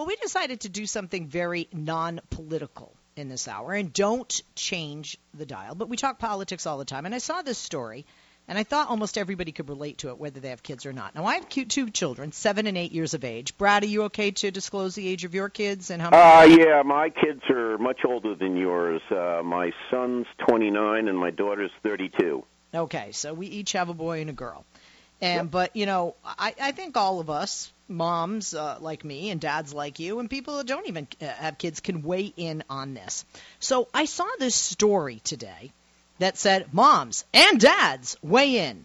Well, 0.00 0.06
we 0.06 0.16
decided 0.16 0.60
to 0.60 0.70
do 0.70 0.86
something 0.86 1.26
very 1.26 1.68
non 1.74 2.22
political 2.30 2.90
in 3.16 3.28
this 3.28 3.46
hour 3.46 3.74
and 3.74 3.92
don't 3.92 4.40
change 4.54 5.18
the 5.34 5.44
dial, 5.44 5.74
but 5.74 5.90
we 5.90 5.98
talk 5.98 6.18
politics 6.18 6.64
all 6.64 6.78
the 6.78 6.86
time. 6.86 7.04
And 7.04 7.14
I 7.14 7.18
saw 7.18 7.42
this 7.42 7.58
story 7.58 8.06
and 8.48 8.56
I 8.56 8.62
thought 8.62 8.88
almost 8.88 9.18
everybody 9.18 9.52
could 9.52 9.68
relate 9.68 9.98
to 9.98 10.08
it, 10.08 10.16
whether 10.16 10.40
they 10.40 10.48
have 10.48 10.62
kids 10.62 10.86
or 10.86 10.94
not. 10.94 11.14
Now, 11.14 11.26
I 11.26 11.34
have 11.34 11.50
two 11.50 11.90
children, 11.90 12.32
seven 12.32 12.66
and 12.66 12.78
eight 12.78 12.92
years 12.92 13.12
of 13.12 13.24
age. 13.24 13.58
Brad, 13.58 13.82
are 13.82 13.88
you 13.88 14.04
okay 14.04 14.30
to 14.30 14.50
disclose 14.50 14.94
the 14.94 15.06
age 15.06 15.26
of 15.26 15.34
your 15.34 15.50
kids 15.50 15.90
and 15.90 16.00
how 16.00 16.08
many? 16.08 16.54
Uh, 16.54 16.56
yeah, 16.56 16.82
my 16.82 17.10
kids 17.10 17.42
are 17.50 17.76
much 17.76 18.00
older 18.02 18.34
than 18.34 18.56
yours. 18.56 19.02
Uh, 19.10 19.42
my 19.44 19.70
son's 19.90 20.24
29 20.48 21.08
and 21.08 21.18
my 21.18 21.30
daughter's 21.30 21.72
32. 21.82 22.42
Okay, 22.74 23.12
so 23.12 23.34
we 23.34 23.48
each 23.48 23.72
have 23.72 23.90
a 23.90 23.94
boy 23.94 24.22
and 24.22 24.30
a 24.30 24.32
girl. 24.32 24.64
And 25.20 25.44
yep. 25.44 25.50
but 25.50 25.76
you 25.76 25.84
know, 25.84 26.14
I, 26.24 26.54
I 26.58 26.72
think 26.72 26.96
all 26.96 27.20
of 27.20 27.28
us, 27.28 27.70
moms 27.90 28.54
uh, 28.54 28.78
like 28.80 29.04
me 29.04 29.30
and 29.30 29.40
dads 29.40 29.74
like 29.74 29.98
you, 29.98 30.18
and 30.18 30.30
people 30.30 30.56
that 30.56 30.66
don't 30.66 30.88
even 30.88 31.08
uh, 31.20 31.26
have 31.26 31.58
kids, 31.58 31.80
can 31.80 32.02
weigh 32.02 32.32
in 32.36 32.62
on 32.70 32.94
this. 32.94 33.24
So 33.58 33.88
I 33.92 34.04
saw 34.04 34.26
this 34.38 34.54
story 34.54 35.20
today 35.24 35.72
that 36.18 36.38
said, 36.38 36.72
Moms 36.72 37.24
and 37.34 37.60
dads, 37.60 38.16
weigh 38.22 38.58
in. 38.58 38.84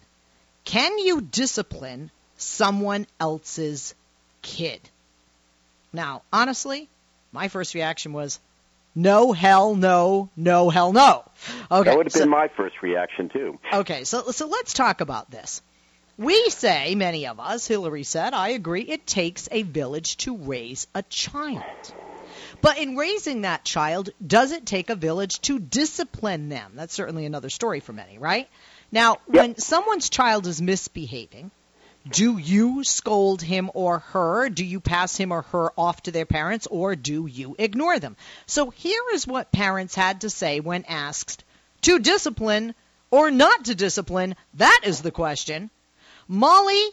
Can 0.64 0.98
you 0.98 1.20
discipline 1.20 2.10
someone 2.36 3.06
else's 3.20 3.94
kid? 4.42 4.80
Now, 5.92 6.22
honestly, 6.32 6.88
my 7.32 7.48
first 7.48 7.74
reaction 7.74 8.12
was, 8.12 8.40
no, 8.94 9.32
hell 9.32 9.74
no, 9.74 10.30
no, 10.36 10.70
hell 10.70 10.92
no. 10.92 11.24
Okay, 11.70 11.90
that 11.90 11.96
would 11.96 12.06
have 12.06 12.12
so, 12.12 12.20
been 12.20 12.30
my 12.30 12.48
first 12.48 12.82
reaction 12.82 13.28
too. 13.28 13.58
Okay, 13.72 14.04
so 14.04 14.30
so 14.30 14.46
let's 14.46 14.72
talk 14.72 15.02
about 15.02 15.30
this. 15.30 15.60
We 16.18 16.48
say, 16.48 16.94
many 16.94 17.26
of 17.26 17.38
us, 17.38 17.66
Hillary 17.66 18.04
said, 18.04 18.32
I 18.32 18.50
agree, 18.50 18.82
it 18.82 19.06
takes 19.06 19.48
a 19.52 19.62
village 19.62 20.16
to 20.18 20.36
raise 20.36 20.86
a 20.94 21.02
child. 21.02 21.92
But 22.62 22.78
in 22.78 22.96
raising 22.96 23.42
that 23.42 23.64
child, 23.64 24.10
does 24.24 24.52
it 24.52 24.64
take 24.64 24.88
a 24.88 24.94
village 24.94 25.40
to 25.42 25.58
discipline 25.58 26.48
them? 26.48 26.72
That's 26.74 26.94
certainly 26.94 27.26
another 27.26 27.50
story 27.50 27.80
for 27.80 27.92
many, 27.92 28.16
right? 28.16 28.48
Now, 28.90 29.18
yep. 29.28 29.42
when 29.42 29.58
someone's 29.58 30.08
child 30.08 30.46
is 30.46 30.62
misbehaving, 30.62 31.50
do 32.08 32.38
you 32.38 32.82
scold 32.84 33.42
him 33.42 33.70
or 33.74 33.98
her? 33.98 34.48
Do 34.48 34.64
you 34.64 34.80
pass 34.80 35.16
him 35.16 35.32
or 35.32 35.42
her 35.42 35.72
off 35.76 36.02
to 36.04 36.12
their 36.12 36.26
parents 36.26 36.66
or 36.66 36.96
do 36.96 37.26
you 37.26 37.56
ignore 37.58 37.98
them? 37.98 38.16
So 38.46 38.70
here 38.70 39.02
is 39.12 39.26
what 39.26 39.52
parents 39.52 39.94
had 39.94 40.22
to 40.22 40.30
say 40.30 40.60
when 40.60 40.84
asked 40.86 41.44
to 41.82 41.98
discipline 41.98 42.74
or 43.10 43.30
not 43.30 43.66
to 43.66 43.74
discipline. 43.74 44.36
That 44.54 44.80
is 44.84 45.02
the 45.02 45.10
question. 45.10 45.70
Molly 46.28 46.84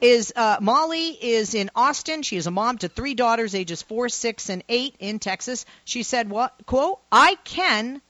is 0.00 0.32
uh, 0.36 0.58
Molly 0.60 1.08
is 1.08 1.54
in 1.54 1.70
Austin. 1.74 2.22
She 2.22 2.36
is 2.36 2.46
a 2.46 2.50
mom 2.50 2.78
to 2.78 2.88
three 2.88 3.14
daughters, 3.14 3.54
ages 3.54 3.80
four, 3.80 4.10
six, 4.10 4.50
and 4.50 4.62
eight 4.68 4.94
in 4.98 5.18
Texas. 5.18 5.64
She 5.84 6.02
said, 6.02 6.28
"What 6.28 6.54
quote? 6.66 7.00
I 7.10 7.36
can." 7.44 8.02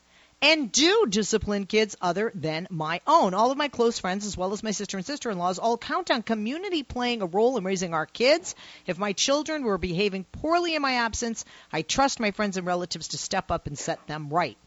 And 0.43 0.71
do 0.71 1.07
discipline 1.09 1.65
kids 1.65 1.97
other 2.03 2.31
than 2.35 2.67
my 2.69 3.01
own. 3.07 3.33
All 3.33 3.51
of 3.51 3.57
my 3.57 3.69
close 3.69 3.99
friends, 3.99 4.27
as 4.27 4.37
well 4.37 4.53
as 4.53 4.63
my 4.63 4.73
sister 4.73 4.99
and 4.99 5.07
sister 5.07 5.31
in 5.31 5.39
laws, 5.39 5.59
all 5.59 5.79
count 5.79 6.11
on 6.11 6.23
community 6.23 6.83
playing 6.83 7.23
a 7.23 7.27
role 7.27 7.57
in 7.57 7.65
raising 7.65 7.95
our 7.95 8.05
kids. 8.05 8.55
If 8.87 8.99
my 8.99 9.15
children 9.15 9.63
were 9.63 9.79
behaving 9.79 10.25
poorly 10.25 10.75
in 10.75 10.83
my 10.83 10.95
absence, 10.95 11.47
I 11.73 11.81
trust 11.81 12.21
my 12.21 12.33
friends 12.33 12.59
and 12.59 12.67
relatives 12.67 13.09
to 13.09 13.19
step 13.19 13.51
up 13.51 13.67
and 13.67 13.79
set 13.79 14.07
them 14.07 14.29
right. 14.29 14.59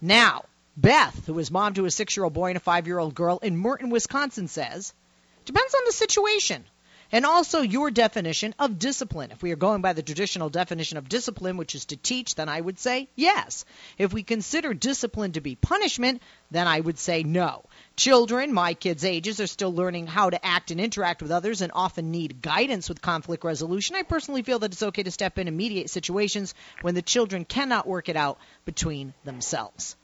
Now, 0.00 0.46
Beth, 0.76 1.26
who 1.26 1.38
is 1.38 1.50
mom 1.50 1.74
to 1.74 1.84
a 1.84 1.92
six 1.92 2.16
year 2.16 2.24
old 2.24 2.32
boy 2.32 2.48
and 2.48 2.56
a 2.56 2.60
five 2.60 2.88
year 2.88 2.98
old 2.98 3.14
girl 3.14 3.38
in 3.40 3.56
Merton, 3.56 3.90
Wisconsin, 3.90 4.48
says, 4.48 4.94
Depends 5.44 5.74
on 5.74 5.82
the 5.86 5.92
situation. 5.92 6.64
And 7.12 7.26
also 7.26 7.62
your 7.62 7.90
definition 7.90 8.54
of 8.56 8.78
discipline. 8.78 9.32
If 9.32 9.42
we 9.42 9.50
are 9.50 9.56
going 9.56 9.82
by 9.82 9.94
the 9.94 10.02
traditional 10.02 10.48
definition 10.48 10.96
of 10.96 11.08
discipline, 11.08 11.56
which 11.56 11.74
is 11.74 11.86
to 11.86 11.96
teach, 11.96 12.36
then 12.36 12.48
I 12.48 12.60
would 12.60 12.78
say 12.78 13.08
yes. 13.16 13.64
If 13.98 14.12
we 14.12 14.22
consider 14.22 14.74
discipline 14.74 15.32
to 15.32 15.40
be 15.40 15.56
punishment, 15.56 16.22
then 16.52 16.68
I 16.68 16.78
would 16.78 17.00
say 17.00 17.24
no. 17.24 17.64
Children, 17.96 18.52
my 18.52 18.74
kids' 18.74 19.04
ages, 19.04 19.40
are 19.40 19.48
still 19.48 19.74
learning 19.74 20.06
how 20.06 20.30
to 20.30 20.46
act 20.46 20.70
and 20.70 20.80
interact 20.80 21.20
with 21.20 21.32
others 21.32 21.62
and 21.62 21.72
often 21.74 22.12
need 22.12 22.42
guidance 22.42 22.88
with 22.88 23.02
conflict 23.02 23.42
resolution. 23.42 23.96
I 23.96 24.04
personally 24.04 24.42
feel 24.42 24.60
that 24.60 24.72
it's 24.72 24.82
okay 24.82 25.02
to 25.02 25.10
step 25.10 25.36
in 25.36 25.48
and 25.48 25.56
mediate 25.56 25.90
situations 25.90 26.54
when 26.80 26.94
the 26.94 27.02
children 27.02 27.44
cannot 27.44 27.88
work 27.88 28.08
it 28.08 28.16
out 28.16 28.38
between 28.64 29.14
themselves. 29.24 29.96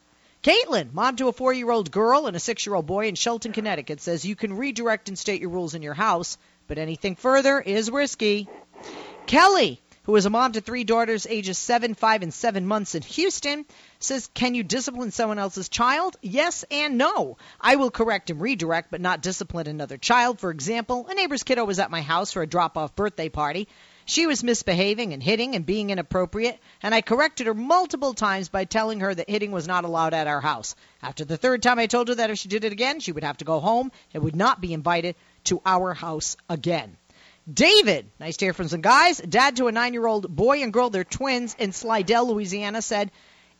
Caitlin, 0.46 0.92
mom 0.92 1.16
to 1.16 1.26
a 1.26 1.32
four 1.32 1.52
year 1.52 1.72
old 1.72 1.90
girl 1.90 2.28
and 2.28 2.36
a 2.36 2.38
six 2.38 2.64
year 2.64 2.76
old 2.76 2.86
boy 2.86 3.08
in 3.08 3.16
Shelton, 3.16 3.52
Connecticut, 3.52 4.00
says 4.00 4.24
you 4.24 4.36
can 4.36 4.56
redirect 4.56 5.08
and 5.08 5.18
state 5.18 5.40
your 5.40 5.50
rules 5.50 5.74
in 5.74 5.82
your 5.82 5.92
house, 5.92 6.38
but 6.68 6.78
anything 6.78 7.16
further 7.16 7.60
is 7.60 7.90
risky. 7.90 8.48
Kelly, 9.26 9.82
who 10.04 10.14
is 10.14 10.24
a 10.24 10.30
mom 10.30 10.52
to 10.52 10.60
three 10.60 10.84
daughters 10.84 11.26
ages 11.28 11.58
seven, 11.58 11.94
five, 11.94 12.22
and 12.22 12.32
seven 12.32 12.64
months 12.64 12.94
in 12.94 13.02
Houston, 13.02 13.66
says, 13.98 14.30
Can 14.34 14.54
you 14.54 14.62
discipline 14.62 15.10
someone 15.10 15.40
else's 15.40 15.68
child? 15.68 16.16
Yes 16.22 16.64
and 16.70 16.96
no. 16.96 17.38
I 17.60 17.74
will 17.74 17.90
correct 17.90 18.30
and 18.30 18.40
redirect, 18.40 18.92
but 18.92 19.00
not 19.00 19.22
discipline 19.22 19.66
another 19.66 19.98
child. 19.98 20.38
For 20.38 20.52
example, 20.52 21.08
a 21.08 21.14
neighbor's 21.14 21.42
kiddo 21.42 21.64
was 21.64 21.80
at 21.80 21.90
my 21.90 22.02
house 22.02 22.30
for 22.30 22.42
a 22.42 22.46
drop 22.46 22.78
off 22.78 22.94
birthday 22.94 23.30
party. 23.30 23.66
She 24.08 24.28
was 24.28 24.44
misbehaving 24.44 25.12
and 25.12 25.20
hitting 25.20 25.56
and 25.56 25.66
being 25.66 25.90
inappropriate, 25.90 26.60
and 26.80 26.94
I 26.94 27.00
corrected 27.00 27.48
her 27.48 27.54
multiple 27.54 28.14
times 28.14 28.48
by 28.48 28.64
telling 28.64 29.00
her 29.00 29.12
that 29.12 29.28
hitting 29.28 29.50
was 29.50 29.66
not 29.66 29.84
allowed 29.84 30.14
at 30.14 30.28
our 30.28 30.40
house. 30.40 30.76
After 31.02 31.24
the 31.24 31.36
third 31.36 31.60
time, 31.60 31.80
I 31.80 31.88
told 31.88 32.06
her 32.06 32.14
that 32.14 32.30
if 32.30 32.38
she 32.38 32.48
did 32.48 32.62
it 32.62 32.70
again, 32.70 33.00
she 33.00 33.10
would 33.10 33.24
have 33.24 33.38
to 33.38 33.44
go 33.44 33.58
home 33.58 33.90
and 34.14 34.22
would 34.22 34.36
not 34.36 34.60
be 34.60 34.72
invited 34.72 35.16
to 35.44 35.60
our 35.66 35.92
house 35.92 36.36
again. 36.48 36.96
David, 37.52 38.08
nice 38.20 38.36
to 38.36 38.44
hear 38.44 38.52
from 38.52 38.68
some 38.68 38.80
guys, 38.80 39.18
dad 39.18 39.56
to 39.56 39.66
a 39.66 39.72
nine 39.72 39.92
year 39.92 40.06
old 40.06 40.28
boy 40.28 40.62
and 40.62 40.72
girl, 40.72 40.88
they're 40.88 41.02
twins 41.02 41.56
in 41.58 41.72
Slidell, 41.72 42.28
Louisiana, 42.28 42.82
said, 42.82 43.10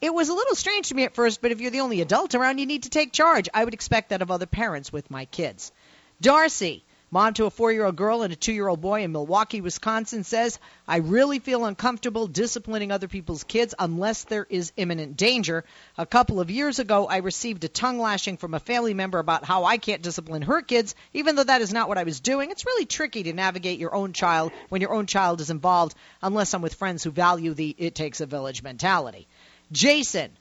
It 0.00 0.14
was 0.14 0.28
a 0.28 0.34
little 0.34 0.54
strange 0.54 0.90
to 0.90 0.94
me 0.94 1.02
at 1.02 1.16
first, 1.16 1.42
but 1.42 1.50
if 1.50 1.60
you're 1.60 1.72
the 1.72 1.80
only 1.80 2.02
adult 2.02 2.36
around, 2.36 2.58
you 2.58 2.66
need 2.66 2.84
to 2.84 2.90
take 2.90 3.12
charge. 3.12 3.48
I 3.52 3.64
would 3.64 3.74
expect 3.74 4.10
that 4.10 4.22
of 4.22 4.30
other 4.30 4.46
parents 4.46 4.92
with 4.92 5.10
my 5.10 5.24
kids. 5.24 5.72
Darcy, 6.20 6.84
Mom 7.08 7.32
to 7.34 7.44
a 7.44 7.50
four 7.50 7.70
year 7.70 7.84
old 7.84 7.94
girl 7.94 8.22
and 8.22 8.32
a 8.32 8.36
two 8.36 8.52
year 8.52 8.66
old 8.66 8.80
boy 8.80 9.04
in 9.04 9.12
Milwaukee, 9.12 9.60
Wisconsin 9.60 10.24
says, 10.24 10.58
I 10.88 10.96
really 10.96 11.38
feel 11.38 11.64
uncomfortable 11.64 12.26
disciplining 12.26 12.90
other 12.90 13.06
people's 13.06 13.44
kids 13.44 13.76
unless 13.78 14.24
there 14.24 14.44
is 14.50 14.72
imminent 14.76 15.16
danger. 15.16 15.64
A 15.96 16.04
couple 16.04 16.40
of 16.40 16.50
years 16.50 16.80
ago, 16.80 17.06
I 17.06 17.18
received 17.18 17.62
a 17.62 17.68
tongue 17.68 18.00
lashing 18.00 18.38
from 18.38 18.54
a 18.54 18.60
family 18.60 18.92
member 18.92 19.20
about 19.20 19.44
how 19.44 19.64
I 19.64 19.76
can't 19.76 20.02
discipline 20.02 20.42
her 20.42 20.62
kids, 20.62 20.96
even 21.14 21.36
though 21.36 21.44
that 21.44 21.62
is 21.62 21.72
not 21.72 21.88
what 21.88 21.98
I 21.98 22.02
was 22.02 22.18
doing. 22.18 22.50
It's 22.50 22.66
really 22.66 22.86
tricky 22.86 23.22
to 23.22 23.32
navigate 23.32 23.78
your 23.78 23.94
own 23.94 24.12
child 24.12 24.50
when 24.68 24.80
your 24.80 24.92
own 24.92 25.06
child 25.06 25.40
is 25.40 25.50
involved, 25.50 25.94
unless 26.22 26.54
I'm 26.54 26.62
with 26.62 26.74
friends 26.74 27.04
who 27.04 27.12
value 27.12 27.54
the 27.54 27.72
it 27.78 27.94
takes 27.94 28.20
a 28.20 28.26
village 28.26 28.64
mentality. 28.64 29.28
Jason, 29.70 30.32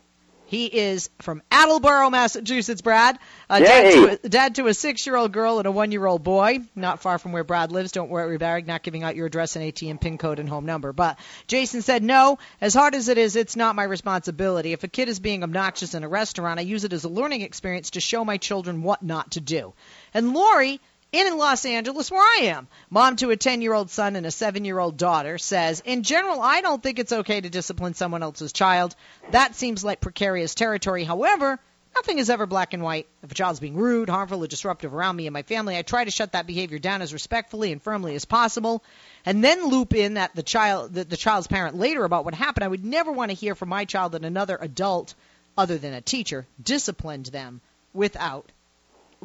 he 0.45 0.66
is 0.66 1.09
from 1.19 1.41
Attleboro, 1.51 2.09
Massachusetts, 2.09 2.81
Brad. 2.81 3.17
Uh, 3.50 3.59
dad, 3.59 3.91
to 3.94 4.25
a, 4.25 4.29
dad 4.29 4.56
to 4.56 4.67
a 4.67 4.73
six-year-old 4.73 5.31
girl 5.31 5.57
and 5.57 5.67
a 5.67 5.72
one-year-old 5.72 6.23
boy, 6.23 6.59
not 6.75 7.01
far 7.01 7.17
from 7.17 7.31
where 7.31 7.44
Brad 7.44 7.72
lives. 7.72 7.91
Don't 7.91 8.09
worry, 8.09 8.38
Barry, 8.38 8.61
not 8.61 8.84
giving 8.84 9.03
out 9.03 9.16
your 9.16 9.25
address 9.25 9.55
and 9.55 9.66
ATM 9.66 10.00
PIN 10.00 10.17
code 10.17 10.39
and 10.39 10.47
home 10.47 10.66
number. 10.66 10.94
But 10.94 11.17
Jason 11.47 11.81
said, 11.81 12.03
no, 12.03 12.38
as 12.61 12.73
hard 12.73 12.95
as 12.95 13.09
it 13.09 13.17
is, 13.17 13.35
it's 13.35 13.55
not 13.55 13.75
my 13.75 13.84
responsibility. 13.84 14.73
If 14.73 14.84
a 14.84 14.88
kid 14.88 15.09
is 15.09 15.19
being 15.19 15.44
obnoxious 15.44 15.94
in 15.94 16.03
a 16.03 16.09
restaurant, 16.09 16.59
I 16.59 16.63
use 16.63 16.84
it 16.84 16.94
as 16.94 17.03
a 17.03 17.09
learning 17.09 17.41
experience 17.41 17.91
to 17.91 18.00
show 18.00 18.23
my 18.23 18.38
children 18.38 18.84
what 18.84 19.03
not 19.03 19.31
to 19.31 19.41
do. 19.41 19.73
And 20.13 20.34
Lori 20.34 20.79
in 21.16 21.38
Los 21.38 21.66
Angeles, 21.66 22.12
where 22.12 22.22
I 22.22 22.48
am. 22.48 22.68
Mom 22.90 23.16
to 23.18 23.31
a 23.31 23.38
10 23.38 23.62
year 23.62 23.74
old 23.74 23.90
son 23.90 24.16
and 24.16 24.26
a 24.26 24.31
7 24.31 24.66
year 24.66 24.80
old 24.80 24.98
daughter 24.98 25.38
says, 25.38 25.81
In 25.86 26.03
general, 26.03 26.42
I 26.42 26.62
don't 26.62 26.84
think 26.84 27.00
it's 27.00 27.14
okay 27.14 27.40
to 27.40 27.50
discipline 27.50 27.94
someone 27.94 28.24
else's 28.24 28.52
child. 28.52 28.96
That 29.31 29.56
seems 29.56 29.84
like 29.84 30.02
precarious 30.02 30.56
territory. 30.56 31.06
However, 31.06 31.59
nothing 31.96 32.20
is 32.20 32.30
ever 32.30 32.46
black 32.46 32.74
and 32.74 32.84
white. 32.84 33.08
If 33.24 33.31
a 33.31 33.36
child's 33.36 33.62
being 33.62 33.76
rude, 33.76 34.09
harmful, 34.09 34.44
or 34.44 34.48
disruptive 34.48 34.94
around 34.94 35.16
me 35.16 35.28
and 35.28 35.34
my 35.34 35.44
family, 35.44 35.78
I 35.78 35.81
try 35.81 36.03
to 36.03 36.12
shut 36.12 36.34
that 36.34 36.48
behavior 36.48 36.80
down 36.80 37.02
as 37.02 37.14
respectfully 37.14 37.72
and 37.72 37.82
firmly 37.82 38.16
as 38.16 38.26
possible, 38.26 38.84
and 39.26 39.44
then 39.44 39.70
loop 39.70 39.94
in 39.94 40.16
that 40.16 40.36
the 40.36 40.44
child, 40.44 40.94
the, 40.94 41.06
the 41.06 41.18
child's 41.18 41.47
parent 41.47 41.78
later 41.78 42.03
about 42.03 42.26
what 42.26 42.34
happened. 42.34 42.66
I 42.66 42.70
would 42.70 42.84
never 42.84 43.11
want 43.11 43.32
to 43.32 43.38
hear 43.38 43.56
from 43.56 43.70
my 43.70 43.85
child 43.85 44.11
that 44.11 44.26
another 44.26 44.58
adult, 44.59 45.16
other 45.58 45.78
than 45.78 45.94
a 45.94 46.02
teacher, 46.02 46.46
disciplined 46.61 47.28
them 47.28 47.61
without 47.94 48.52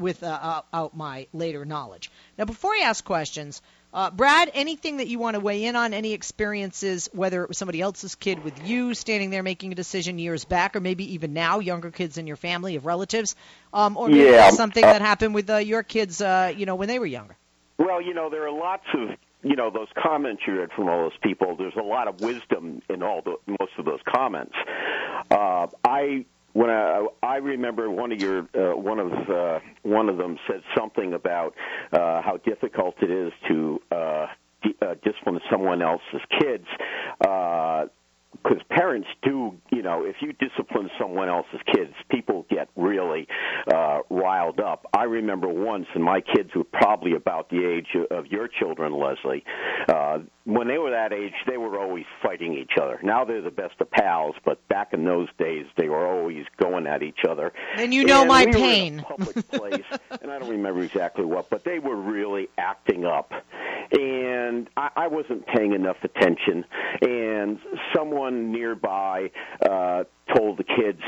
without 0.00 0.66
uh, 0.72 0.88
my 0.94 1.26
later 1.32 1.64
knowledge. 1.64 2.10
Now, 2.38 2.44
before 2.44 2.72
I 2.72 2.80
ask 2.84 3.04
questions, 3.04 3.62
uh, 3.92 4.10
Brad, 4.10 4.50
anything 4.54 4.98
that 4.98 5.08
you 5.08 5.18
want 5.18 5.34
to 5.34 5.40
weigh 5.40 5.64
in 5.64 5.74
on? 5.74 5.92
Any 5.94 6.12
experiences, 6.12 7.08
whether 7.12 7.42
it 7.42 7.48
was 7.48 7.58
somebody 7.58 7.80
else's 7.80 8.14
kid 8.14 8.44
with 8.44 8.64
you 8.64 8.94
standing 8.94 9.30
there 9.30 9.42
making 9.42 9.72
a 9.72 9.74
decision 9.74 10.18
years 10.18 10.44
back, 10.44 10.76
or 10.76 10.80
maybe 10.80 11.14
even 11.14 11.32
now, 11.32 11.58
younger 11.58 11.90
kids 11.90 12.16
in 12.16 12.26
your 12.28 12.36
family 12.36 12.76
of 12.76 12.86
relatives, 12.86 13.34
um, 13.72 13.96
or 13.96 14.08
maybe 14.08 14.30
yeah. 14.30 14.50
something 14.50 14.84
uh, 14.84 14.92
that 14.92 15.02
happened 15.02 15.34
with 15.34 15.50
uh, 15.50 15.56
your 15.56 15.82
kids, 15.82 16.20
uh, 16.20 16.52
you 16.56 16.66
know, 16.66 16.76
when 16.76 16.86
they 16.86 17.00
were 17.00 17.06
younger? 17.06 17.36
Well, 17.78 18.00
you 18.00 18.14
know, 18.14 18.30
there 18.30 18.46
are 18.46 18.52
lots 18.52 18.84
of 18.94 19.16
you 19.42 19.56
know 19.56 19.70
those 19.70 19.88
comments 20.00 20.42
you 20.46 20.60
read 20.60 20.70
from 20.72 20.88
all 20.88 21.08
those 21.08 21.18
people. 21.22 21.56
There's 21.56 21.76
a 21.76 21.82
lot 21.82 22.06
of 22.06 22.20
wisdom 22.20 22.82
in 22.88 23.02
all 23.02 23.22
the 23.22 23.36
most 23.48 23.72
of 23.78 23.86
those 23.86 24.00
comments. 24.06 24.54
Uh, 25.30 25.66
I 25.84 26.26
when 26.52 26.70
I, 26.70 27.06
I 27.30 27.36
remember 27.36 27.88
one 27.88 28.10
of 28.10 28.20
your 28.20 28.40
uh, 28.40 28.76
one 28.76 28.98
of 28.98 29.12
uh, 29.12 29.60
one 29.82 30.08
of 30.08 30.18
them 30.18 30.36
said 30.48 30.62
something 30.76 31.12
about 31.12 31.54
uh, 31.92 32.22
how 32.22 32.40
difficult 32.44 32.96
it 33.00 33.10
is 33.10 33.32
to 33.46 33.80
uh, 33.92 33.94
uh, 33.94 34.26
discipline 35.04 35.38
someone 35.48 35.80
else's 35.80 36.22
kids. 36.40 36.66
Because 37.20 38.62
parents 38.70 39.08
do, 39.22 39.56
you 39.70 39.82
know, 39.82 40.04
if 40.04 40.16
you 40.20 40.32
discipline 40.32 40.88
someone 40.98 41.28
else's 41.28 41.60
kids, 41.72 41.92
people 42.10 42.46
get 42.48 42.68
really 42.74 43.28
uh, 43.72 43.98
riled 44.08 44.60
up. 44.60 44.86
I 44.92 45.04
remember 45.04 45.48
once, 45.48 45.86
and 45.94 46.02
my 46.02 46.20
kids 46.20 46.50
were 46.56 46.64
probably 46.64 47.14
about 47.14 47.50
the 47.50 47.64
age 47.64 47.88
of 48.10 48.26
your 48.26 48.48
children, 48.48 48.92
Leslie. 48.92 49.44
Uh, 49.88 50.20
when 50.44 50.68
they 50.68 50.78
were 50.78 50.90
that 50.90 51.12
age, 51.12 51.34
they 51.46 51.58
were 51.58 51.78
always 51.78 52.06
fighting 52.22 52.54
each 52.54 52.72
other. 52.80 52.98
Now 53.02 53.24
they're 53.24 53.42
the 53.42 53.50
best 53.50 53.74
of 53.80 53.90
pals, 53.90 54.34
but 54.44 54.66
back 54.68 54.92
in 54.92 55.04
those 55.04 55.28
days, 55.38 55.66
they 55.76 55.88
were 55.88 56.06
always 56.06 56.46
going 56.56 56.86
at 56.86 57.02
each 57.02 57.20
other. 57.28 57.52
And 57.76 57.92
you 57.92 58.04
know 58.04 58.20
and 58.20 58.28
my 58.28 58.46
we 58.46 58.52
pain. 58.52 58.94
Were 58.94 58.98
in 58.98 59.00
a 59.00 59.02
public 59.02 59.48
place, 59.50 60.00
and 60.22 60.30
I 60.30 60.38
don't 60.38 60.50
remember 60.50 60.82
exactly 60.82 61.24
what, 61.24 61.50
but 61.50 61.64
they 61.64 61.78
were 61.78 61.96
really 61.96 62.48
acting 62.56 63.04
up. 63.04 63.32
And 63.92 64.68
I, 64.76 64.90
I 64.96 65.06
wasn't 65.08 65.46
paying 65.46 65.72
enough 65.72 65.98
attention, 66.02 66.64
and 67.02 67.58
someone 67.94 68.50
nearby 68.50 69.30
uh, 69.68 70.04
told 70.34 70.58
the 70.58 70.64
kids, 70.64 71.02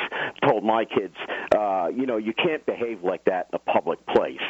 told 0.47 0.65
my 0.65 0.85
kids, 0.85 1.15
uh, 1.57 1.89
you 1.95 2.07
know, 2.07 2.17
you 2.17 2.35
can't 2.35 2.65
behave 2.67 3.03
like 3.03 3.25
that 3.25 3.49
in 3.53 3.57
a 3.57 3.73
public 3.73 4.05
place. 4.07 4.41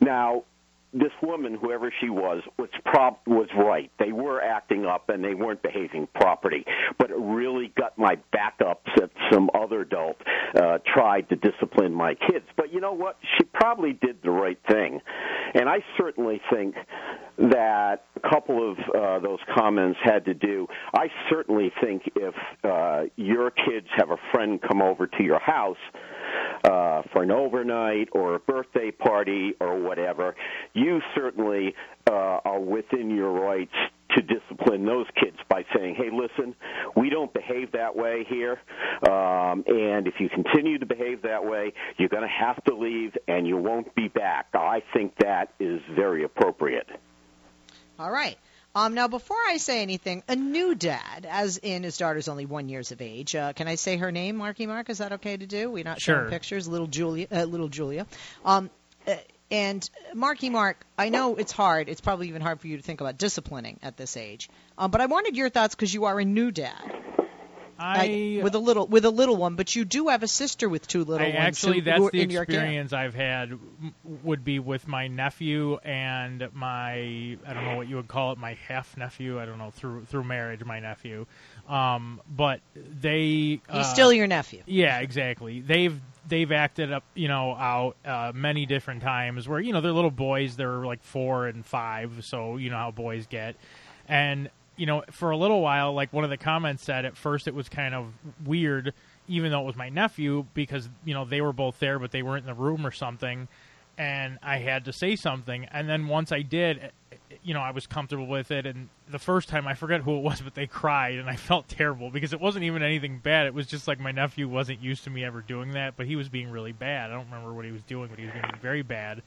Now, 0.00 0.44
this 0.92 1.12
woman, 1.22 1.58
whoever 1.60 1.92
she 2.00 2.10
was, 2.10 2.42
was 2.58 2.68
prob 2.84 3.16
was 3.26 3.48
right. 3.56 3.90
They 3.98 4.12
were 4.12 4.42
acting 4.42 4.84
up 4.84 5.08
and 5.08 5.24
they 5.24 5.34
weren't 5.34 5.62
behaving 5.62 6.08
properly. 6.14 6.64
But 6.98 7.10
it 7.10 7.16
really 7.18 7.72
got 7.76 7.96
my 7.96 8.16
back 8.32 8.60
up 8.64 8.82
that 8.96 9.10
some 9.30 9.48
other 9.54 9.82
adult 9.82 10.16
uh, 10.54 10.78
tried 10.92 11.28
to 11.30 11.36
discipline 11.36 11.94
my 11.94 12.14
kids. 12.14 12.44
But 12.56 12.72
you 12.72 12.80
know 12.80 12.92
what? 12.92 13.18
She 13.38 13.44
probably 13.44 13.92
did 13.92 14.18
the 14.22 14.30
right 14.30 14.58
thing, 14.68 15.00
and 15.54 15.68
I 15.68 15.78
certainly 15.96 16.40
think 16.52 16.74
that 17.38 18.04
a 18.16 18.30
couple 18.30 18.70
of 18.70 18.78
uh, 18.94 19.18
those 19.20 19.38
comments 19.54 19.98
had 20.04 20.26
to 20.26 20.34
do. 20.34 20.66
I 20.94 21.06
certainly 21.30 21.72
think 21.80 22.02
if 22.14 22.34
uh, 22.62 23.04
your 23.16 23.50
kids 23.50 23.86
have 23.96 24.10
a 24.10 24.18
friend 24.32 24.60
come 24.60 24.82
over 24.82 25.06
to 25.06 25.22
your 25.22 25.40
house 25.40 25.78
uh, 26.64 27.02
for 27.12 27.22
an 27.22 27.30
overnight 27.30 28.08
or 28.12 28.34
a 28.34 28.38
birthday 28.38 28.90
party 28.90 29.54
or 29.60 29.78
whatever, 29.80 30.34
you 30.74 31.00
certainly 31.14 31.74
uh, 32.10 32.12
are 32.44 32.60
within 32.60 33.10
your 33.10 33.32
rights 33.32 33.74
to 34.16 34.22
discipline 34.22 34.84
those 34.84 35.06
kids 35.18 35.36
by 35.48 35.64
saying, 35.74 35.94
"Hey, 35.94 36.10
listen, 36.12 36.54
we 36.96 37.08
don't 37.10 37.32
behave 37.32 37.72
that 37.72 37.96
way 37.96 38.24
here, 38.28 38.60
um, 39.10 39.64
and 39.66 40.06
if 40.06 40.14
you 40.20 40.28
continue 40.28 40.78
to 40.78 40.86
behave 40.86 41.22
that 41.22 41.44
way, 41.44 41.72
you're 41.98 42.10
going 42.10 42.22
to 42.22 42.28
have 42.28 42.62
to 42.64 42.74
leave, 42.74 43.16
and 43.26 43.46
you 43.46 43.56
won't 43.56 43.94
be 43.94 44.08
back." 44.08 44.48
I 44.54 44.82
think 44.92 45.16
that 45.18 45.54
is 45.58 45.80
very 45.94 46.24
appropriate. 46.24 46.88
All 47.98 48.10
right. 48.10 48.36
Um, 48.74 48.94
now, 48.94 49.06
before 49.06 49.36
I 49.48 49.58
say 49.58 49.82
anything, 49.82 50.22
a 50.28 50.36
new 50.36 50.74
dad, 50.74 51.26
as 51.28 51.58
in 51.58 51.82
his 51.82 51.98
daughter's 51.98 52.26
only 52.28 52.46
one 52.46 52.68
years 52.70 52.90
of 52.90 53.02
age. 53.02 53.34
Uh, 53.34 53.52
can 53.52 53.68
I 53.68 53.74
say 53.74 53.98
her 53.98 54.10
name, 54.10 54.36
Marky 54.36 54.66
Mark? 54.66 54.88
Is 54.88 54.98
that 54.98 55.12
okay 55.12 55.36
to 55.36 55.46
do? 55.46 55.70
We're 55.70 55.84
not 55.84 56.00
Sure. 56.00 56.20
showing 56.20 56.30
pictures. 56.30 56.66
Little 56.66 56.86
Julia. 56.86 57.26
Uh, 57.30 57.44
little 57.44 57.68
Julia. 57.68 58.06
Um, 58.44 58.70
uh, 59.06 59.16
and 59.50 59.88
Marky 60.14 60.48
Mark, 60.48 60.86
I 60.96 61.10
know 61.10 61.36
it's 61.36 61.52
hard. 61.52 61.90
It's 61.90 62.00
probably 62.00 62.28
even 62.28 62.40
hard 62.40 62.60
for 62.60 62.68
you 62.68 62.78
to 62.78 62.82
think 62.82 63.02
about 63.02 63.18
disciplining 63.18 63.78
at 63.82 63.98
this 63.98 64.16
age. 64.16 64.48
Um, 64.78 64.90
but 64.90 65.02
I 65.02 65.06
wanted 65.06 65.36
your 65.36 65.50
thoughts 65.50 65.74
because 65.74 65.92
you 65.92 66.06
are 66.06 66.18
a 66.18 66.24
new 66.24 66.50
dad 66.50 66.94
I, 67.82 68.40
with 68.42 68.54
a 68.54 68.58
little 68.58 68.86
with 68.86 69.04
a 69.04 69.10
little 69.10 69.36
one, 69.36 69.56
but 69.56 69.74
you 69.74 69.84
do 69.84 70.08
have 70.08 70.22
a 70.22 70.28
sister 70.28 70.68
with 70.68 70.86
two 70.86 71.04
little 71.04 71.26
I 71.26 71.30
ones. 71.30 71.38
actually 71.38 71.78
who, 71.80 71.84
that's 71.84 71.98
who 71.98 72.10
the 72.10 72.20
in 72.22 72.30
your 72.30 72.44
care. 72.46 72.56
experience 72.60 72.92
I've 72.92 73.14
had 73.14 73.58
would 74.22 74.44
be 74.44 74.58
with 74.58 74.86
my 74.86 75.08
nephew 75.08 75.76
and 75.78 76.48
my 76.54 76.92
I 77.46 77.52
don't 77.54 77.64
know 77.64 77.76
what 77.76 77.88
you 77.88 77.96
would 77.96 78.08
call 78.08 78.32
it 78.32 78.38
my 78.38 78.54
half 78.68 78.96
nephew 78.96 79.40
I 79.40 79.46
don't 79.46 79.58
know 79.58 79.70
through 79.70 80.04
through 80.04 80.24
marriage 80.24 80.64
my 80.64 80.80
nephew 80.80 81.26
um 81.68 82.20
but 82.28 82.60
they 82.76 83.60
uh, 83.68 83.78
He's 83.78 83.88
still 83.88 84.12
your 84.12 84.26
nephew. 84.26 84.62
yeah 84.66 85.00
exactly 85.00 85.60
they've 85.60 85.98
they've 86.28 86.52
acted 86.52 86.92
up 86.92 87.04
you 87.14 87.28
know 87.28 87.54
out 87.54 87.96
uh, 88.04 88.32
many 88.34 88.66
different 88.66 89.02
times 89.02 89.48
where 89.48 89.60
you 89.60 89.72
know 89.72 89.80
they're 89.80 89.92
little 89.92 90.10
boys 90.10 90.56
they're 90.56 90.84
like 90.86 91.02
4 91.02 91.48
and 91.48 91.66
5 91.66 92.24
so 92.24 92.56
you 92.56 92.70
know 92.70 92.76
how 92.76 92.90
boys 92.90 93.26
get 93.26 93.56
and 94.08 94.50
you 94.76 94.86
know 94.86 95.02
for 95.10 95.30
a 95.30 95.36
little 95.36 95.60
while 95.60 95.92
like 95.92 96.12
one 96.12 96.24
of 96.24 96.30
the 96.30 96.36
comments 96.36 96.82
said 96.82 97.04
at 97.04 97.16
first 97.16 97.46
it 97.46 97.54
was 97.54 97.68
kind 97.68 97.94
of 97.94 98.12
weird 98.44 98.94
even 99.28 99.50
though 99.50 99.60
it 99.60 99.66
was 99.66 99.76
my 99.76 99.88
nephew 99.88 100.46
because 100.54 100.88
you 101.04 101.14
know 101.14 101.24
they 101.24 101.40
were 101.40 101.52
both 101.52 101.78
there 101.78 101.98
but 101.98 102.10
they 102.10 102.22
weren't 102.22 102.42
in 102.42 102.46
the 102.46 102.60
room 102.60 102.86
or 102.86 102.90
something 102.90 103.48
and 103.98 104.38
I 104.42 104.58
had 104.58 104.86
to 104.86 104.92
say 104.92 105.16
something. 105.16 105.66
And 105.66 105.88
then 105.88 106.08
once 106.08 106.32
I 106.32 106.42
did 106.42 106.78
eh, 107.12 107.16
you 107.42 107.54
know 107.54 107.60
I 107.60 107.70
was 107.70 107.86
comfortable 107.86 108.26
with 108.26 108.50
it 108.50 108.66
and 108.66 108.88
the 109.10 109.18
first 109.18 109.48
time 109.48 109.66
I 109.66 109.74
forget 109.74 110.00
who 110.00 110.16
it 110.16 110.22
was 110.22 110.40
but 110.40 110.54
they 110.54 110.66
cried 110.66 111.18
and 111.18 111.28
I 111.28 111.36
felt 111.50 111.68
terrible 111.68 112.10
because 112.10 112.32
it 112.32 112.40
wasn't 112.40 112.64
even 112.64 112.82
anything 112.82 113.18
bad. 113.18 113.46
It 113.46 113.54
was 113.54 113.66
just 113.66 113.88
like 113.88 114.00
my 114.00 114.12
nephew 114.12 114.48
wasn't 114.48 114.82
used 114.82 115.04
to 115.04 115.10
me 115.10 115.24
ever 115.24 115.40
doing 115.40 115.72
that 115.72 115.96
but 115.96 116.06
he 116.06 116.16
was 116.16 116.28
being 116.28 116.50
really 116.50 116.72
bad. 116.72 117.10
I 117.10 117.14
don't 117.14 117.26
remember 117.26 117.52
what 117.52 117.64
he 117.64 117.72
was 117.72 117.82
doing 117.82 118.08
but 118.08 118.18
he 118.18 118.24
was 118.24 118.34
being 118.34 118.60
very 118.60 118.82
bad. 118.82 119.22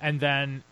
And 0.00 0.20
then 0.20 0.62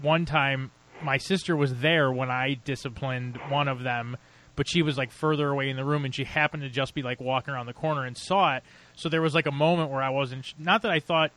one 0.00 0.24
time 0.26 0.70
my 1.02 1.18
sister 1.18 1.56
was 1.56 1.74
there 1.80 2.10
when 2.10 2.30
I 2.30 2.54
disciplined 2.64 3.38
one 3.48 3.68
of 3.68 3.82
them, 3.82 4.16
but 4.56 4.68
she 4.68 4.82
was 4.82 4.96
like 4.96 5.10
further 5.10 5.48
away 5.48 5.68
in 5.68 5.76
the 5.76 5.84
room 5.84 6.04
and 6.04 6.14
she 6.14 6.24
happened 6.24 6.62
to 6.62 6.68
just 6.68 6.94
be 6.94 7.02
like 7.02 7.20
walking 7.20 7.52
around 7.52 7.66
the 7.66 7.72
corner 7.72 8.04
and 8.04 8.16
saw 8.16 8.56
it. 8.56 8.62
So 8.96 9.08
there 9.08 9.22
was 9.22 9.34
like 9.34 9.46
a 9.46 9.52
moment 9.52 9.90
where 9.90 10.02
I 10.02 10.10
wasn't 10.10 10.54
not 10.58 10.82
that 10.82 10.90
I 10.90 11.00
thought 11.00 11.32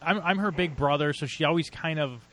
I'm 0.00 0.20
I'm 0.20 0.38
her 0.38 0.50
big 0.50 0.76
brother, 0.76 1.12
so 1.12 1.26
she 1.26 1.44
always 1.44 1.70
kind 1.70 1.98
of 1.98 2.26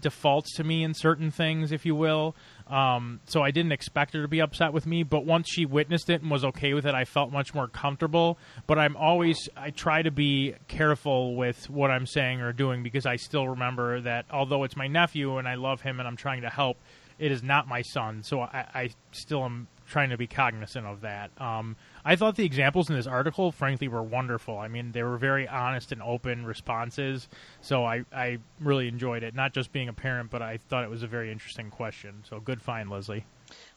defaults 0.00 0.54
to 0.56 0.64
me 0.64 0.84
in 0.84 0.94
certain 0.94 1.30
things, 1.30 1.72
if 1.72 1.84
you 1.84 1.94
will. 1.94 2.34
Um, 2.70 3.20
so 3.26 3.42
I 3.42 3.50
didn't 3.50 3.72
expect 3.72 4.14
her 4.14 4.22
to 4.22 4.28
be 4.28 4.40
upset 4.40 4.72
with 4.72 4.86
me, 4.86 5.02
but 5.02 5.26
once 5.26 5.48
she 5.50 5.66
witnessed 5.66 6.08
it 6.08 6.22
and 6.22 6.30
was 6.30 6.44
okay 6.44 6.72
with 6.72 6.86
it, 6.86 6.94
I 6.94 7.04
felt 7.04 7.32
much 7.32 7.52
more 7.52 7.66
comfortable. 7.66 8.38
But 8.66 8.78
I'm 8.78 8.96
always 8.96 9.48
I 9.56 9.70
try 9.70 10.02
to 10.02 10.10
be 10.10 10.54
careful 10.68 11.34
with 11.34 11.68
what 11.68 11.90
I'm 11.90 12.06
saying 12.06 12.40
or 12.40 12.52
doing 12.52 12.82
because 12.82 13.06
I 13.06 13.16
still 13.16 13.48
remember 13.48 14.00
that 14.02 14.26
although 14.30 14.62
it's 14.62 14.76
my 14.76 14.86
nephew 14.86 15.38
and 15.38 15.48
I 15.48 15.56
love 15.56 15.80
him 15.80 15.98
and 15.98 16.06
I'm 16.06 16.16
trying 16.16 16.42
to 16.42 16.48
help, 16.48 16.76
it 17.18 17.32
is 17.32 17.42
not 17.42 17.66
my 17.66 17.82
son. 17.82 18.22
So 18.22 18.40
I, 18.40 18.66
I 18.74 18.90
still 19.10 19.44
am 19.44 19.66
trying 19.88 20.10
to 20.10 20.16
be 20.16 20.28
cognizant 20.28 20.86
of 20.86 21.00
that. 21.00 21.30
Um, 21.38 21.76
I 22.04 22.16
thought 22.16 22.36
the 22.36 22.44
examples 22.44 22.88
in 22.88 22.96
this 22.96 23.06
article, 23.06 23.52
frankly, 23.52 23.88
were 23.88 24.02
wonderful. 24.02 24.58
I 24.58 24.68
mean, 24.68 24.92
they 24.92 25.02
were 25.02 25.18
very 25.18 25.46
honest 25.46 25.92
and 25.92 26.02
open 26.02 26.44
responses. 26.44 27.28
So 27.60 27.84
I, 27.84 28.04
I 28.12 28.38
really 28.60 28.88
enjoyed 28.88 29.22
it. 29.22 29.34
Not 29.34 29.52
just 29.52 29.72
being 29.72 29.88
a 29.88 29.92
parent, 29.92 30.30
but 30.30 30.42
I 30.42 30.56
thought 30.56 30.84
it 30.84 30.90
was 30.90 31.02
a 31.02 31.08
very 31.08 31.30
interesting 31.30 31.70
question. 31.70 32.22
So 32.28 32.40
good 32.40 32.62
find, 32.62 32.90
Leslie. 32.90 33.24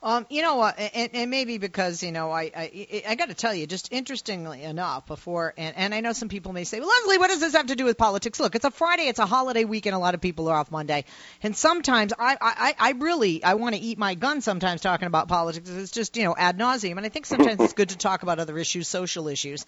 Um, 0.01 0.25
you 0.29 0.41
know 0.41 0.55
what, 0.55 0.77
and, 0.77 1.09
and 1.13 1.31
maybe 1.31 1.57
because 1.57 2.03
you 2.03 2.11
know, 2.11 2.31
I 2.31 2.51
I, 2.55 3.03
I 3.09 3.15
got 3.15 3.29
to 3.29 3.33
tell 3.33 3.53
you, 3.53 3.67
just 3.67 3.91
interestingly 3.91 4.63
enough, 4.63 5.07
before 5.07 5.53
and, 5.57 5.75
and 5.75 5.93
I 5.93 6.01
know 6.01 6.13
some 6.13 6.29
people 6.29 6.53
may 6.53 6.63
say, 6.63 6.79
well, 6.79 6.89
Leslie, 6.89 7.17
what 7.17 7.29
does 7.29 7.39
this 7.39 7.53
have 7.53 7.67
to 7.67 7.75
do 7.75 7.85
with 7.85 7.97
politics? 7.97 8.39
Look, 8.39 8.55
it's 8.55 8.65
a 8.65 8.71
Friday, 8.71 9.03
it's 9.03 9.19
a 9.19 9.25
holiday 9.25 9.63
weekend, 9.65 9.95
a 9.95 9.99
lot 9.99 10.13
of 10.13 10.21
people 10.21 10.49
are 10.49 10.57
off 10.57 10.71
Monday, 10.71 11.05
and 11.41 11.55
sometimes 11.55 12.13
I 12.17 12.37
I, 12.39 12.75
I 12.77 12.91
really 12.91 13.43
I 13.43 13.53
want 13.55 13.75
to 13.75 13.81
eat 13.81 13.97
my 13.97 14.15
gun 14.15 14.41
sometimes 14.41 14.81
talking 14.81 15.07
about 15.07 15.27
politics. 15.27 15.69
It's 15.69 15.91
just 15.91 16.17
you 16.17 16.23
know 16.23 16.35
ad 16.37 16.57
nauseum, 16.57 16.97
and 16.97 17.05
I 17.05 17.09
think 17.09 17.25
sometimes 17.25 17.61
it's 17.61 17.73
good 17.73 17.89
to 17.89 17.97
talk 17.97 18.23
about 18.23 18.39
other 18.39 18.57
issues, 18.57 18.87
social 18.87 19.27
issues, 19.27 19.65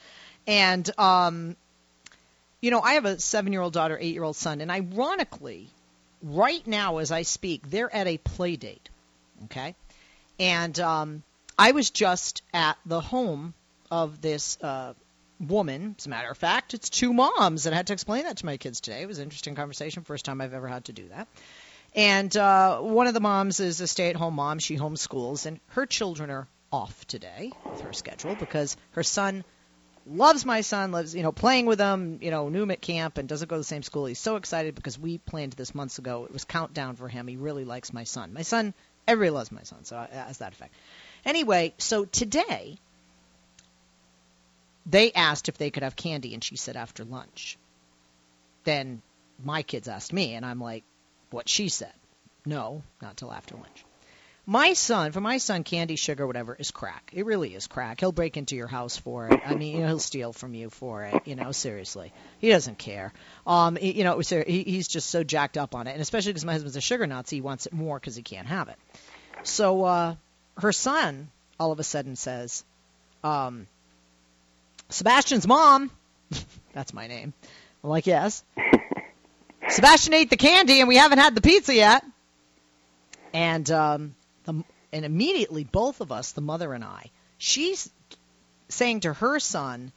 and 0.47 0.89
um, 0.99 1.55
you 2.61 2.71
know, 2.71 2.81
I 2.81 2.93
have 2.93 3.05
a 3.05 3.19
seven-year-old 3.19 3.73
daughter, 3.73 3.97
eight-year-old 4.01 4.35
son, 4.35 4.59
and 4.59 4.71
ironically, 4.71 5.69
right 6.23 6.65
now 6.65 6.97
as 6.97 7.11
I 7.11 7.21
speak, 7.21 7.69
they're 7.69 7.93
at 7.93 8.07
a 8.07 8.17
play 8.17 8.55
date. 8.55 8.89
Okay. 9.45 9.75
And 10.39 10.79
um, 10.79 11.23
I 11.57 11.71
was 11.71 11.89
just 11.89 12.41
at 12.53 12.77
the 12.85 13.01
home 13.01 13.53
of 13.91 14.21
this 14.21 14.57
uh, 14.61 14.93
woman. 15.39 15.95
As 15.97 16.05
a 16.05 16.09
matter 16.09 16.29
of 16.29 16.37
fact, 16.37 16.73
it's 16.73 16.89
two 16.89 17.13
moms, 17.13 17.65
and 17.65 17.73
I 17.73 17.77
had 17.77 17.87
to 17.87 17.93
explain 17.93 18.23
that 18.23 18.37
to 18.37 18.45
my 18.45 18.57
kids 18.57 18.81
today. 18.81 19.01
It 19.01 19.07
was 19.07 19.19
an 19.19 19.23
interesting 19.23 19.55
conversation. 19.55 20.03
First 20.03 20.25
time 20.25 20.41
I've 20.41 20.53
ever 20.53 20.67
had 20.67 20.85
to 20.85 20.93
do 20.93 21.07
that. 21.09 21.27
And 21.93 22.35
uh, 22.35 22.79
one 22.79 23.07
of 23.07 23.13
the 23.13 23.21
moms 23.21 23.59
is 23.61 23.79
a 23.79 23.87
stay-at-home 23.87 24.35
mom. 24.35 24.59
She 24.59 24.77
homeschools, 24.77 25.45
and 25.45 25.59
her 25.69 25.85
children 25.85 26.29
are 26.29 26.47
off 26.71 27.07
today 27.07 27.53
with 27.71 27.81
her 27.81 27.93
schedule 27.93 28.35
because 28.35 28.75
her 28.91 29.03
son 29.03 29.45
loves 30.05 30.45
my 30.45 30.61
son, 30.61 30.91
loves 30.91 31.15
you 31.15 31.23
know 31.23 31.31
playing 31.31 31.65
with 31.65 31.79
him, 31.79 32.19
you 32.21 32.31
know, 32.31 32.49
knew 32.49 32.63
him 32.63 32.71
at 32.71 32.81
camp 32.81 33.17
and 33.17 33.29
doesn't 33.29 33.47
go 33.47 33.55
to 33.55 33.61
the 33.61 33.63
same 33.63 33.83
school. 33.83 34.05
He's 34.05 34.19
so 34.19 34.35
excited 34.35 34.75
because 34.75 34.99
we 34.99 35.17
planned 35.19 35.53
this 35.53 35.73
months 35.73 35.97
ago. 35.97 36.25
It 36.25 36.33
was 36.33 36.43
countdown 36.43 36.95
for 36.95 37.07
him. 37.07 37.27
He 37.27 37.37
really 37.37 37.63
likes 37.65 37.93
my 37.93 38.03
son. 38.03 38.33
My 38.33 38.41
son, 38.41 38.73
everybody 39.07 39.31
loves 39.31 39.51
my 39.51 39.63
son, 39.63 39.83
so 39.83 39.97
has 40.11 40.39
that 40.39 40.53
effect. 40.53 40.73
Anyway, 41.25 41.73
so 41.77 42.05
today 42.05 42.77
they 44.85 45.11
asked 45.11 45.49
if 45.49 45.57
they 45.57 45.71
could 45.71 45.83
have 45.83 45.95
candy, 45.95 46.33
and 46.33 46.43
she 46.43 46.55
said 46.55 46.75
after 46.75 47.03
lunch. 47.03 47.57
Then 48.63 49.01
my 49.43 49.63
kids 49.63 49.87
asked 49.87 50.13
me, 50.13 50.33
and 50.33 50.45
I'm 50.45 50.59
like, 50.59 50.83
what 51.31 51.49
she 51.49 51.69
said. 51.69 51.93
No, 52.45 52.83
not 53.01 53.17
till 53.17 53.31
after 53.31 53.55
lunch. 53.55 53.85
My 54.47 54.73
son, 54.73 55.11
for 55.11 55.21
my 55.21 55.39
son, 55.39 55.63
candy, 55.63 55.95
sugar, 55.95 56.27
whatever, 56.27 56.53
is 56.53 56.69
crack. 56.69 57.11
It 57.13 57.25
really 57.25 57.55
is 57.55 57.65
crack. 57.65 57.99
He'll 57.99 58.11
break 58.11 58.37
into 58.37 58.55
your 58.55 58.67
house 58.67 58.95
for 58.95 59.27
it. 59.27 59.41
I 59.43 59.55
mean, 59.55 59.75
you 59.75 59.81
know, 59.81 59.87
he'll 59.87 59.99
steal 59.99 60.33
from 60.33 60.53
you 60.53 60.69
for 60.69 61.03
it. 61.03 61.23
You 61.25 61.35
know, 61.35 61.51
seriously, 61.51 62.13
he 62.37 62.49
doesn't 62.49 62.77
care. 62.77 63.11
Um, 63.47 63.77
you 63.81 64.03
know, 64.03 64.19
he, 64.19 64.63
he's 64.63 64.87
just 64.87 65.09
so 65.09 65.23
jacked 65.23 65.57
up 65.57 65.73
on 65.73 65.87
it, 65.87 65.93
and 65.93 66.01
especially 66.01 66.33
because 66.33 66.45
my 66.45 66.53
husband's 66.53 66.75
a 66.75 66.81
sugar 66.81 67.07
Nazi, 67.07 67.37
he 67.37 67.41
wants 67.41 67.65
it 67.65 67.73
more 67.73 67.99
because 67.99 68.15
he 68.15 68.21
can't 68.21 68.47
have 68.47 68.69
it. 68.69 68.77
So, 69.41 69.83
uh, 69.83 70.15
her 70.57 70.71
son 70.71 71.29
all 71.59 71.71
of 71.71 71.79
a 71.79 71.83
sudden 71.83 72.15
says, 72.15 72.63
um, 73.23 73.67
Sebastian's 74.89 75.47
mom, 75.47 75.89
that's 76.73 76.93
my 76.93 77.07
name. 77.07 77.33
I'm 77.83 77.89
like, 77.89 78.07
yes. 78.07 78.43
Sebastian 79.69 80.13
ate 80.13 80.29
the 80.29 80.37
candy 80.37 80.79
and 80.79 80.87
we 80.87 80.97
haven't 80.97 81.17
had 81.17 81.35
the 81.35 81.41
pizza 81.41 81.73
yet. 81.73 82.05
And 83.33 83.69
um, 83.71 84.15
and 84.95 85.03
immediately 85.03 85.65
both 85.65 85.99
of 85.99 86.13
us, 86.13 86.31
the 86.31 86.39
mother 86.41 86.73
and 86.73 86.81
I, 86.81 87.11
she's 87.37 87.89
saying 88.69 89.01
to 89.01 89.11
her 89.11 89.41
son, 89.41 89.91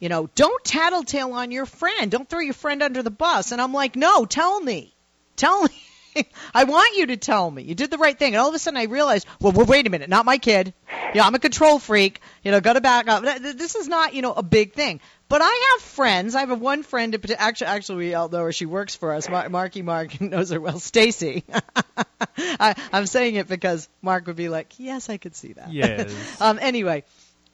you 0.00 0.10
know, 0.10 0.28
don't 0.34 0.62
tattletale 0.64 1.32
on 1.32 1.50
your 1.50 1.64
friend. 1.64 2.10
Don't 2.10 2.28
throw 2.28 2.40
your 2.40 2.52
friend 2.52 2.82
under 2.82 3.02
the 3.02 3.10
bus. 3.10 3.52
And 3.52 3.60
I'm 3.60 3.72
like, 3.72 3.96
no, 3.96 4.26
tell 4.26 4.60
me. 4.60 4.94
Tell 5.34 5.62
me. 5.62 5.82
I 6.54 6.64
want 6.64 6.96
you 6.96 7.06
to 7.06 7.16
tell 7.16 7.50
me. 7.50 7.62
You 7.62 7.74
did 7.74 7.90
the 7.90 7.98
right 7.98 8.18
thing. 8.18 8.34
And 8.34 8.40
all 8.40 8.48
of 8.48 8.54
a 8.54 8.58
sudden 8.58 8.78
I 8.78 8.84
realized, 8.84 9.26
well, 9.40 9.52
well 9.52 9.66
wait 9.66 9.86
a 9.86 9.90
minute, 9.90 10.08
not 10.08 10.24
my 10.24 10.38
kid. 10.38 10.74
Yeah, 11.14 11.26
I'm 11.26 11.34
a 11.34 11.38
control 11.38 11.78
freak. 11.78 12.20
You 12.42 12.50
know, 12.50 12.60
got 12.60 12.74
to 12.74 12.80
back 12.80 13.08
up. 13.08 13.22
This 13.22 13.74
is 13.74 13.88
not, 13.88 14.14
you 14.14 14.22
know, 14.22 14.32
a 14.32 14.42
big 14.42 14.74
thing. 14.74 15.00
But 15.28 15.42
I 15.42 15.72
have 15.72 15.82
friends. 15.82 16.34
I 16.34 16.40
have 16.40 16.60
one 16.60 16.82
friend. 16.82 17.14
Actually, 17.36 17.66
actually, 17.66 17.98
we 17.98 18.14
all 18.14 18.28
know 18.30 18.44
her. 18.44 18.52
She 18.52 18.64
works 18.64 18.94
for 18.94 19.12
us. 19.12 19.28
Mar- 19.28 19.48
Marky 19.50 19.82
Mark 19.82 20.18
knows 20.20 20.50
her 20.50 20.60
well. 20.60 20.78
Stacy. 20.78 21.44
I, 22.38 22.74
I'm 22.92 23.06
saying 23.06 23.34
it 23.34 23.46
because 23.46 23.88
Mark 24.00 24.26
would 24.26 24.36
be 24.36 24.48
like, 24.48 24.74
"Yes, 24.78 25.10
I 25.10 25.18
could 25.18 25.36
see 25.36 25.52
that." 25.52 25.70
Yes. 25.70 26.40
um. 26.40 26.58
Anyway, 26.60 27.04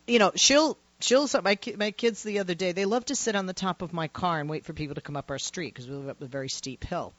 you 0.07 0.21
know, 0.21 0.31
she'll 0.37 0.79
she'll 1.01 1.29
my 1.43 1.59
my 1.77 1.91
kids 1.91 2.23
the 2.23 2.39
other 2.39 2.55
day. 2.55 2.71
They 2.73 2.85
love 2.85 3.07
to 3.07 3.17
sit 3.17 3.35
on 3.35 3.47
the 3.47 3.53
top 3.53 3.83
of 3.83 3.93
my 3.93 4.07
car 4.07 4.39
and 4.39 4.49
wait 4.49 4.65
for 4.65 4.73
people 4.73 4.95
to 4.95 5.01
come 5.01 5.17
up 5.17 5.31
our 5.31 5.39
street 5.39 5.75
because 5.75 5.89
we 5.89 5.97
live 5.97 6.09
up 6.09 6.23
a 6.23 6.27
very 6.27 6.49
steep 6.49 6.85
hill. 6.85 7.13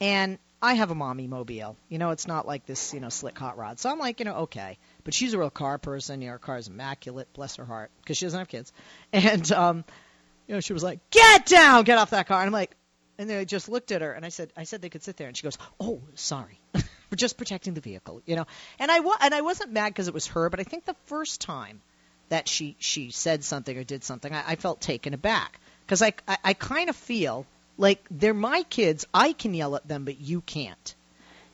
And 0.00 0.38
I 0.62 0.74
have 0.74 0.90
a 0.90 0.94
mommy 0.94 1.26
mobile. 1.26 1.76
You 1.88 1.98
know, 1.98 2.10
it's 2.10 2.26
not 2.26 2.46
like 2.46 2.66
this, 2.66 2.94
you 2.94 3.00
know, 3.00 3.08
slick 3.10 3.38
hot 3.38 3.58
rod. 3.58 3.78
So 3.78 3.90
I'm 3.90 3.98
like, 3.98 4.20
you 4.20 4.24
know, 4.24 4.34
okay. 4.36 4.78
But 5.04 5.14
she's 5.14 5.34
a 5.34 5.38
real 5.38 5.50
car 5.50 5.78
person. 5.78 6.22
You 6.22 6.28
know, 6.28 6.32
her 6.32 6.38
car's 6.38 6.68
immaculate, 6.68 7.32
bless 7.34 7.56
her 7.56 7.64
heart, 7.64 7.90
because 8.00 8.16
she 8.16 8.24
doesn't 8.26 8.38
have 8.38 8.48
kids. 8.48 8.72
And, 9.12 9.50
um, 9.52 9.84
you 10.46 10.54
know, 10.54 10.60
she 10.60 10.72
was 10.72 10.82
like, 10.82 11.00
get 11.10 11.46
down, 11.46 11.84
get 11.84 11.98
off 11.98 12.10
that 12.10 12.26
car. 12.26 12.40
And 12.40 12.46
I'm 12.46 12.52
like, 12.52 12.76
and 13.18 13.28
then 13.28 13.38
I 13.38 13.44
just 13.44 13.68
looked 13.68 13.92
at 13.92 14.02
her 14.02 14.12
and 14.12 14.24
I 14.24 14.28
said, 14.28 14.52
I 14.56 14.64
said 14.64 14.82
they 14.82 14.88
could 14.88 15.02
sit 15.02 15.16
there. 15.16 15.28
And 15.28 15.36
she 15.36 15.42
goes, 15.42 15.58
oh, 15.80 16.02
sorry. 16.14 16.60
We're 16.74 17.16
just 17.16 17.36
protecting 17.36 17.74
the 17.74 17.80
vehicle, 17.80 18.22
you 18.26 18.36
know. 18.36 18.46
And 18.78 18.90
I, 18.90 19.00
wa- 19.00 19.16
and 19.20 19.34
I 19.34 19.40
wasn't 19.40 19.72
mad 19.72 19.88
because 19.88 20.08
it 20.08 20.14
was 20.14 20.26
her, 20.28 20.50
but 20.50 20.60
I 20.60 20.64
think 20.64 20.84
the 20.84 20.96
first 21.06 21.40
time 21.40 21.80
that 22.28 22.48
she, 22.48 22.76
she 22.78 23.10
said 23.10 23.44
something 23.44 23.76
or 23.76 23.84
did 23.84 24.04
something, 24.04 24.32
I, 24.32 24.42
I 24.48 24.56
felt 24.56 24.80
taken 24.80 25.14
aback. 25.14 25.60
Because 25.84 26.02
I, 26.02 26.14
I, 26.26 26.38
I 26.44 26.54
kind 26.54 26.90
of 26.90 26.96
feel 26.96 27.46
like 27.76 28.06
they're 28.10 28.34
my 28.34 28.62
kids. 28.64 29.06
I 29.12 29.32
can 29.32 29.54
yell 29.54 29.76
at 29.76 29.86
them, 29.86 30.04
but 30.04 30.20
you 30.20 30.40
can't. 30.40 30.94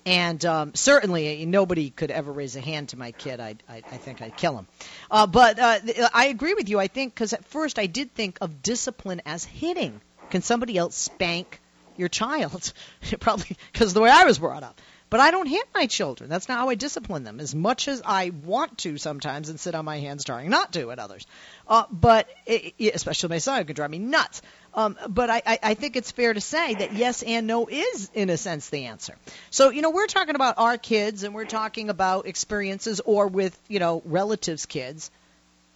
And 0.04 0.44
um, 0.44 0.74
certainly, 0.74 1.46
nobody 1.46 1.90
could 1.90 2.10
ever 2.10 2.32
raise 2.32 2.56
a 2.56 2.60
hand 2.60 2.88
to 2.88 2.98
my 2.98 3.12
kid. 3.12 3.38
I, 3.38 3.54
I, 3.68 3.76
I 3.76 3.96
think 3.98 4.20
I'd 4.20 4.36
kill 4.36 4.58
him. 4.58 4.66
Uh, 5.10 5.28
but 5.28 5.58
uh, 5.58 5.78
I 6.12 6.26
agree 6.26 6.54
with 6.54 6.68
you. 6.68 6.80
I 6.80 6.88
think 6.88 7.14
because 7.14 7.32
at 7.32 7.44
first 7.44 7.78
I 7.78 7.86
did 7.86 8.12
think 8.12 8.38
of 8.40 8.62
discipline 8.62 9.22
as 9.24 9.44
hitting. 9.44 10.00
Can 10.30 10.42
somebody 10.42 10.76
else 10.76 10.96
spank 10.96 11.60
your 11.96 12.08
child? 12.08 12.72
Probably 13.20 13.56
because 13.72 13.94
the 13.94 14.00
way 14.00 14.10
I 14.10 14.24
was 14.24 14.38
brought 14.38 14.64
up. 14.64 14.80
But 15.12 15.20
I 15.20 15.30
don't 15.30 15.46
hit 15.46 15.68
my 15.74 15.84
children. 15.86 16.30
That's 16.30 16.48
not 16.48 16.56
how 16.56 16.70
I 16.70 16.74
discipline 16.74 17.22
them. 17.22 17.38
As 17.38 17.54
much 17.54 17.86
as 17.86 18.00
I 18.02 18.30
want 18.30 18.78
to 18.78 18.96
sometimes 18.96 19.50
and 19.50 19.60
sit 19.60 19.74
on 19.74 19.84
my 19.84 19.98
hands 19.98 20.24
trying 20.24 20.48
not 20.48 20.72
to 20.72 20.90
at 20.90 20.98
others. 20.98 21.26
Uh, 21.68 21.84
but 21.90 22.30
it, 22.46 22.72
it, 22.78 22.94
especially 22.94 23.28
my 23.28 23.36
son, 23.36 23.60
it 23.60 23.66
could 23.66 23.76
drive 23.76 23.90
me 23.90 23.98
nuts. 23.98 24.40
Um, 24.74 24.96
but 25.08 25.28
I, 25.28 25.42
I, 25.46 25.58
I 25.62 25.74
think 25.74 25.96
it's 25.96 26.10
fair 26.10 26.32
to 26.32 26.40
say 26.40 26.74
that 26.74 26.94
yes 26.94 27.22
and 27.22 27.46
no 27.46 27.66
is, 27.66 28.10
in 28.14 28.30
a 28.30 28.36
sense, 28.36 28.70
the 28.70 28.86
answer. 28.86 29.14
So, 29.50 29.70
you 29.70 29.82
know, 29.82 29.90
we're 29.90 30.06
talking 30.06 30.34
about 30.34 30.58
our 30.58 30.78
kids 30.78 31.24
and 31.24 31.34
we're 31.34 31.44
talking 31.44 31.90
about 31.90 32.26
experiences 32.26 33.00
or 33.00 33.26
with, 33.26 33.58
you 33.68 33.78
know, 33.78 34.02
relatives' 34.04 34.64
kids. 34.64 35.10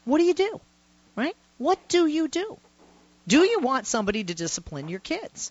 What 0.04 0.18
do 0.18 0.24
you 0.24 0.34
do? 0.34 0.60
Right? 1.14 1.36
What 1.58 1.88
do 1.88 2.06
you 2.06 2.28
do? 2.28 2.58
Do 3.28 3.40
you 3.40 3.60
want 3.60 3.86
somebody 3.86 4.22
to 4.22 4.34
discipline 4.34 4.88
your 4.88 5.00
kids? 5.00 5.50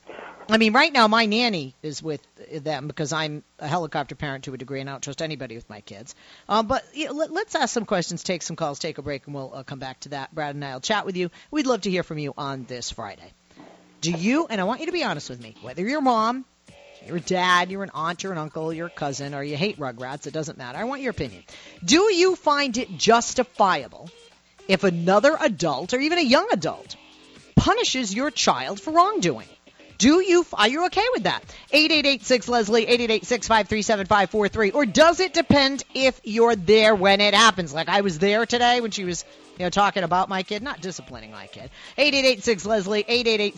I 0.50 0.58
mean, 0.58 0.74
right 0.74 0.94
now 0.94 1.08
my 1.08 1.26
nanny 1.26 1.76
is 1.82 2.02
with 2.02 2.22
them 2.64 2.88
because 2.88 3.12
I'm 3.12 3.44
a 3.60 3.68
helicopter 3.68 4.16
parent 4.16 4.46
to 4.46 4.54
a 4.54 4.58
degree, 4.58 4.80
and 4.80 4.90
I 4.90 4.94
don't 4.94 5.04
trust 5.04 5.22
anybody 5.22 5.56
with 5.56 5.70
my 5.70 5.82
kids. 5.82 6.16
Um, 6.48 6.68
but 6.68 6.86
you 6.94 7.08
know, 7.08 7.14
let, 7.14 7.48
us 7.48 7.56
ask 7.56 7.74
some 7.74 7.86
questions, 7.86 8.24
take 8.24 8.44
some 8.44 8.56
calls, 8.56 8.80
take 8.80 8.98
a 8.98 9.02
break, 9.02 9.26
and 9.26 9.36
we'll 9.36 9.54
uh, 9.54 9.64
come 9.64 9.80
back 9.80 10.00
to 10.02 10.10
that. 10.10 10.34
Brad 10.34 10.56
and 10.56 10.64
I 10.64 10.74
will 10.74 10.82
chat 10.82 11.06
with 11.06 11.18
you. 11.18 11.32
We'd 11.52 11.66
love 11.66 11.82
to 11.82 11.90
hear 11.90 12.04
from 12.04 12.20
you 12.20 12.34
on 12.38 12.66
this 12.66 12.92
Friday. 12.92 13.34
Do 14.02 14.12
you? 14.12 14.48
And 14.50 14.62
I 14.62 14.66
want 14.66 14.80
you 14.82 14.86
to 14.86 14.92
be 14.92 15.04
honest 15.04 15.30
with 15.30 15.42
me. 15.42 15.56
Whether 15.62 15.82
you're 15.82 16.02
mom, 16.02 16.46
you're 17.06 17.18
a 17.18 17.22
dad, 17.22 17.72
you're 17.72 17.84
an 17.84 17.92
aunt, 17.94 18.24
you're 18.24 18.32
an 18.32 18.38
uncle, 18.38 18.72
you're 18.72 18.88
a 18.88 18.92
cousin, 18.92 19.34
or 19.34 19.44
you 19.44 19.58
hate 19.58 19.80
Rugrats, 19.80 20.28
it 20.28 20.34
doesn't 20.34 20.58
matter. 20.58 20.78
I 20.78 20.86
want 20.86 21.02
your 21.02 21.12
opinion. 21.12 21.44
Do 21.84 22.14
you 22.14 22.36
find 22.36 22.78
it 22.78 22.98
justifiable 22.98 24.10
if 24.68 24.84
another 24.84 25.36
adult 25.42 25.94
or 25.94 26.00
even 26.00 26.20
a 26.20 26.24
young 26.24 26.48
adult 26.52 26.96
punishes 27.56 28.14
your 28.14 28.32
child 28.32 28.80
for 28.80 28.92
wrongdoing? 28.92 29.48
Do 29.98 30.20
you 30.20 30.46
are 30.54 30.68
you 30.68 30.86
okay 30.88 31.06
with 31.14 31.24
that? 31.24 31.42
8886 31.72 32.50
Leslie 32.50 32.86
888 32.86 34.76
or 34.76 34.86
does 34.86 35.22
it 35.22 35.34
depend 35.34 35.84
if 35.94 36.20
you're 36.24 36.56
there 36.56 36.94
when 36.94 37.22
it 37.22 37.34
happens? 37.34 37.74
Like 37.74 37.88
I 37.88 38.02
was 38.02 38.20
there 38.20 38.46
today 38.46 38.82
when 38.82 38.92
she 38.92 39.06
was, 39.06 39.24
you 39.58 39.64
know, 39.64 39.70
talking 39.70 40.04
about 40.04 40.28
my 40.28 40.44
kid, 40.44 40.64
not 40.64 40.82
disciplining 40.82 41.32
my 41.32 41.48
kid. 41.48 41.70
8886 41.98 42.66
Leslie 42.66 43.06
888 43.08 43.58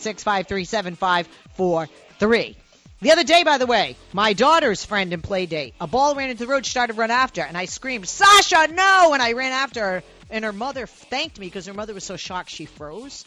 The 2.99 3.11
other 3.11 3.23
day, 3.23 3.43
by 3.43 3.57
the 3.57 3.65
way, 3.65 3.95
my 4.13 4.33
daughter's 4.33 4.83
friend 4.85 5.13
in 5.13 5.21
play 5.21 5.45
date, 5.47 5.73
a 5.79 5.87
ball 5.87 6.15
ran 6.15 6.29
into 6.29 6.45
the 6.45 6.51
road, 6.51 6.65
she 6.65 6.71
started 6.71 6.93
to 6.93 6.99
run 6.99 7.11
after, 7.11 7.41
and 7.41 7.55
I 7.55 7.65
screamed, 7.65 8.07
Sasha, 8.07 8.67
no! 8.73 9.13
And 9.13 9.21
I 9.21 9.33
ran 9.33 9.51
after 9.51 9.81
her, 9.81 10.03
and 10.31 10.43
her 10.43 10.53
mother 10.53 10.87
thanked 10.87 11.39
me 11.39 11.45
because 11.47 11.67
her 11.67 11.75
mother 11.75 11.93
was 11.93 12.03
so 12.03 12.15
shocked 12.15 12.49
she 12.49 12.65
froze. 12.65 13.23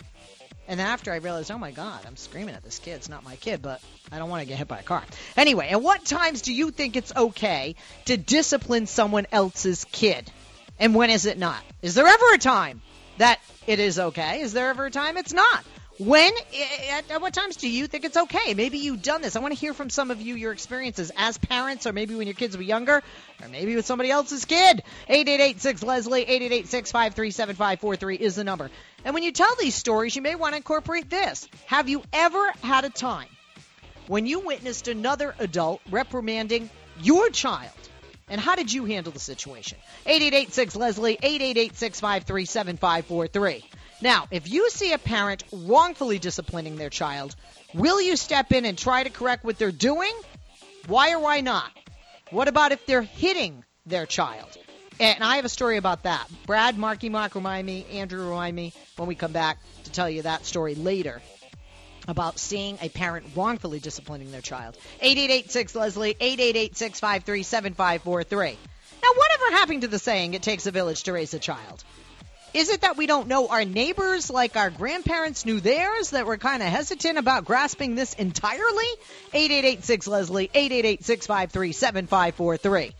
And 0.71 0.79
then 0.79 0.87
after 0.87 1.13
I 1.13 1.17
realized, 1.17 1.51
oh 1.51 1.59
my 1.59 1.73
God, 1.73 1.99
I'm 2.07 2.15
screaming 2.15 2.55
at 2.55 2.63
this 2.63 2.79
kid. 2.79 2.93
It's 2.93 3.09
not 3.09 3.25
my 3.25 3.35
kid, 3.35 3.61
but 3.61 3.83
I 4.13 4.19
don't 4.19 4.31
want 4.31 4.43
to 4.43 4.47
get 4.47 4.57
hit 4.57 4.69
by 4.69 4.79
a 4.79 4.85
car. 4.85 5.03
Anyway, 5.37 5.69
at 5.69 5.83
what 5.83 6.05
times 6.05 6.43
do 6.43 6.55
you 6.55 6.71
think 6.71 6.95
it's 6.95 7.13
okay 7.15 7.75
to 8.05 8.17
discipline 8.17 8.87
someone 8.87 9.27
else's 9.33 9.85
kid? 9.91 10.31
And 10.79 10.95
when 10.95 11.11
is 11.11 11.27
it 11.27 11.39
not? 11.39 11.61
Is 11.83 11.97
there 11.97 12.07
ever 12.07 12.35
a 12.35 12.39
time 12.39 12.83
that 13.19 13.41
it 13.67 13.81
is 13.81 13.99
okay? 13.99 14.43
Is 14.43 14.53
there 14.53 14.71
ever 14.71 14.87
a 14.87 14.93
time 14.93 15.17
it's 15.17 15.33
not? 15.33 15.65
When, 16.01 16.33
eh, 16.55 16.93
at, 16.93 17.11
at, 17.11 17.21
what 17.21 17.35
times 17.35 17.57
do 17.57 17.69
you 17.69 17.87
think 17.87 18.07
it's 18.07 18.17
okay? 18.17 18.55
Maybe 18.55 18.79
you've 18.79 19.03
done 19.03 19.21
this. 19.21 19.37
I 19.37 19.41
want 19.41 19.53
to 19.53 19.61
hear 19.61 19.75
from 19.75 19.91
some 19.91 20.11
of 20.11 20.19
you 20.23 20.35
your 20.35 20.51
experiences 20.51 21.13
as 21.15 21.37
parents, 21.37 21.87
or 21.87 21.93
maybe 21.93 22.15
when 22.15 22.27
your 22.27 22.33
kids 22.33 22.57
were 22.57 22.63
younger, 22.63 23.03
or 23.43 23.49
maybe 23.49 23.77
with 23.77 23.85
somebody 23.85 24.11
else's 24.11 24.47
kid. 24.47 24.83
8886 25.09 25.83
Leslie, 25.83 26.23
888 26.23 28.21
is 28.23 28.35
the 28.35 28.45
number. 28.45 28.71
And 29.05 29.13
when 29.13 29.23
you 29.23 29.31
tell 29.31 29.55
these 29.61 29.75
stories, 29.75 30.17
you 30.17 30.23
may 30.23 30.37
want 30.37 30.55
to 30.55 30.57
incorporate 30.57 31.11
this. 31.11 31.47
Have 31.67 31.91
you 31.91 32.03
ever 32.15 32.51
had 32.63 32.87
a 32.87 32.91
time 32.91 33.29
when 34.07 34.25
you 34.25 34.41
witnessed 34.41 34.89
another 34.89 35.35
adult 35.39 35.83
reprimanding 35.91 36.71
your 37.03 37.29
child? 37.29 37.75
And 38.31 38.41
how 38.41 38.55
did 38.55 38.73
you 38.73 38.87
handle 38.87 39.13
the 39.13 39.19
situation? 39.19 39.77
8886 40.07 40.77
Leslie, 40.77 41.19
888 41.23 41.77
now, 44.01 44.27
if 44.31 44.51
you 44.51 44.71
see 44.71 44.93
a 44.93 44.99
parent 44.99 45.45
wrongfully 45.53 46.19
disciplining 46.19 46.77
their 46.77 46.91
child, 46.91 47.37
will 47.75 48.01
you 48.01 48.17
step 48.17 48.53
in 48.53 48.65
and 48.65 48.77
try 48.77 49.03
to 49.03 49.11
correct 49.11 49.45
what 49.45 49.59
they're 49.59 49.73
doing? 49.73 50.13
Why 50.87 51.13
or 51.13 51.21
why 51.21 51.41
not? 51.41 51.71
What 52.31 52.49
about 52.49 52.73
if 52.73 52.87
they're 52.87 53.03
hitting 53.03 53.65
their 53.87 54.07
child? 54.07 54.57
And 54.99 55.25
I 55.25 55.37
have 55.37 55.45
a 55.45 55.51
story 55.51 55.77
about 55.77 56.03
that. 56.05 56.27
Brad, 56.47 56.77
Marky 56.77 57.09
Mark, 57.09 57.35
remind 57.35 57.67
me, 57.67 57.87
Andrew, 57.93 58.29
remind 58.29 58.55
me 58.55 58.73
when 58.97 59.09
we 59.09 59.15
come 59.15 59.33
back 59.33 59.59
to 59.85 59.91
tell 59.91 60.09
you 60.09 60.23
that 60.23 60.45
story 60.45 60.75
later 60.75 61.23
about 62.07 62.39
seeing 62.39 62.79
a 62.81 62.89
parent 62.89 63.27
wrongfully 63.35 63.81
disciplining 63.81 64.31
their 64.31 64.41
child. 64.41 64.77
8886 65.01 65.75
Leslie, 65.75 66.17
888 66.21 66.77
653 66.77 67.43
7543. 67.43 68.59
Now, 69.03 69.09
whatever 69.15 69.57
happened 69.57 69.83
to 69.83 69.89
the 69.89 69.99
saying, 69.99 70.35
it 70.35 70.43
takes 70.43 70.67
a 70.67 70.71
village 70.71 71.05
to 71.05 71.13
raise 71.13 71.33
a 71.35 71.39
child? 71.39 71.85
Is 72.53 72.69
it 72.69 72.81
that 72.81 72.97
we 72.97 73.07
don't 73.07 73.29
know 73.29 73.47
our 73.47 73.65
neighbors 73.65 74.29
like 74.29 74.57
our 74.57 74.71
grandparents 74.71 75.47
knew 75.47 75.61
theirs, 75.61 76.11
that 76.11 76.27
we're 76.27 76.37
kind 76.37 76.63
of 76.63 76.69
hesitant 76.69 77.17
about 77.17 77.45
grasping 77.45 77.95
this 77.95 78.15
entirely? 78.15 78.87
8886 79.33 80.07
Leslie, 80.09 80.51
888 80.53 81.05
653 81.05 81.73
7543. 81.73 82.95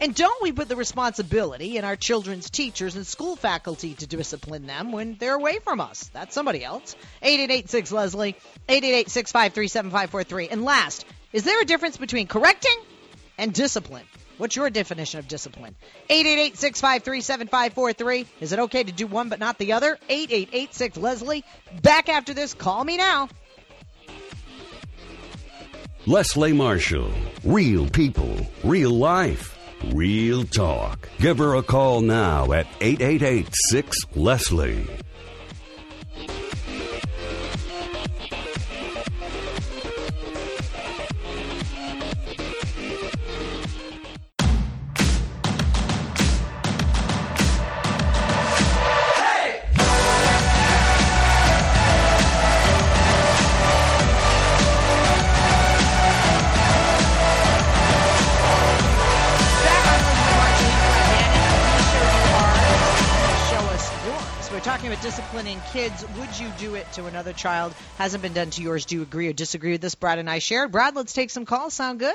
And 0.00 0.14
don't 0.14 0.42
we 0.42 0.52
put 0.52 0.68
the 0.68 0.76
responsibility 0.76 1.76
in 1.76 1.84
our 1.84 1.96
children's 1.96 2.48
teachers 2.48 2.94
and 2.94 3.06
school 3.06 3.34
faculty 3.34 3.94
to 3.94 4.06
discipline 4.06 4.66
them 4.66 4.92
when 4.92 5.16
they're 5.16 5.34
away 5.34 5.58
from 5.58 5.80
us? 5.80 6.08
That's 6.12 6.34
somebody 6.34 6.64
else. 6.64 6.94
8886 7.22 7.92
Leslie, 7.92 8.36
888 8.68 9.10
653 9.10 9.68
7543. 9.68 10.48
And 10.48 10.64
last, 10.64 11.04
is 11.32 11.42
there 11.42 11.60
a 11.60 11.64
difference 11.64 11.96
between 11.96 12.28
correcting 12.28 12.76
and 13.36 13.52
discipline? 13.52 14.06
What's 14.38 14.56
your 14.56 14.70
definition 14.70 15.20
of 15.20 15.28
discipline? 15.28 15.76
888-653-7543. 16.10 18.26
Is 18.40 18.52
it 18.52 18.58
okay 18.58 18.82
to 18.82 18.92
do 18.92 19.06
one 19.06 19.28
but 19.28 19.38
not 19.38 19.58
the 19.58 19.72
other? 19.72 19.98
8886 20.08 20.96
Leslie. 20.96 21.44
Back 21.82 22.08
after 22.08 22.34
this. 22.34 22.54
Call 22.54 22.82
me 22.84 22.96
now. 22.96 23.28
Leslie 26.06 26.52
Marshall. 26.52 27.12
Real 27.44 27.88
people, 27.88 28.36
real 28.64 28.90
life. 28.90 29.56
Real 29.92 30.44
talk. 30.44 31.08
Give 31.18 31.38
her 31.38 31.54
a 31.54 31.62
call 31.62 32.00
now 32.00 32.52
at 32.52 32.66
888 32.80 33.48
6 33.70 33.98
Leslie. 34.16 34.86
We're 64.52 64.60
talking 64.60 64.88
about 64.92 65.02
disciplining 65.02 65.58
kids. 65.72 66.04
Would 66.18 66.38
you 66.38 66.50
do 66.58 66.74
it 66.74 66.86
to 66.92 67.06
another 67.06 67.32
child? 67.32 67.72
Hasn't 67.96 68.22
been 68.22 68.34
done 68.34 68.50
to 68.50 68.62
yours. 68.62 68.84
Do 68.84 68.96
you 68.96 69.02
agree 69.02 69.28
or 69.28 69.32
disagree 69.32 69.72
with 69.72 69.80
this? 69.80 69.94
Brad 69.94 70.18
and 70.18 70.28
I 70.28 70.40
shared. 70.40 70.70
Brad, 70.70 70.94
let's 70.94 71.14
take 71.14 71.30
some 71.30 71.46
calls. 71.46 71.72
Sound 71.72 71.98
good? 71.98 72.14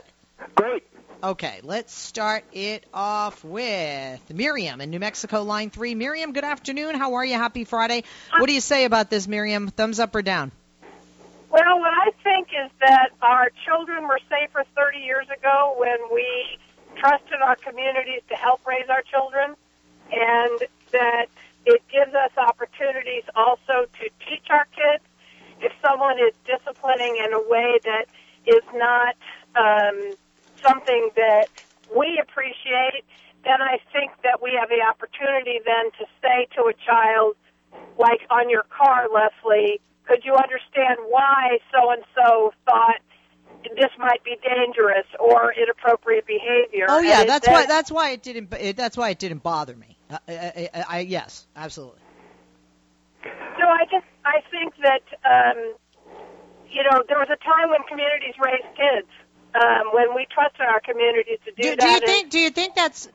Great. 0.53 0.84
Okay, 1.24 1.62
let's 1.63 1.91
start 1.91 2.44
it 2.53 2.86
off 2.94 3.44
with 3.44 4.22
Miriam 4.32 4.82
in 4.82 4.91
New 4.91 5.00
Mexico, 5.00 5.41
line 5.41 5.72
three. 5.72 5.96
Miriam, 5.96 6.32
good 6.32 6.44
afternoon. 6.44 6.94
How 6.94 7.15
are 7.15 7.25
you? 7.25 7.34
Happy 7.34 7.63
Friday. 7.63 8.03
What 8.38 8.46
do 8.46 8.53
you 8.53 8.62
say 8.62 8.86
about 8.86 9.10
this, 9.10 9.27
Miriam? 9.27 9.70
Thumbs 9.70 10.00
up 10.00 10.15
or 10.15 10.22
down? 10.22 10.51
Well, 11.50 11.79
what 11.79 11.91
I 11.91 12.12
think 12.24 12.50
is 12.50 12.70
that 12.82 13.10
our 13.20 13.50
children 13.65 14.08
were 14.08 14.20
safer 14.29 14.63
30 14.75 15.00
years 15.00 15.25
ago 15.36 15.74
when 15.79 15.98
we 16.13 16.60
trusted 16.98 17.41
our 17.44 17.56
communities 17.56 18.22
to 18.29 18.36
help 18.36 18.62
raise 18.67 18.88
our 18.89 19.01
children, 19.01 19.56
and 20.12 20.60
that 20.91 21.29
it 21.67 21.83
gives 21.91 22.15
us 22.15 22.31
opportunities 22.38 23.27
also 23.36 23.91
to 24.00 24.05
teach 24.24 24.47
our 24.50 24.65
kids. 24.71 25.03
If 25.59 25.74
someone 25.83 26.15
is 26.17 26.33
disciplining 26.47 27.19
in 27.19 27.33
a 27.33 27.43
way 27.43 27.77
that 27.83 28.05
is 28.47 28.63
not 28.74 29.15
um, 29.59 30.15
something 30.63 31.09
that 31.15 31.50
we 31.91 32.21
appreciate, 32.24 33.03
then 33.43 33.62
I 33.62 33.79
think 33.91 34.12
that 34.24 34.41
we 34.41 34.55
have 34.59 34.69
the 34.69 34.79
opportunity 34.79 35.59
then 35.65 35.91
to 36.00 36.05
say 36.24 36.47
to 36.55 36.71
a 36.71 36.74
child, 36.74 37.36
like 38.00 38.21
on 38.29 38.50
your 38.50 38.63
car, 38.71 39.07
Leslie, 39.12 39.81
could 40.07 40.24
you 40.24 40.36
understand 40.36 41.00
why 41.09 41.59
so 41.71 41.91
and 41.91 42.03
so 42.15 42.53
thought 42.65 43.01
this 43.75 43.91
might 43.97 44.24
be 44.24 44.38
dangerous 44.41 45.07
or 45.19 45.51
inappropriate 45.51 46.25
behavior? 46.25 46.86
Oh 46.88 47.00
yeah, 47.00 47.25
that's 47.25 47.45
then- 47.45 47.53
why. 47.53 47.65
That's 47.65 47.91
why 47.91 48.12
it 48.12 48.24
didn't. 48.24 48.53
It, 48.53 48.77
that's 48.77 48.95
why 48.95 49.09
it 49.09 49.19
didn't 49.19 49.43
bother 49.43 49.75
me. 49.75 49.97
I, 50.09 50.17
I, 50.27 50.69
I, 50.73 50.85
I, 50.89 50.99
yes, 50.99 51.45
absolutely. 51.55 51.99
So 53.23 53.63
I 53.63 53.83
just 53.91 54.05
I 54.23 54.41
think 54.51 54.73
that 54.83 55.03
um, 55.25 55.73
you 56.69 56.83
know 56.83 57.03
there 57.07 57.17
was 57.17 57.29
a 57.31 57.43
time 57.43 57.69
when 57.69 57.81
communities 57.89 58.35
raised 58.43 58.75
kids 58.75 59.07
um, 59.55 59.87
when 59.93 60.15
we 60.15 60.27
trusted 60.33 60.61
our 60.61 60.79
communities 60.79 61.39
to 61.45 61.51
do, 61.51 61.63
Do, 61.63 61.75
that. 61.75 61.79
do 61.79 61.87
you 61.87 61.95
and- 61.95 62.03
think? 62.05 62.29
Do 62.29 62.39
you 62.39 62.49
think 62.49 62.75
that's 62.75 63.09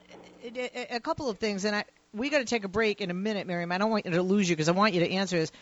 a, 0.44 0.96
a 0.96 1.00
couple 1.00 1.30
of 1.30 1.38
things? 1.38 1.64
And 1.64 1.76
I 1.76 1.84
we 2.14 2.28
got 2.28 2.38
to 2.38 2.44
take 2.44 2.64
a 2.64 2.68
break 2.68 3.00
in 3.00 3.10
a 3.10 3.14
minute, 3.14 3.46
Miriam. 3.46 3.72
I 3.72 3.78
don't 3.78 3.90
want 3.90 4.04
you 4.04 4.12
to 4.12 4.22
lose 4.22 4.48
you 4.48 4.54
because 4.56 4.68
I 4.68 4.72
want 4.72 4.94
you 4.94 5.00
to 5.00 5.10
answer 5.10 5.38
this. 5.38 5.52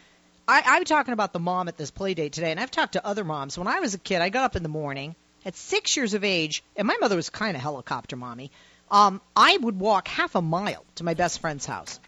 I, 0.49 0.63
I'm 0.67 0.85
talking 0.85 1.13
about 1.13 1.33
the 1.33 1.39
mom 1.39 1.69
at 1.69 1.77
this 1.77 1.91
play 1.93 2.15
date 2.15 2.33
today, 2.33 2.51
and 2.51 2.59
I've 2.59 2.73
talked 2.73 2.95
to 2.95 3.07
other 3.07 3.23
moms. 3.23 3.57
When 3.57 3.69
I 3.69 3.79
was 3.81 3.95
a 3.95 3.99
kid, 3.99 4.21
I 4.21 4.31
got 4.31 4.45
up 4.45 4.57
in 4.57 4.65
the 4.65 4.69
morning 4.69 5.15
at 5.47 5.55
six 5.55 5.97
years 5.97 6.15
of 6.15 6.25
age, 6.25 6.65
and 6.77 6.89
my 6.89 6.97
mother 7.01 7.15
was 7.15 7.31
kind 7.31 7.57
of 7.57 7.63
helicopter 7.63 8.17
mommy. 8.17 8.51
Um, 8.91 9.21
I 9.37 9.57
would 9.57 9.79
walk 9.79 10.09
half 10.09 10.35
a 10.35 10.43
mile 10.43 10.85
to 10.97 11.05
my 11.05 11.15
best 11.15 11.41
friend's 11.41 11.67
house, 11.67 12.01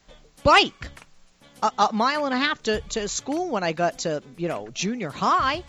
bike 0.42 0.90
a, 1.62 1.70
a 1.78 1.92
mile 1.92 2.24
and 2.24 2.34
a 2.34 2.38
half 2.38 2.62
to, 2.64 2.80
to 2.80 3.08
school 3.08 3.50
when 3.50 3.62
I 3.62 3.72
got 3.72 4.00
to 4.00 4.22
you 4.36 4.48
know 4.48 4.68
junior 4.68 5.10
high, 5.10 5.62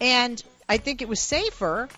and 0.00 0.42
I 0.68 0.76
think 0.76 1.02
it 1.02 1.08
was 1.08 1.20
safer 1.20 1.88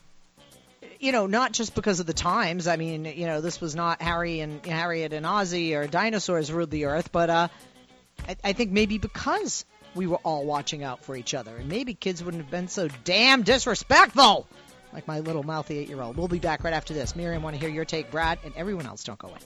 you 0.98 1.12
know, 1.12 1.26
not 1.26 1.52
just 1.52 1.74
because 1.74 1.98
of 2.00 2.06
the 2.06 2.12
times. 2.12 2.68
I 2.68 2.76
mean, 2.76 3.06
you 3.06 3.26
know, 3.26 3.40
this 3.40 3.58
was 3.58 3.74
not 3.74 4.02
Harry 4.02 4.40
and 4.40 4.64
Harriet 4.64 5.14
and 5.14 5.24
Ozzie 5.24 5.74
or 5.74 5.86
dinosaurs 5.86 6.52
ruled 6.52 6.70
the 6.70 6.84
earth, 6.84 7.10
but 7.10 7.30
uh, 7.30 7.48
I, 8.28 8.36
I 8.44 8.52
think 8.52 8.70
maybe 8.70 8.98
because 8.98 9.64
we 9.94 10.06
were 10.06 10.18
all 10.18 10.44
watching 10.44 10.84
out 10.84 11.02
for 11.02 11.16
each 11.16 11.32
other, 11.32 11.56
and 11.56 11.68
maybe 11.68 11.94
kids 11.94 12.22
wouldn't 12.22 12.42
have 12.42 12.50
been 12.50 12.68
so 12.68 12.88
damn 13.04 13.42
disrespectful. 13.42 14.46
Like 14.92 15.06
my 15.06 15.20
little 15.20 15.42
mouthy 15.42 15.78
eight-year-old. 15.78 16.16
We'll 16.16 16.28
be 16.28 16.38
back 16.38 16.64
right 16.64 16.74
after 16.74 16.94
this. 16.94 17.14
Miriam, 17.14 17.42
want 17.42 17.54
to 17.54 17.60
hear 17.60 17.70
your 17.70 17.84
take, 17.84 18.10
Brad, 18.10 18.38
and 18.44 18.54
everyone 18.56 18.86
else. 18.86 19.04
Don't 19.04 19.18
go 19.18 19.28
away. 19.28 19.38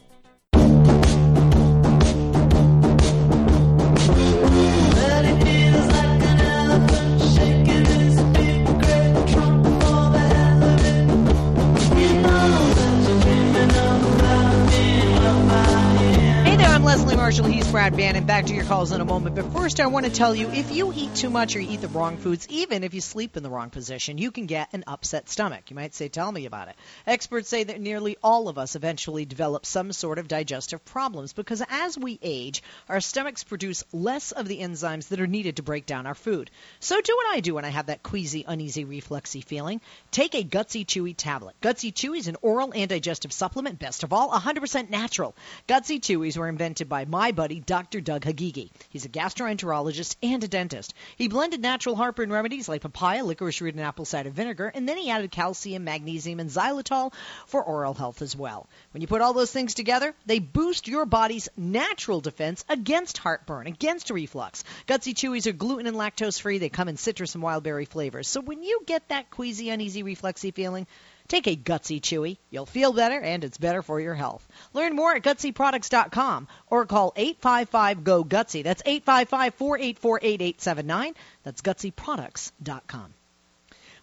Leslie 16.94 17.16
Marshall. 17.16 17.46
He's 17.46 17.68
Brad 17.72 17.96
Bannon. 17.96 18.24
Back 18.24 18.46
to 18.46 18.54
your 18.54 18.64
calls 18.66 18.92
in 18.92 19.00
a 19.00 19.04
moment. 19.04 19.34
But 19.34 19.52
first, 19.52 19.80
I 19.80 19.86
want 19.86 20.06
to 20.06 20.12
tell 20.12 20.32
you 20.32 20.48
if 20.50 20.70
you 20.70 20.92
eat 20.94 21.12
too 21.16 21.28
much 21.28 21.56
or 21.56 21.58
eat 21.58 21.80
the 21.80 21.88
wrong 21.88 22.18
foods, 22.18 22.46
even 22.48 22.84
if 22.84 22.94
you 22.94 23.00
sleep 23.00 23.36
in 23.36 23.42
the 23.42 23.50
wrong 23.50 23.70
position, 23.70 24.16
you 24.16 24.30
can 24.30 24.46
get 24.46 24.68
an 24.72 24.84
upset 24.86 25.28
stomach. 25.28 25.70
You 25.70 25.74
might 25.74 25.92
say, 25.92 26.06
Tell 26.06 26.30
me 26.30 26.46
about 26.46 26.68
it. 26.68 26.76
Experts 27.04 27.48
say 27.48 27.64
that 27.64 27.80
nearly 27.80 28.16
all 28.22 28.48
of 28.48 28.58
us 28.58 28.76
eventually 28.76 29.24
develop 29.24 29.66
some 29.66 29.92
sort 29.92 30.20
of 30.20 30.28
digestive 30.28 30.84
problems 30.84 31.32
because 31.32 31.64
as 31.68 31.98
we 31.98 32.16
age, 32.22 32.62
our 32.88 33.00
stomachs 33.00 33.42
produce 33.42 33.82
less 33.92 34.30
of 34.30 34.46
the 34.46 34.60
enzymes 34.60 35.08
that 35.08 35.20
are 35.20 35.26
needed 35.26 35.56
to 35.56 35.64
break 35.64 35.86
down 35.86 36.06
our 36.06 36.14
food. 36.14 36.48
So 36.78 37.00
do 37.00 37.16
what 37.16 37.34
I 37.34 37.40
do 37.40 37.54
when 37.54 37.64
I 37.64 37.70
have 37.70 37.86
that 37.86 38.04
queasy, 38.04 38.44
uneasy, 38.46 38.84
reflexy 38.84 39.44
feeling. 39.44 39.80
Take 40.12 40.36
a 40.36 40.44
Gutsy 40.44 40.86
Chewy 40.86 41.14
tablet. 41.16 41.56
Gutsy 41.60 41.92
Chewy 41.92 42.18
is 42.18 42.28
an 42.28 42.36
oral 42.40 42.72
and 42.72 42.88
digestive 42.88 43.32
supplement, 43.32 43.80
best 43.80 44.04
of 44.04 44.12
all, 44.12 44.30
100% 44.30 44.90
natural. 44.90 45.34
Gutsy 45.66 45.98
Chewies 45.98 46.38
were 46.38 46.48
invented 46.48 46.83
by 46.88 47.04
my 47.04 47.32
buddy, 47.32 47.60
Dr. 47.60 48.00
Doug 48.00 48.22
Hagigi. 48.22 48.70
He's 48.90 49.04
a 49.04 49.08
gastroenterologist 49.08 50.16
and 50.22 50.42
a 50.44 50.48
dentist. 50.48 50.94
He 51.16 51.28
blended 51.28 51.60
natural 51.60 51.96
heartburn 51.96 52.30
remedies 52.30 52.68
like 52.68 52.82
papaya, 52.82 53.24
licorice 53.24 53.60
root, 53.60 53.74
and 53.74 53.82
apple 53.82 54.04
cider 54.04 54.30
vinegar, 54.30 54.70
and 54.74 54.88
then 54.88 54.96
he 54.96 55.10
added 55.10 55.30
calcium, 55.30 55.84
magnesium, 55.84 56.40
and 56.40 56.50
xylitol 56.50 57.12
for 57.46 57.62
oral 57.62 57.94
health 57.94 58.22
as 58.22 58.36
well. 58.36 58.68
When 58.92 59.00
you 59.00 59.06
put 59.06 59.20
all 59.20 59.32
those 59.32 59.52
things 59.52 59.74
together, 59.74 60.14
they 60.26 60.38
boost 60.38 60.88
your 60.88 61.06
body's 61.06 61.48
natural 61.56 62.20
defense 62.20 62.64
against 62.68 63.18
heartburn, 63.18 63.66
against 63.66 64.10
reflux. 64.10 64.64
Gutsy 64.86 65.14
Chewies 65.14 65.46
are 65.46 65.52
gluten 65.52 65.86
and 65.86 65.96
lactose 65.96 66.40
free. 66.40 66.58
They 66.58 66.68
come 66.68 66.88
in 66.88 66.96
citrus 66.96 67.34
and 67.34 67.42
wild 67.42 67.64
berry 67.64 67.84
flavors. 67.84 68.28
So 68.28 68.40
when 68.40 68.62
you 68.62 68.80
get 68.86 69.08
that 69.08 69.30
queasy, 69.30 69.70
uneasy, 69.70 70.02
refluxy 70.02 70.54
feeling, 70.54 70.86
Take 71.28 71.46
a 71.46 71.56
Gutsy 71.56 72.00
Chewy. 72.00 72.36
You'll 72.50 72.66
feel 72.66 72.92
better, 72.92 73.18
and 73.18 73.44
it's 73.44 73.56
better 73.56 73.80
for 73.82 73.98
your 73.98 74.14
health. 74.14 74.46
Learn 74.74 74.94
more 74.94 75.16
at 75.16 75.22
GutsyProducts.com 75.22 76.48
or 76.66 76.84
call 76.84 77.12
855-GO-GUTSY. 77.12 78.62
That's 78.62 78.82
855-484-8879. 78.82 81.14
That's 81.42 81.62
GutsyProducts.com. 81.62 83.14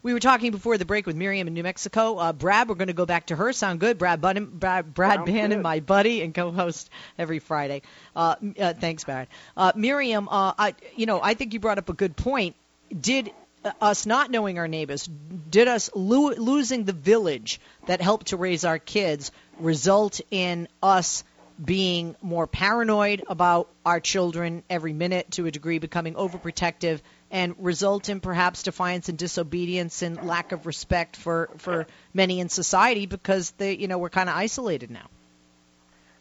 We 0.04 0.14
were 0.14 0.20
talking 0.20 0.50
before 0.50 0.80
the 0.80 0.86
break 0.86 1.06
with 1.06 1.16
Miriam 1.16 1.48
in 1.48 1.54
New 1.54 1.62
Mexico. 1.62 2.18
Uh, 2.18 2.34
Brad, 2.34 2.68
we're 2.68 2.74
going 2.74 2.88
to 2.88 2.94
go 2.94 3.06
back 3.06 3.28
to 3.28 3.36
her. 3.36 3.54
Sound 3.54 3.80
good? 3.80 4.00
Brad, 4.00 4.20
Brad, 4.20 4.96
Brad 4.96 5.26
Bannon, 5.26 5.62
my 5.62 5.80
buddy 5.80 6.24
and 6.24 6.34
co-host 6.34 6.90
every 7.20 7.38
Friday. 7.38 7.84
Uh, 8.16 8.34
uh, 8.60 8.74
thanks, 8.74 9.04
Brad. 9.04 9.28
Uh, 9.56 9.74
Miriam, 9.76 10.28
uh, 10.28 10.54
I, 10.58 10.74
you 10.96 11.06
know, 11.06 11.22
I 11.22 11.36
think 11.36 11.54
you 11.54 11.60
brought 11.60 11.78
up 11.78 11.90
a 11.90 11.94
good 11.94 12.18
point. 12.18 12.56
Did 13.00 13.32
uh, 13.64 13.74
us 13.80 14.08
not 14.08 14.32
knowing 14.32 14.58
our 14.58 14.68
neighbors, 14.68 15.08
did 15.52 15.68
us 15.68 15.90
lo- 15.94 16.32
losing 16.32 16.86
the 16.86 16.94
village 16.94 17.60
that 17.86 18.02
helped 18.02 18.28
to 18.28 18.38
raise 18.38 18.66
our 18.66 18.80
kids 18.80 19.32
result 19.60 20.22
in 20.32 20.68
us 20.82 21.24
being 21.64 22.16
more 22.22 22.48
paranoid 22.48 23.24
about 23.28 23.70
our 23.86 24.00
children 24.00 24.64
every 24.70 24.94
minute 24.94 25.30
to 25.32 25.46
a 25.46 25.52
degree, 25.52 25.78
becoming 25.78 26.16
overprotective, 26.16 27.02
and 27.30 27.54
result 27.60 28.10
in 28.10 28.20
perhaps 28.20 28.64
defiance 28.64 29.10
and 29.10 29.18
disobedience 29.18 30.02
and 30.02 30.26
lack 30.26 30.54
of 30.54 30.66
respect 30.66 31.16
for, 31.16 31.50
for 31.58 31.86
many 32.14 32.40
in 32.40 32.50
society 32.50 33.06
because 33.06 33.52
they, 33.52 33.76
you 33.76 33.88
know, 33.88 34.00
we're 34.00 34.10
kind 34.10 34.30
of 34.30 34.36
isolated 34.36 34.90
now. 34.90 35.08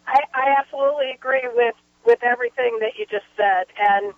I, 0.06 0.20
I 0.34 0.54
absolutely 0.58 1.12
agree 1.14 1.48
with 1.54 1.74
with 2.04 2.18
everything 2.22 2.78
that 2.80 2.92
you 2.98 3.04
just 3.10 3.26
said, 3.36 3.66
and 3.78 4.14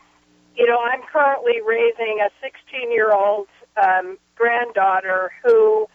you 0.57 0.67
know 0.67 0.79
I'm 0.79 1.03
currently 1.13 1.61
raising 1.67 2.21
a 2.25 2.31
16 2.41 2.93
year 2.93 3.11
old 3.13 3.49
um, 3.77 4.17
granddaughter 4.43 5.31
who 5.45 5.87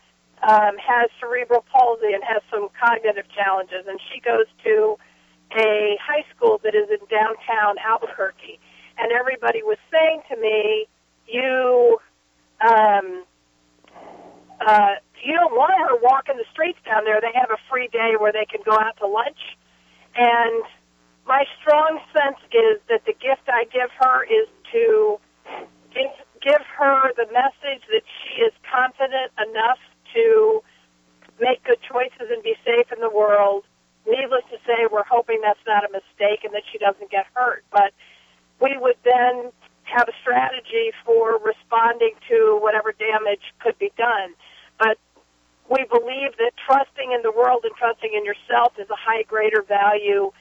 um, 0.41 0.79
has 0.79 1.09
cerebral 1.19 1.65
palsy 1.71 2.13
and 2.15 2.23
has 2.23 2.41
some 2.49 2.69
cognitive 2.79 3.25
challenges, 3.35 3.83
and 3.87 3.99
she 4.07 4.21
goes 4.21 4.47
to 4.63 4.95
a 5.51 5.97
high 5.99 6.23
school 6.33 6.59
that 6.63 6.75
is 6.75 6.87
in 6.89 7.03
downtown 7.11 7.75
Albuquerque, 7.83 8.59
and 8.97 9.11
everybody 9.11 9.63
was 9.63 9.77
saying 9.91 10.21
to 10.31 10.37
me, 10.39 10.87
"You." 11.27 11.99
Um, 12.61 13.25
uh, 14.65 14.95
you 15.23 15.33
don't 15.33 15.53
want 15.53 15.73
her 15.77 15.97
walking 16.01 16.37
the 16.37 16.45
streets 16.51 16.79
down 16.85 17.03
there. 17.05 17.19
They 17.21 17.33
have 17.37 17.51
a 17.51 17.61
free 17.69 17.89
day 17.91 18.13
where 18.19 18.31
they 18.31 18.45
can 18.45 18.61
go 18.65 18.73
out 18.73 18.97
to 18.99 19.07
lunch. 19.07 19.39
And 20.15 20.63
my 21.27 21.45
strong 21.61 21.99
sense 22.13 22.39
is 22.51 22.81
that 22.89 23.05
the 23.05 23.13
gift 23.13 23.45
I 23.47 23.65
give 23.65 23.89
her 23.99 24.23
is 24.23 24.47
to 24.73 25.19
give, 25.93 26.09
give 26.47 26.63
her 26.79 27.11
the 27.19 27.27
message 27.35 27.83
that 27.91 28.07
she 28.07 28.41
is 28.41 28.53
confident 28.63 29.35
enough 29.35 29.79
to 30.15 30.63
make 31.43 31.59
good 31.67 31.79
choices 31.83 32.31
and 32.31 32.41
be 32.41 32.55
safe 32.63 32.87
in 32.95 33.03
the 33.03 33.11
world. 33.11 33.65
Needless 34.07 34.47
to 34.51 34.57
say, 34.63 34.87
we're 34.87 35.03
hoping 35.03 35.41
that's 35.43 35.59
not 35.67 35.83
a 35.83 35.91
mistake 35.91 36.47
and 36.47 36.53
that 36.55 36.63
she 36.71 36.79
doesn't 36.79 37.11
get 37.11 37.27
hurt. 37.35 37.65
But 37.71 37.91
we 38.63 38.77
would 38.79 38.95
then 39.03 39.51
have 39.83 40.07
a 40.07 40.15
strategy 40.23 40.95
for 41.03 41.37
responding 41.43 42.15
to 42.31 42.57
whatever 42.63 42.95
damage 42.95 43.43
could 43.59 43.77
be 43.77 43.91
done. 43.97 44.31
But 44.79 44.97
we 45.67 45.83
believe 45.91 46.39
that 46.39 46.55
trusting 46.63 47.11
in 47.11 47.21
the 47.23 47.31
world 47.31 47.67
and 47.67 47.75
trusting 47.75 48.11
in 48.15 48.23
yourself 48.23 48.71
is 48.79 48.87
a 48.89 48.95
high 48.95 49.23
greater 49.23 49.61
value 49.67 50.31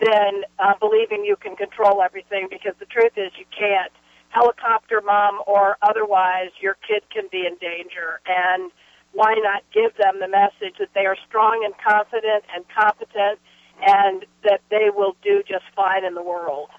than 0.00 0.48
uh, 0.58 0.72
believing 0.80 1.24
you 1.24 1.36
can 1.36 1.54
control 1.56 2.00
everything 2.00 2.48
because 2.48 2.72
the 2.80 2.88
truth 2.88 3.12
is 3.16 3.32
you 3.36 3.44
can't. 3.52 3.92
Helicopter 4.30 5.00
mom 5.04 5.40
or 5.46 5.76
otherwise, 5.82 6.50
your 6.60 6.76
kid 6.86 7.02
can 7.12 7.24
be 7.30 7.46
in 7.46 7.56
danger. 7.60 8.20
And 8.26 8.70
why 9.12 9.34
not 9.42 9.62
give 9.74 9.96
them 9.96 10.20
the 10.20 10.28
message 10.28 10.78
that 10.78 10.88
they 10.94 11.06
are 11.06 11.16
strong 11.28 11.62
and 11.64 11.74
confident 11.76 12.44
and 12.54 12.64
competent 12.68 13.38
and 13.82 14.24
that 14.44 14.60
they 14.70 14.90
will 14.94 15.16
do 15.22 15.42
just 15.46 15.64
fine 15.74 16.04
in 16.04 16.14
the 16.14 16.22
world? 16.22 16.70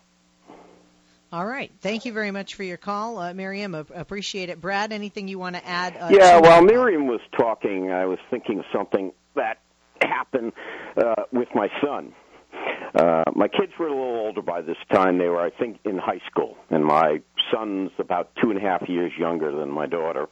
All 1.34 1.46
right. 1.46 1.72
Thank 1.80 2.04
you 2.04 2.12
very 2.12 2.32
much 2.32 2.56
for 2.56 2.64
your 2.64 2.78
call, 2.78 3.18
uh, 3.18 3.34
Miriam. 3.34 3.74
Appreciate 3.74 4.50
it. 4.50 4.60
Brad, 4.60 4.92
anything 4.92 5.30
you 5.30 5.40
want 5.40 5.56
to 5.56 5.66
add? 5.66 5.96
Uh, 5.96 6.10
yeah, 6.12 6.36
to 6.36 6.42
while 6.42 6.62
Miriam 6.62 7.08
was 7.08 7.22
talking, 7.38 7.90
I 7.92 8.06
was 8.06 8.20
thinking 8.30 8.60
of 8.60 8.66
something 8.74 9.14
that 9.36 9.60
happened 10.02 10.52
uh, 10.98 11.24
with 11.32 11.48
my 11.56 11.70
son. 11.82 12.14
Uh, 12.94 13.24
my 13.36 13.48
kids 13.48 13.72
were 13.80 13.88
a 13.88 13.92
little 13.92 14.20
older 14.20 14.42
by 14.42 14.62
this 14.62 14.78
time. 14.92 15.18
They 15.18 15.28
were, 15.28 15.42
I 15.42 15.50
think, 15.50 15.80
in 15.86 15.98
high 15.98 16.22
school, 16.30 16.58
and 16.70 16.84
my 16.84 17.22
son's 17.54 17.92
about 18.00 18.32
two 18.42 18.50
and 18.50 18.58
a 18.58 18.62
half 18.62 18.88
years 18.88 19.12
younger 19.18 19.52
than 19.52 19.70
my 19.70 19.86
daughter. 19.88 20.28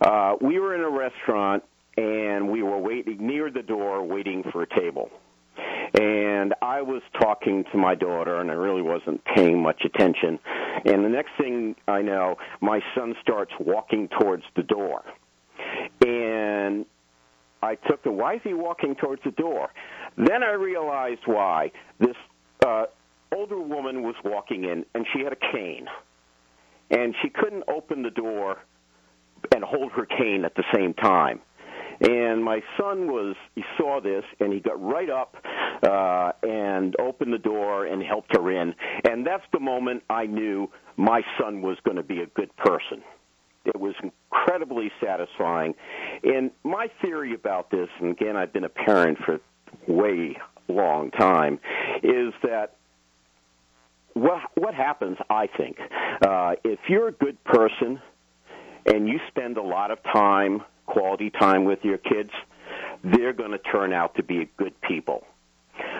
Uh, 0.00 0.34
we 0.40 0.58
were 0.58 0.74
in 0.74 0.82
a 0.82 0.90
restaurant, 0.90 1.64
and 1.96 2.50
we 2.50 2.62
were 2.62 2.78
waiting 2.78 3.26
near 3.26 3.50
the 3.50 3.62
door, 3.62 4.04
waiting 4.04 4.44
for 4.52 4.62
a 4.62 4.80
table 4.80 5.10
and 5.94 6.54
I 6.60 6.82
was 6.82 7.02
talking 7.20 7.64
to 7.70 7.78
my 7.78 7.94
daughter, 7.94 8.40
and 8.40 8.50
I 8.50 8.54
really 8.54 8.82
wasn't 8.82 9.24
paying 9.24 9.62
much 9.62 9.82
attention. 9.84 10.40
And 10.84 11.04
the 11.04 11.08
next 11.08 11.30
thing 11.38 11.76
I 11.86 12.02
know, 12.02 12.36
my 12.60 12.80
son 12.96 13.14
starts 13.22 13.52
walking 13.60 14.08
towards 14.20 14.42
the 14.56 14.64
door, 14.64 15.02
and 16.04 16.84
I 17.64 17.76
took 17.88 18.02
the 18.04 18.10
why 18.12 18.34
is 18.34 18.40
he 18.44 18.54
walking 18.54 18.94
towards 18.94 19.22
the 19.24 19.30
door? 19.30 19.70
Then 20.16 20.42
I 20.42 20.52
realized 20.52 21.22
why. 21.24 21.72
This 21.98 22.16
uh, 22.64 22.84
older 23.34 23.58
woman 23.58 24.02
was 24.02 24.14
walking 24.24 24.64
in, 24.64 24.84
and 24.94 25.06
she 25.12 25.20
had 25.24 25.32
a 25.32 25.52
cane, 25.52 25.86
and 26.90 27.14
she 27.22 27.30
couldn't 27.30 27.64
open 27.68 28.02
the 28.02 28.10
door 28.10 28.58
and 29.54 29.64
hold 29.64 29.92
her 29.92 30.06
cane 30.06 30.44
at 30.44 30.54
the 30.54 30.64
same 30.74 30.94
time. 30.94 31.40
And 32.00 32.42
my 32.42 32.60
son 32.78 33.06
was 33.06 33.36
he 33.54 33.62
saw 33.78 34.00
this 34.00 34.24
and 34.40 34.52
he 34.52 34.58
got 34.58 34.82
right 34.82 35.08
up 35.08 35.36
uh, 35.82 36.32
and 36.42 36.96
opened 36.98 37.32
the 37.32 37.38
door 37.38 37.86
and 37.86 38.02
helped 38.02 38.36
her 38.36 38.50
in. 38.50 38.74
And 39.04 39.24
that's 39.26 39.44
the 39.52 39.60
moment 39.60 40.02
I 40.10 40.26
knew 40.26 40.70
my 40.96 41.22
son 41.40 41.62
was 41.62 41.78
going 41.84 41.96
to 41.96 42.02
be 42.02 42.20
a 42.20 42.26
good 42.26 42.54
person. 42.56 43.02
It 43.64 43.78
was 43.78 43.94
incredibly 44.34 44.90
satisfying. 45.02 45.74
And 46.22 46.50
my 46.62 46.88
theory 47.00 47.34
about 47.34 47.70
this, 47.70 47.88
and 48.00 48.12
again, 48.12 48.36
I've 48.36 48.52
been 48.52 48.64
a 48.64 48.68
parent 48.68 49.18
for 49.24 49.40
way 49.86 50.36
long 50.68 51.10
time, 51.10 51.60
is 52.02 52.32
that 52.42 52.76
what 54.14 54.40
what 54.54 54.74
happens? 54.74 55.18
I 55.28 55.48
think 55.48 55.78
uh, 56.26 56.54
if 56.62 56.78
you're 56.88 57.08
a 57.08 57.12
good 57.12 57.42
person 57.44 58.00
and 58.86 59.08
you 59.08 59.18
spend 59.28 59.56
a 59.56 59.62
lot 59.62 59.90
of 59.90 59.98
time 60.04 60.62
quality 60.86 61.30
time 61.30 61.64
with 61.64 61.80
your 61.84 61.98
kids, 61.98 62.30
they're 63.02 63.32
going 63.32 63.50
to 63.50 63.58
turn 63.58 63.92
out 63.92 64.14
to 64.16 64.22
be 64.22 64.48
good 64.56 64.80
people. 64.82 65.24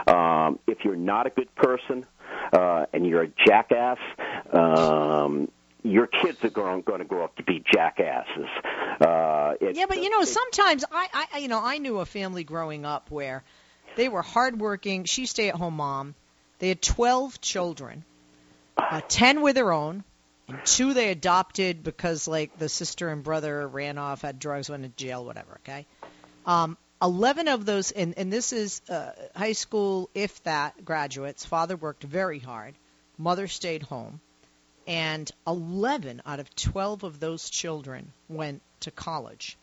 Um, 0.07 0.61
if 0.69 0.85
you're 0.85 0.95
not 0.97 1.27
a 1.27 1.31
good 1.31 1.53
person 1.57 2.07
uh, 2.53 2.87
and 2.93 3.05
you're 3.05 3.23
a 3.23 3.33
jackass, 3.47 3.99
um, 4.53 5.49
your 5.85 6.09
kids 6.09 6.43
are 6.43 6.51
going, 6.51 6.81
going 6.83 6.99
to 6.99 7.05
grow 7.05 7.23
up 7.23 7.37
to 7.37 7.45
be 7.45 7.63
jackasses. 7.73 8.49
Uh, 9.01 9.55
it, 9.61 9.77
yeah, 9.77 9.85
but 9.87 10.03
you 10.03 10.11
know, 10.11 10.23
it, 10.23 10.27
sometimes 10.27 10.85
I, 10.91 11.27
I, 11.33 11.39
you 11.39 11.49
know, 11.49 11.61
I 11.63 11.79
knew 11.79 11.99
a 11.99 12.07
family 12.07 12.43
growing 12.43 12.85
up 12.85 13.11
where 13.11 13.45
they 13.95 14.09
were 14.09 14.23
hardworking. 14.23 15.05
She 15.05 15.27
stay-at-home 15.27 15.77
mom. 15.77 16.17
They 16.59 16.69
had 16.69 16.83
twelve 16.83 17.41
children. 17.41 18.05
Uh, 18.77 19.03
ten 19.07 19.43
were 19.43 19.53
their 19.53 19.73
own 19.73 20.03
and 20.49 20.59
two 20.65 20.95
they 20.95 21.11
adopted 21.11 21.83
because 21.83 22.29
like 22.29 22.59
the 22.59 22.69
sister 22.69 23.09
and 23.09 23.23
brother 23.23 23.67
ran 23.67 23.99
off, 23.99 24.23
had 24.23 24.39
drugs, 24.39 24.69
went 24.69 24.83
to 24.83 24.89
jail, 24.91 25.25
whatever. 25.25 25.59
Okay, 25.63 25.87
um, 26.47 26.77
eleven 27.01 27.49
of 27.49 27.65
those, 27.65 27.91
and 27.91 28.15
and 28.17 28.33
this 28.33 28.53
is 28.53 28.83
uh, 28.89 29.13
high 29.35 29.53
school, 29.53 30.11
if 30.15 30.43
that, 30.45 30.85
graduates. 30.85 31.45
Father 31.45 31.77
worked 31.77 32.03
very 32.03 32.39
hard, 32.39 32.75
mother 33.17 33.49
stayed 33.49 33.83
home, 33.83 34.21
and 34.87 35.31
eleven 35.47 36.23
out 36.27 36.41
of 36.41 36.55
twelve 36.55 37.03
of 37.05 37.21
those 37.21 37.51
children 37.51 38.13
went 38.29 38.63
to 38.81 38.91
college. 38.91 39.57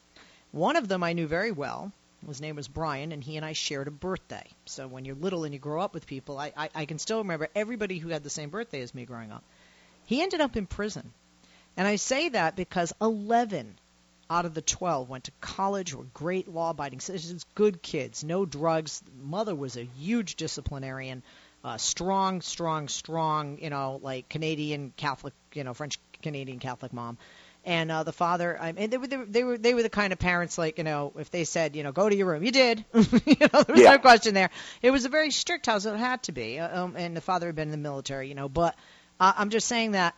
One 0.51 0.75
of 0.75 0.87
them 0.87 1.03
I 1.03 1.13
knew 1.13 1.27
very 1.27 1.51
well. 1.51 1.91
His 2.27 2.41
name 2.41 2.55
was 2.55 2.67
Brian, 2.67 3.11
and 3.11 3.23
he 3.23 3.37
and 3.37 3.45
I 3.45 3.53
shared 3.53 3.87
a 3.87 3.91
birthday. 3.91 4.47
So 4.65 4.87
when 4.87 5.05
you're 5.05 5.15
little 5.15 5.43
and 5.43 5.53
you 5.53 5.59
grow 5.59 5.81
up 5.81 5.93
with 5.93 6.05
people, 6.05 6.37
I, 6.37 6.53
I, 6.55 6.69
I 6.75 6.85
can 6.85 6.99
still 6.99 7.19
remember 7.19 7.49
everybody 7.55 7.97
who 7.97 8.09
had 8.09 8.23
the 8.23 8.29
same 8.29 8.49
birthday 8.49 8.81
as 8.81 8.93
me 8.93 9.05
growing 9.05 9.31
up. 9.31 9.43
He 10.05 10.21
ended 10.21 10.41
up 10.41 10.55
in 10.55 10.67
prison. 10.67 11.13
And 11.77 11.87
I 11.87 11.95
say 11.95 12.29
that 12.29 12.55
because 12.55 12.93
11 13.01 13.79
out 14.29 14.45
of 14.45 14.53
the 14.53 14.61
12 14.61 15.09
went 15.09 15.25
to 15.25 15.31
college, 15.41 15.93
were 15.93 16.05
great 16.13 16.47
law 16.47 16.69
abiding 16.69 16.99
citizens, 16.99 17.45
good 17.55 17.81
kids, 17.81 18.23
no 18.23 18.45
drugs. 18.45 19.03
Mother 19.21 19.55
was 19.55 19.75
a 19.75 19.83
huge 19.83 20.35
disciplinarian, 20.35 21.23
uh, 21.63 21.77
strong, 21.77 22.41
strong, 22.41 22.87
strong, 22.87 23.59
you 23.59 23.69
know, 23.69 23.99
like 24.01 24.29
Canadian 24.29 24.93
Catholic, 24.97 25.33
you 25.53 25.63
know, 25.63 25.73
French 25.73 25.99
Canadian 26.21 26.59
Catholic 26.59 26.93
mom. 26.93 27.17
And 27.63 27.91
uh, 27.91 28.03
the 28.03 28.11
father, 28.11 28.57
I 28.59 28.71
mean, 28.71 28.89
they 28.89 28.97
were, 28.97 29.07
they 29.07 29.43
were 29.43 29.57
they 29.57 29.75
were 29.75 29.83
the 29.83 29.89
kind 29.89 30.11
of 30.11 30.17
parents 30.17 30.57
like 30.57 30.79
you 30.79 30.83
know 30.83 31.13
if 31.19 31.29
they 31.29 31.43
said 31.43 31.75
you 31.75 31.83
know 31.83 31.91
go 31.91 32.09
to 32.09 32.15
your 32.15 32.25
room, 32.25 32.43
you 32.43 32.51
did, 32.51 32.83
you 32.93 33.35
know 33.39 33.61
there 33.61 33.75
was 33.75 33.81
yeah. 33.81 33.91
no 33.91 33.99
question 33.99 34.33
there. 34.33 34.49
It 34.81 34.89
was 34.89 35.05
a 35.05 35.09
very 35.09 35.29
strict 35.29 35.67
house, 35.67 35.85
it 35.85 35.95
had 35.95 36.23
to 36.23 36.31
be, 36.31 36.57
uh, 36.57 36.83
um, 36.83 36.95
and 36.97 37.15
the 37.15 37.21
father 37.21 37.45
had 37.45 37.55
been 37.55 37.67
in 37.67 37.71
the 37.71 37.77
military, 37.77 38.29
you 38.29 38.33
know. 38.33 38.49
But 38.49 38.75
uh, 39.19 39.33
I'm 39.37 39.51
just 39.51 39.67
saying 39.67 39.91
that 39.91 40.15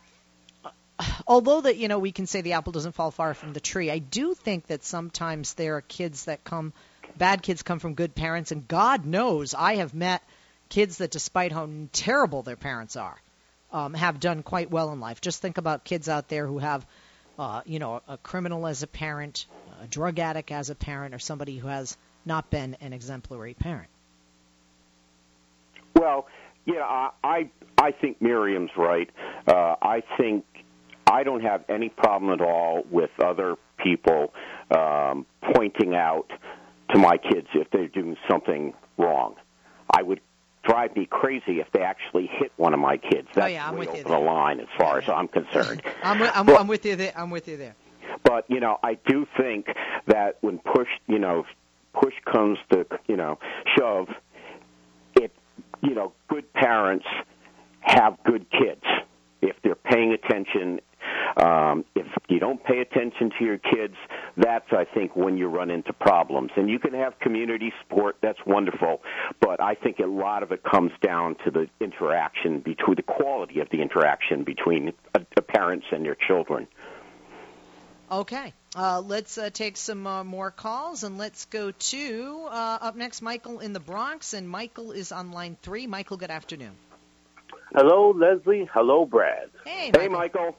although 1.26 1.60
that 1.60 1.76
you 1.76 1.88
know 1.88 1.98
we 1.98 2.12
can 2.12 2.26
say 2.26 2.40
the 2.40 2.54
apple 2.54 2.72
doesn't 2.72 2.92
fall 2.92 3.10
far 3.10 3.34
from 3.34 3.52
the 3.52 3.60
tree, 3.60 3.90
I 3.90 3.98
do 3.98 4.32
think 4.32 4.68
that 4.68 4.82
sometimes 4.82 5.52
there 5.52 5.76
are 5.76 5.82
kids 5.82 6.24
that 6.24 6.44
come, 6.44 6.72
bad 7.18 7.42
kids 7.42 7.62
come 7.62 7.78
from 7.78 7.92
good 7.92 8.14
parents, 8.14 8.52
and 8.52 8.66
God 8.66 9.04
knows 9.04 9.52
I 9.52 9.76
have 9.76 9.92
met 9.92 10.22
kids 10.74 10.98
that, 10.98 11.12
despite 11.12 11.52
how 11.52 11.68
terrible 11.92 12.42
their 12.42 12.56
parents 12.56 12.96
are, 12.96 13.16
um, 13.72 13.94
have 13.94 14.18
done 14.18 14.42
quite 14.42 14.72
well 14.72 14.92
in 14.92 14.98
life. 14.98 15.20
Just 15.20 15.40
think 15.40 15.56
about 15.56 15.84
kids 15.84 16.08
out 16.08 16.28
there 16.28 16.48
who 16.48 16.58
have, 16.58 16.84
uh, 17.38 17.60
you 17.64 17.78
know, 17.78 18.02
a 18.08 18.18
criminal 18.18 18.66
as 18.66 18.82
a 18.82 18.88
parent, 18.88 19.46
a 19.80 19.86
drug 19.86 20.18
addict 20.18 20.50
as 20.50 20.70
a 20.70 20.74
parent, 20.74 21.14
or 21.14 21.20
somebody 21.20 21.58
who 21.58 21.68
has 21.68 21.96
not 22.24 22.50
been 22.50 22.76
an 22.80 22.92
exemplary 22.92 23.54
parent. 23.54 23.88
Well, 25.94 26.26
yeah, 26.64 27.10
I 27.22 27.50
I 27.78 27.92
think 27.92 28.20
Miriam's 28.20 28.72
right. 28.76 29.08
Uh, 29.46 29.76
I 29.80 30.02
think 30.18 30.44
I 31.06 31.22
don't 31.22 31.42
have 31.42 31.64
any 31.68 31.88
problem 31.88 32.32
at 32.32 32.40
all 32.40 32.82
with 32.90 33.10
other 33.24 33.54
people 33.78 34.34
um, 34.76 35.24
pointing 35.54 35.94
out 35.94 36.32
to 36.90 36.98
my 36.98 37.16
kids 37.16 37.46
if 37.54 37.70
they're 37.70 37.86
doing 37.86 38.16
something 38.28 38.74
wrong. 38.98 39.36
I 39.88 40.02
would 40.02 40.20
drive 40.64 40.94
me 40.96 41.06
crazy 41.06 41.60
if 41.60 41.70
they 41.72 41.82
actually 41.82 42.26
hit 42.26 42.52
one 42.56 42.74
of 42.74 42.80
my 42.80 42.96
kids. 42.96 43.28
Oh, 43.30 43.34
That's 43.34 43.46
oh, 43.46 43.48
yeah, 43.48 43.68
I'm 43.68 43.74
way 43.74 43.86
with 43.86 44.06
over 44.06 44.08
the 44.08 44.18
line 44.18 44.60
as 44.60 44.68
far 44.78 44.98
as 44.98 45.08
I'm 45.08 45.28
concerned. 45.28 45.82
I'm, 46.02 46.18
with, 46.18 46.30
I'm, 46.34 46.46
but, 46.46 46.60
I'm 46.60 46.66
with 46.66 46.84
you 46.84 46.96
there. 46.96 47.12
I'm 47.16 47.30
with 47.30 47.48
you 47.48 47.56
there. 47.56 47.74
But 48.22 48.48
you 48.48 48.60
know, 48.60 48.78
I 48.82 48.98
do 49.06 49.26
think 49.36 49.66
that 50.06 50.38
when 50.40 50.58
push, 50.58 50.88
you 51.06 51.18
know, 51.18 51.44
push 51.92 52.14
comes 52.24 52.58
to 52.72 52.86
you 53.06 53.16
know 53.16 53.38
shove, 53.76 54.08
it 55.14 55.32
you 55.82 55.94
know, 55.94 56.12
good 56.28 56.50
parents 56.52 57.06
have 57.80 58.16
good 58.24 58.46
kids 58.50 58.82
if 59.42 59.56
they're 59.62 59.74
paying 59.74 60.12
attention. 60.12 60.80
Um, 61.36 61.84
if 61.94 62.06
you 62.28 62.38
don't 62.38 62.62
pay 62.62 62.80
attention 62.80 63.30
to 63.38 63.44
your 63.44 63.58
kids, 63.58 63.94
that's 64.36 64.66
I 64.72 64.84
think 64.84 65.16
when 65.16 65.36
you 65.36 65.48
run 65.48 65.70
into 65.70 65.92
problems. 65.92 66.50
And 66.56 66.70
you 66.70 66.78
can 66.78 66.94
have 66.94 67.18
community 67.18 67.72
support, 67.82 68.16
that's 68.22 68.38
wonderful, 68.46 69.02
but 69.40 69.60
I 69.60 69.74
think 69.74 69.98
a 69.98 70.06
lot 70.06 70.42
of 70.42 70.52
it 70.52 70.62
comes 70.62 70.92
down 71.00 71.36
to 71.44 71.50
the 71.50 71.68
interaction 71.80 72.60
between 72.60 72.96
the 72.96 73.02
quality 73.02 73.60
of 73.60 73.68
the 73.70 73.82
interaction 73.82 74.44
between 74.44 74.92
a, 75.14 75.20
a 75.36 75.42
parents 75.42 75.86
and 75.90 76.04
their 76.04 76.16
children. 76.28 76.68
Okay. 78.10 78.52
Uh, 78.76 79.00
let's 79.00 79.38
uh, 79.38 79.50
take 79.50 79.76
some 79.76 80.06
uh, 80.06 80.24
more 80.24 80.50
calls 80.50 81.04
and 81.04 81.16
let's 81.16 81.46
go 81.46 81.70
to 81.70 82.46
uh, 82.50 82.78
up 82.80 82.96
next, 82.96 83.22
Michael 83.22 83.60
in 83.60 83.72
the 83.72 83.80
Bronx. 83.80 84.34
And 84.34 84.48
Michael 84.48 84.92
is 84.92 85.10
on 85.10 85.32
line 85.32 85.56
three. 85.62 85.86
Michael, 85.86 86.16
good 86.16 86.30
afternoon. 86.30 86.72
Hello, 87.74 88.10
Leslie. 88.10 88.68
Hello, 88.72 89.04
Brad. 89.04 89.50
Hey, 89.64 89.90
Hey, 89.96 90.08
Michael. 90.08 90.56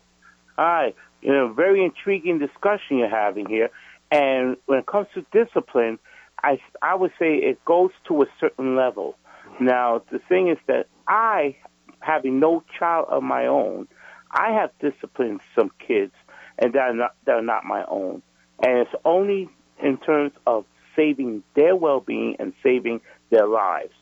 Hi. 0.58 0.94
You 1.22 1.34
know, 1.34 1.54
very 1.54 1.84
intriguing 1.84 2.40
discussion 2.40 2.98
you're 2.98 3.10
having 3.10 3.48
here. 3.48 3.70
And 4.12 4.58
when 4.68 4.80
it 4.80 4.86
comes 4.86 5.08
to 5.16 5.26
discipline, 5.32 6.00
I, 6.44 6.60
I 6.82 6.96
would 6.96 7.12
say 7.20 7.36
it 7.36 7.64
goes 7.66 7.92
to 8.08 8.22
a 8.22 8.26
certain 8.40 8.76
level. 8.76 9.18
Now, 9.60 10.02
the 10.12 10.20
thing 10.20 10.50
is 10.50 10.58
that 10.68 10.88
I, 11.08 11.58
having 12.00 12.40
no 12.40 12.64
child 12.78 13.08
of 13.10 13.24
my 13.24 13.48
own, 13.48 13.88
I 14.32 14.52
have 14.52 14.72
disciplined 14.80 15.42
some 15.58 15.72
kids, 15.86 16.14
and 16.60 16.74
that 16.74 16.80
are 16.80 16.94
not, 16.94 17.16
that 17.26 17.32
are 17.34 17.42
not 17.42 17.64
my 17.64 17.84
own. 17.88 18.22
And 18.64 18.80
it's 18.80 18.92
only 19.04 19.50
in 19.82 19.98
terms 19.98 20.32
of 20.46 20.66
saving 20.96 21.44
their 21.56 21.76
well-being 21.76 22.36
and 22.40 22.54
saving 22.64 23.02
their 23.30 23.48
lives. 23.48 23.94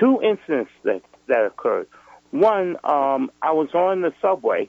Two 0.00 0.20
incidents 0.22 0.72
that, 0.84 1.02
that 1.28 1.46
occurred. 1.46 1.86
One, 2.30 2.76
um, 2.82 3.30
I 3.40 3.52
was 3.52 3.68
on 3.74 4.02
the 4.02 4.12
subway, 4.20 4.68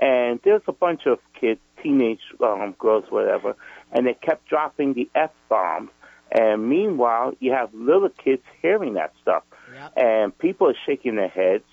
and 0.00 0.40
there's 0.44 0.62
a 0.66 0.72
bunch 0.72 1.02
of 1.06 1.18
kids, 1.38 1.60
teenage 1.82 2.20
um, 2.42 2.74
girls, 2.78 3.04
whatever, 3.10 3.54
and 3.92 4.06
they 4.06 4.14
kept 4.14 4.48
dropping 4.48 4.94
the 4.94 5.08
f 5.14 5.30
bombs. 5.48 5.90
And 6.32 6.68
meanwhile, 6.68 7.34
you 7.40 7.52
have 7.52 7.74
little 7.74 8.08
kids 8.08 8.42
hearing 8.62 8.94
that 8.94 9.12
stuff, 9.20 9.42
Yep. 9.74 9.92
and 9.96 10.38
people 10.38 10.68
are 10.68 10.76
shaking 10.86 11.16
their 11.16 11.28
heads. 11.28 11.64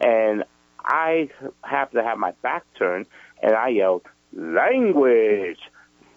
And 0.00 0.44
I 0.84 1.28
happen 1.62 2.02
to 2.02 2.04
have 2.08 2.18
my 2.18 2.32
back 2.42 2.64
turned, 2.78 3.06
and 3.42 3.54
I 3.54 3.68
yelled, 3.68 4.02
"Language!" 4.32 5.58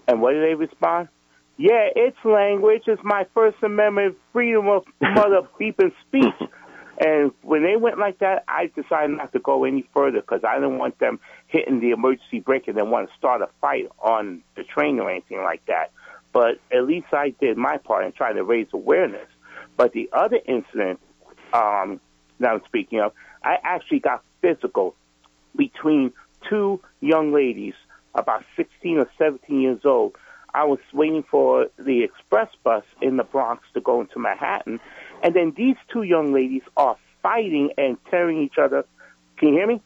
And 0.07 0.21
what 0.21 0.31
did 0.33 0.43
they 0.43 0.55
respond? 0.55 1.09
Yeah, 1.57 1.89
it's 1.95 2.17
language. 2.23 2.83
It's 2.87 3.01
my 3.03 3.25
First 3.33 3.57
Amendment 3.61 4.17
freedom 4.33 4.67
of 4.67 4.83
mother 5.01 5.41
beeping 5.59 5.91
speech. 6.07 6.49
And 6.99 7.31
when 7.41 7.63
they 7.63 7.75
went 7.77 7.97
like 7.97 8.19
that, 8.19 8.43
I 8.47 8.67
decided 8.75 9.17
not 9.17 9.31
to 9.33 9.39
go 9.39 9.63
any 9.63 9.87
further 9.93 10.21
because 10.21 10.41
I 10.47 10.55
didn't 10.55 10.77
want 10.77 10.99
them 10.99 11.19
hitting 11.51 11.81
the 11.81 11.91
emergency 11.91 12.39
brake 12.39 12.67
and 12.67 12.77
then 12.77 12.89
want 12.89 13.09
to 13.09 13.15
start 13.17 13.41
a 13.41 13.49
fight 13.59 13.89
on 13.99 14.41
the 14.55 14.63
train 14.63 14.99
or 14.99 15.11
anything 15.11 15.43
like 15.43 15.63
that. 15.65 15.91
But 16.31 16.59
at 16.71 16.87
least 16.87 17.07
I 17.11 17.35
did 17.41 17.57
my 17.57 17.77
part 17.77 18.05
in 18.05 18.13
trying 18.13 18.35
to 18.35 18.43
raise 18.43 18.67
awareness. 18.73 19.27
But 19.75 19.91
the 19.91 20.09
other 20.13 20.39
incident 20.47 21.01
um, 21.53 21.99
that 22.39 22.51
I'm 22.51 22.61
speaking 22.65 23.01
of, 23.01 23.11
I 23.43 23.57
actually 23.63 23.99
got 23.99 24.23
physical 24.41 24.95
between 25.55 26.13
two 26.49 26.79
young 27.01 27.33
ladies, 27.33 27.73
about 28.15 28.45
16 28.55 28.99
or 28.99 29.09
17 29.17 29.59
years 29.59 29.81
old. 29.83 30.15
I 30.53 30.63
was 30.63 30.79
waiting 30.93 31.23
for 31.29 31.67
the 31.77 32.03
express 32.03 32.49
bus 32.63 32.83
in 33.01 33.17
the 33.17 33.23
Bronx 33.23 33.63
to 33.73 33.81
go 33.81 34.01
into 34.01 34.19
Manhattan, 34.19 34.79
and 35.21 35.35
then 35.35 35.53
these 35.55 35.77
two 35.91 36.03
young 36.03 36.33
ladies 36.33 36.63
are 36.77 36.97
fighting 37.21 37.71
and 37.77 37.97
tearing 38.09 38.41
each 38.41 38.57
other. 38.61 38.85
Can 39.37 39.49
you 39.49 39.55
hear 39.55 39.67
me? 39.67 39.81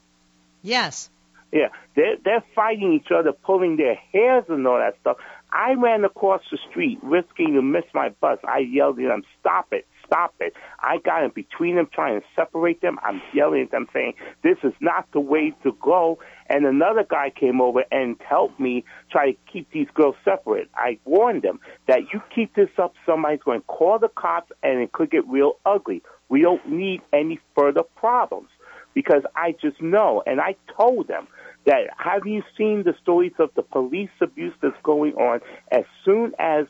Yes. 0.62 1.10
Yeah, 1.56 1.70
they're 1.96 2.18
they're 2.26 2.44
fighting 2.54 2.92
each 2.92 3.12
other, 3.18 3.32
pulling 3.32 3.78
their 3.78 3.96
hairs 3.96 4.44
and 4.50 4.68
all 4.68 4.78
that 4.78 4.98
stuff. 5.00 5.16
I 5.54 5.76
ran 5.76 6.04
across 6.04 6.42
the 6.52 6.58
street, 6.70 7.00
risking 7.02 7.54
to 7.54 7.62
miss 7.62 7.86
my 7.94 8.10
bus. 8.10 8.40
I 8.46 8.60
yelled 8.60 9.00
at 9.00 9.08
them, 9.08 9.24
"Stop 9.40 9.72
it! 9.72 9.88
Stop 10.06 10.34
it!" 10.42 10.54
I 10.82 10.98
got 10.98 11.24
in 11.24 11.30
between 11.30 11.78
them, 11.78 11.88
trying 11.94 12.20
to 12.20 12.28
separate 12.36 12.82
them. 12.82 13.00
I'm 13.04 13.22
yelling 13.34 13.62
at 13.62 13.72
them, 13.72 13.88
saying, 13.94 14.16
"This 14.42 14.58
is 14.64 14.74
not 14.82 15.10
the 15.14 15.22
way 15.22 15.54
to 15.64 15.72
go." 15.82 16.20
And 16.48 16.66
another 16.66 17.06
guy 17.06 17.30
came 17.30 17.62
over 17.62 17.86
and 17.90 18.18
helped 18.22 18.60
me 18.60 18.84
try 19.10 19.32
to 19.32 19.38
keep 19.50 19.72
these 19.72 19.88
girls 19.94 20.18
separate. 20.26 20.70
I 20.76 21.00
warned 21.06 21.44
them 21.44 21.62
that 21.88 22.12
you 22.12 22.22
keep 22.36 22.54
this 22.56 22.78
up, 22.78 22.96
somebody's 23.06 23.44
going 23.44 23.62
to 23.62 23.68
call 23.68 23.98
the 23.98 24.10
cops, 24.10 24.52
and 24.62 24.82
it 24.82 24.92
could 24.92 25.10
get 25.10 25.26
real 25.26 25.58
ugly. 25.66 26.04
We 26.28 26.42
don't 26.42 26.68
need 26.68 27.02
any 27.14 27.40
further 27.56 27.84
problems 27.84 28.50
because 28.96 29.22
I 29.36 29.52
just 29.62 29.80
know, 29.80 30.24
and 30.26 30.42
I 30.42 30.56
told 30.76 31.08
them 31.08 31.28
that 31.66 31.90
have 31.98 32.26
you 32.26 32.42
seen 32.58 32.82
the 32.82 32.96
stories 33.04 33.34
of 33.38 33.52
the 33.54 33.62
police 33.62 34.10
abuse 34.22 34.54
that's 34.62 34.82
going 34.82 35.14
on 35.16 35.42
as 35.72 35.84
soon 36.04 36.34
as 36.40 36.66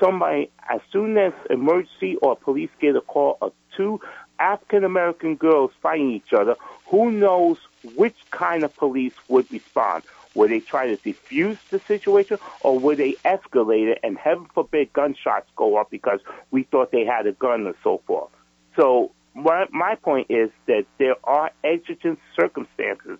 somebody 0.00 0.50
as 0.68 0.80
soon 0.92 1.18
as 1.18 1.32
emergency 1.50 2.16
or 2.16 2.36
police 2.36 2.70
get 2.80 2.94
a 2.94 3.00
call 3.00 3.38
of 3.42 3.52
two 3.76 4.00
African 4.38 4.84
American 4.84 5.36
girls 5.36 5.72
fighting 5.82 6.10
each 6.12 6.32
other, 6.32 6.54
who 6.86 7.10
knows 7.10 7.58
which 7.96 8.16
kind 8.30 8.62
of 8.62 8.74
police 8.76 9.14
would 9.28 9.50
respond? 9.50 10.04
Would 10.34 10.50
they 10.50 10.60
try 10.60 10.86
to 10.86 10.96
defuse 10.96 11.58
the 11.70 11.80
situation 11.80 12.38
or 12.60 12.78
would 12.78 12.98
they 12.98 13.14
escalate 13.24 13.88
it 13.88 13.98
and 14.02 14.16
heaven 14.16 14.46
forbid 14.54 14.92
gunshots 14.92 15.50
go 15.56 15.76
up 15.76 15.90
because 15.90 16.20
we 16.50 16.62
thought 16.62 16.92
they 16.92 17.04
had 17.04 17.26
a 17.26 17.32
gun 17.32 17.66
or 17.66 17.74
so 17.82 18.00
forth? 18.06 18.30
So 18.76 19.10
my, 19.34 19.66
my 19.70 19.94
point 19.94 20.26
is 20.30 20.50
that 20.66 20.86
there 20.98 21.14
are 21.24 21.50
exigent 21.64 22.18
circumstances 22.38 23.18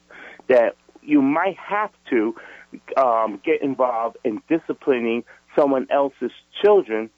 that 0.48 0.76
you 1.02 1.22
might 1.22 1.56
have 1.56 1.90
to 2.10 2.34
um, 2.96 3.40
get 3.44 3.62
involved 3.62 4.16
in 4.24 4.42
disciplining 4.48 5.24
someone 5.56 5.86
else's 5.90 6.32
children 6.62 7.10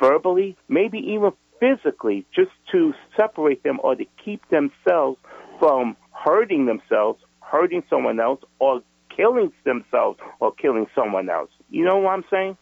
verbally, 0.00 0.56
maybe 0.68 0.98
even 0.98 1.32
physically, 1.60 2.26
just 2.34 2.50
to 2.72 2.92
separate 3.16 3.62
them 3.62 3.78
or 3.82 3.94
to 3.94 4.04
keep 4.24 4.42
themselves 4.50 5.18
from 5.58 5.96
hurting 6.12 6.66
themselves, 6.66 7.22
hurting 7.40 7.82
someone 7.88 8.20
else, 8.20 8.40
or 8.58 8.82
killing 9.14 9.52
themselves 9.64 10.18
or 10.40 10.52
killing 10.52 10.86
someone 10.94 11.28
else. 11.28 11.50
You 11.70 11.84
know 11.84 11.98
what 11.98 12.10
I'm 12.10 12.24
saying? 12.30 12.56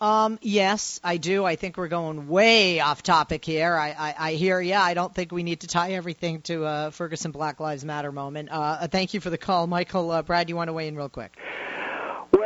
Um, 0.00 0.38
yes, 0.42 1.00
I 1.02 1.16
do. 1.16 1.44
I 1.44 1.56
think 1.56 1.76
we're 1.76 1.88
going 1.88 2.28
way 2.28 2.80
off 2.80 3.02
topic 3.02 3.44
here. 3.44 3.74
I, 3.74 3.88
I, 3.90 4.14
I 4.18 4.32
hear 4.32 4.60
you. 4.60 4.74
I 4.74 4.94
don't 4.94 5.14
think 5.14 5.32
we 5.32 5.42
need 5.42 5.60
to 5.60 5.68
tie 5.68 5.92
everything 5.92 6.42
to 6.42 6.64
uh, 6.64 6.90
Ferguson 6.90 7.30
Black 7.30 7.60
Lives 7.60 7.84
Matter 7.84 8.12
moment. 8.12 8.50
Uh, 8.52 8.88
thank 8.88 9.14
you 9.14 9.20
for 9.20 9.30
the 9.30 9.38
call, 9.38 9.66
Michael. 9.66 10.10
Uh, 10.10 10.22
Brad, 10.22 10.48
you 10.50 10.56
want 10.56 10.68
to 10.68 10.74
weigh 10.74 10.88
in 10.88 10.96
real 10.96 11.08
quick? 11.08 11.36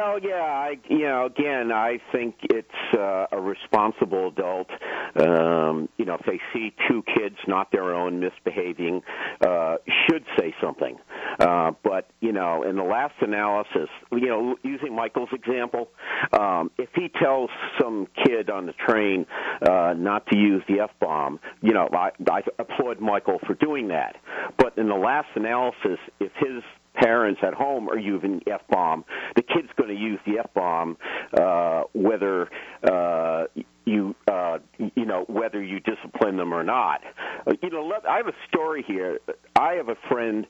Well, 0.01 0.19
yeah, 0.23 0.41
I, 0.41 0.77
you 0.89 1.01
know, 1.01 1.27
again, 1.27 1.71
I 1.73 1.99
think 2.11 2.37
it's 2.45 2.97
uh, 2.99 3.27
a 3.33 3.39
responsible 3.39 4.29
adult. 4.29 4.69
Um, 5.15 5.91
you 5.99 6.07
know, 6.07 6.15
if 6.15 6.25
they 6.25 6.41
see 6.55 6.73
two 6.89 7.03
kids, 7.03 7.37
not 7.47 7.71
their 7.71 7.95
own, 7.95 8.19
misbehaving, 8.19 9.03
uh, 9.43 9.77
should 10.09 10.25
say 10.39 10.55
something. 10.63 10.97
Uh, 11.39 11.73
but 11.85 12.09
you 12.21 12.33
know, 12.33 12.63
in 12.63 12.77
the 12.77 12.83
last 12.83 13.13
analysis, 13.21 13.91
you 14.11 14.27
know, 14.27 14.57
using 14.63 14.97
Michael's 14.97 15.29
example, 15.35 15.89
um, 16.33 16.71
if 16.79 16.89
he 16.95 17.11
tells 17.23 17.51
some 17.79 18.07
kid 18.25 18.49
on 18.49 18.65
the 18.65 18.73
train 18.73 19.27
uh, 19.69 19.93
not 19.95 20.27
to 20.29 20.39
use 20.39 20.63
the 20.67 20.81
f 20.81 20.91
bomb, 20.99 21.39
you 21.61 21.75
know, 21.75 21.91
I, 21.93 22.11
I 22.31 22.41
applaud 22.59 23.01
Michael 23.01 23.39
for 23.47 23.53
doing 23.53 23.89
that. 23.89 24.17
But 24.57 24.79
in 24.79 24.89
the 24.89 24.95
last 24.95 25.29
analysis, 25.35 25.99
if 26.21 26.33
his 26.39 26.63
parents 26.95 27.41
at 27.43 27.55
home 27.55 27.89
are 27.89 27.99
using 27.99 28.41
the 28.45 28.53
f 28.53 28.63
bomb, 28.71 29.05
the 29.37 29.43
kid's 29.43 29.69
going 29.77 29.89
to 29.91 30.01
use 30.01 30.19
the 30.27 30.39
f 30.39 30.53
bomb 30.55 30.97
uh, 31.39 31.83
whether 31.93 32.49
uh, 32.91 33.45
you 33.85 34.15
uh, 34.31 34.59
you 34.79 35.05
know 35.05 35.25
whether 35.29 35.63
you 35.63 35.81
discipline 35.81 36.37
them 36.37 36.53
or 36.53 36.63
not. 36.63 37.01
Uh, 37.47 37.53
you 37.63 37.71
know, 37.71 37.85
let, 37.85 38.07
I 38.07 38.19
have 38.19 38.29
a 38.29 38.37
story 38.49 38.85
here. 38.87 39.19
I 39.57 39.75
have 39.75 39.89
a 39.89 39.97
friend 40.09 40.47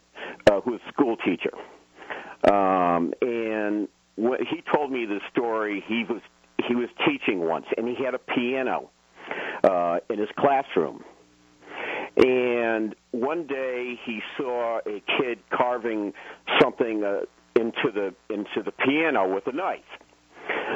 uh, 0.51 0.61
who's 0.61 0.81
a 0.87 0.93
school 0.93 1.17
teacher, 1.17 1.53
um, 2.53 3.13
and 3.21 3.89
when 4.17 4.41
he 4.45 4.63
told 4.75 4.91
me 4.91 5.07
the 5.07 5.21
story. 5.31 5.83
He 5.87 6.05
was 6.09 6.21
he 6.69 6.75
was 6.75 6.89
teaching 7.07 7.41
once, 7.41 7.67
and 7.77 7.89
he 7.89 8.05
had 8.05 8.15
a 8.15 8.19
piano 8.19 8.91
uh, 9.65 9.99
in 10.09 10.19
his 10.19 10.29
classroom. 10.39 11.05
And 12.17 12.95
one 13.13 13.47
day 13.47 13.99
he 14.05 14.21
saw 14.37 14.79
a 14.79 15.03
kid 15.19 15.39
carving 15.51 16.13
something 16.61 17.05
uh, 17.05 17.21
into 17.59 17.91
the 17.93 18.15
into 18.33 18.63
the 18.65 18.73
piano 18.73 19.33
with 19.33 19.47
a 19.47 19.53
knife. 19.53 19.81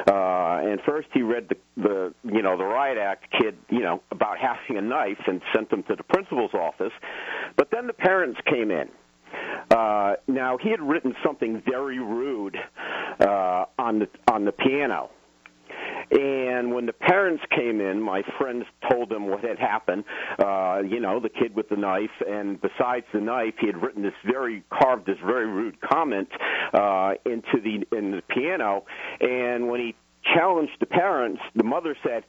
Uh, 0.07 0.61
and 0.63 0.79
first 0.85 1.07
he 1.13 1.21
read 1.21 1.49
the, 1.49 1.55
the 1.81 2.13
you 2.23 2.41
know 2.41 2.57
the 2.57 2.63
riot 2.63 2.97
act 2.97 3.25
kid 3.31 3.57
you 3.69 3.81
know 3.81 4.01
about 4.11 4.37
having 4.37 4.77
a 4.77 4.81
knife 4.81 5.19
and 5.27 5.41
sent 5.53 5.69
them 5.69 5.83
to 5.83 5.95
the 5.95 6.03
principal's 6.03 6.53
office. 6.53 6.93
But 7.57 7.69
then 7.71 7.87
the 7.87 7.93
parents 7.93 8.39
came 8.49 8.71
in. 8.71 8.89
Uh, 9.71 10.15
now 10.27 10.57
he 10.57 10.69
had 10.69 10.81
written 10.81 11.15
something 11.23 11.61
very 11.69 11.99
rude 11.99 12.57
uh, 13.19 13.65
on 13.77 13.99
the 13.99 14.07
on 14.31 14.45
the 14.45 14.51
piano. 14.51 15.09
And 16.11 16.73
when 16.73 16.85
the 16.85 16.93
parents 16.93 17.43
came 17.55 17.81
in, 17.81 18.01
my 18.01 18.23
friends 18.37 18.65
told 18.89 19.09
them 19.09 19.27
what 19.27 19.43
had 19.43 19.59
happened. 19.59 20.03
Uh, 20.39 20.81
you 20.87 20.99
know, 20.99 21.19
the 21.19 21.29
kid 21.29 21.55
with 21.55 21.69
the 21.69 21.75
knife, 21.75 22.11
and 22.27 22.59
besides 22.61 23.05
the 23.13 23.21
knife, 23.21 23.55
he 23.59 23.67
had 23.67 23.81
written 23.81 24.03
this 24.03 24.13
very 24.25 24.63
carved 24.69 25.05
this 25.05 25.17
very 25.25 25.47
rude 25.47 25.79
comment 25.81 26.29
uh, 26.73 27.13
into 27.25 27.59
the 27.63 27.85
in 27.97 28.11
the 28.11 28.21
piano. 28.29 28.85
And 29.19 29.67
when 29.69 29.79
he 29.79 29.95
challenged 30.33 30.73
the 30.79 30.85
parents, 30.85 31.41
the 31.55 31.63
mother 31.63 31.95
said 32.03 32.23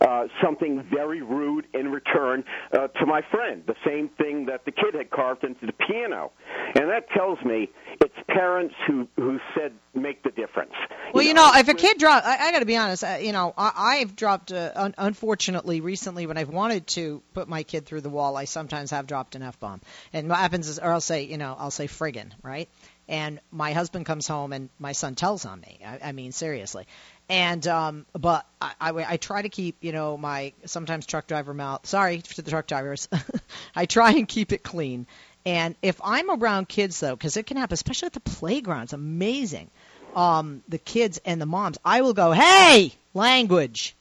uh, 0.00 0.24
something 0.42 0.82
very 0.90 1.22
rude 1.22 1.66
in 1.74 1.90
return 1.90 2.44
uh, 2.72 2.88
to 2.88 3.06
my 3.06 3.22
friend, 3.30 3.62
the 3.66 3.74
same 3.84 4.08
thing 4.10 4.46
that 4.46 4.64
the 4.64 4.72
kid 4.72 4.94
had 4.94 5.10
carved 5.10 5.44
into 5.44 5.66
the 5.66 5.72
piano. 5.72 6.32
And 6.74 6.90
that 6.90 7.08
tells 7.10 7.38
me 7.44 7.70
it's 8.00 8.14
parents 8.28 8.74
who 8.86 9.08
who 9.16 9.38
said 9.54 9.72
make 9.94 10.22
the 10.22 10.30
difference. 10.30 10.72
Well, 11.12 11.24
you 11.24 11.34
know, 11.34 11.50
if 11.54 11.68
a 11.68 11.74
kid 11.74 11.98
drop, 11.98 12.24
I, 12.24 12.48
I 12.48 12.52
got 12.52 12.60
to 12.60 12.66
be 12.66 12.76
honest. 12.76 13.04
Uh, 13.04 13.18
you 13.20 13.32
know, 13.32 13.54
I, 13.56 13.98
I've 14.00 14.16
dropped. 14.16 14.52
Uh, 14.52 14.72
un- 14.74 14.94
unfortunately, 14.98 15.80
recently 15.80 16.26
when 16.26 16.36
I've 16.36 16.48
wanted 16.48 16.86
to 16.88 17.22
put 17.34 17.48
my 17.48 17.62
kid 17.62 17.86
through 17.86 18.02
the 18.02 18.10
wall, 18.10 18.36
I 18.36 18.44
sometimes 18.44 18.90
have 18.90 19.06
dropped 19.06 19.34
an 19.34 19.42
f 19.42 19.58
bomb. 19.58 19.80
And 20.12 20.28
what 20.28 20.38
happens 20.38 20.68
is, 20.68 20.78
or 20.78 20.92
I'll 20.92 21.00
say, 21.00 21.24
you 21.24 21.38
know, 21.38 21.56
I'll 21.58 21.70
say 21.70 21.86
friggin', 21.86 22.32
right? 22.42 22.68
And 23.08 23.40
my 23.52 23.72
husband 23.72 24.04
comes 24.04 24.26
home 24.26 24.52
and 24.52 24.68
my 24.78 24.92
son 24.92 25.14
tells 25.14 25.46
on 25.46 25.60
me. 25.60 25.78
I, 25.84 26.08
I 26.08 26.12
mean, 26.12 26.32
seriously. 26.32 26.86
And 27.28 27.66
um, 27.66 28.06
but 28.12 28.46
I, 28.60 28.72
I, 28.80 28.90
I 29.12 29.16
try 29.16 29.42
to 29.42 29.48
keep, 29.48 29.82
you 29.82 29.90
know, 29.92 30.16
my 30.16 30.52
sometimes 30.64 31.06
truck 31.06 31.26
driver 31.26 31.52
mouth. 31.54 31.84
Sorry 31.86 32.20
to 32.20 32.42
the 32.42 32.50
truck 32.50 32.66
drivers. 32.68 33.08
I 33.74 33.86
try 33.86 34.12
and 34.12 34.28
keep 34.28 34.52
it 34.52 34.62
clean. 34.62 35.06
And 35.44 35.74
if 35.82 36.00
I'm 36.04 36.30
around 36.30 36.68
kids 36.68 37.00
though, 37.00 37.16
because 37.16 37.36
it 37.36 37.46
can 37.46 37.56
happen, 37.56 37.74
especially 37.74 38.06
at 38.06 38.12
the 38.12 38.20
playground, 38.20 38.84
it's 38.84 38.92
amazing. 38.92 39.70
Um, 40.14 40.62
the 40.68 40.78
kids 40.78 41.20
and 41.24 41.40
the 41.40 41.46
moms, 41.46 41.78
I 41.84 42.00
will 42.02 42.14
go, 42.14 42.30
"Hey, 42.32 42.92
language," 43.12 43.96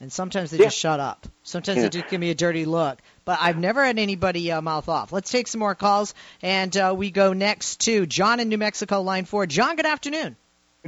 and 0.00 0.12
sometimes 0.12 0.50
they 0.50 0.58
Yeah. 0.58 0.66
just 0.66 0.78
shut 0.78 1.00
up. 1.00 1.26
Sometimes 1.42 1.76
Yeah. 1.78 1.82
they 1.84 1.88
just 1.90 2.06
give 2.06 2.20
me 2.20 2.30
a 2.30 2.34
dirty 2.34 2.64
look. 2.64 3.00
But 3.24 3.38
I've 3.42 3.58
never 3.58 3.84
had 3.84 3.98
anybody 3.98 4.52
uh, 4.52 4.62
mouth 4.62 4.88
off. 4.88 5.12
Let's 5.12 5.30
take 5.32 5.48
some 5.48 5.58
more 5.58 5.74
calls, 5.74 6.14
and 6.42 6.74
uh, 6.76 6.94
we 6.96 7.10
go 7.10 7.32
next 7.32 7.80
to 7.80 8.06
John 8.06 8.38
in 8.40 8.48
New 8.48 8.58
Mexico, 8.58 9.02
line 9.02 9.24
four. 9.24 9.46
John, 9.46 9.74
good 9.76 9.84
afternoon. 9.86 10.36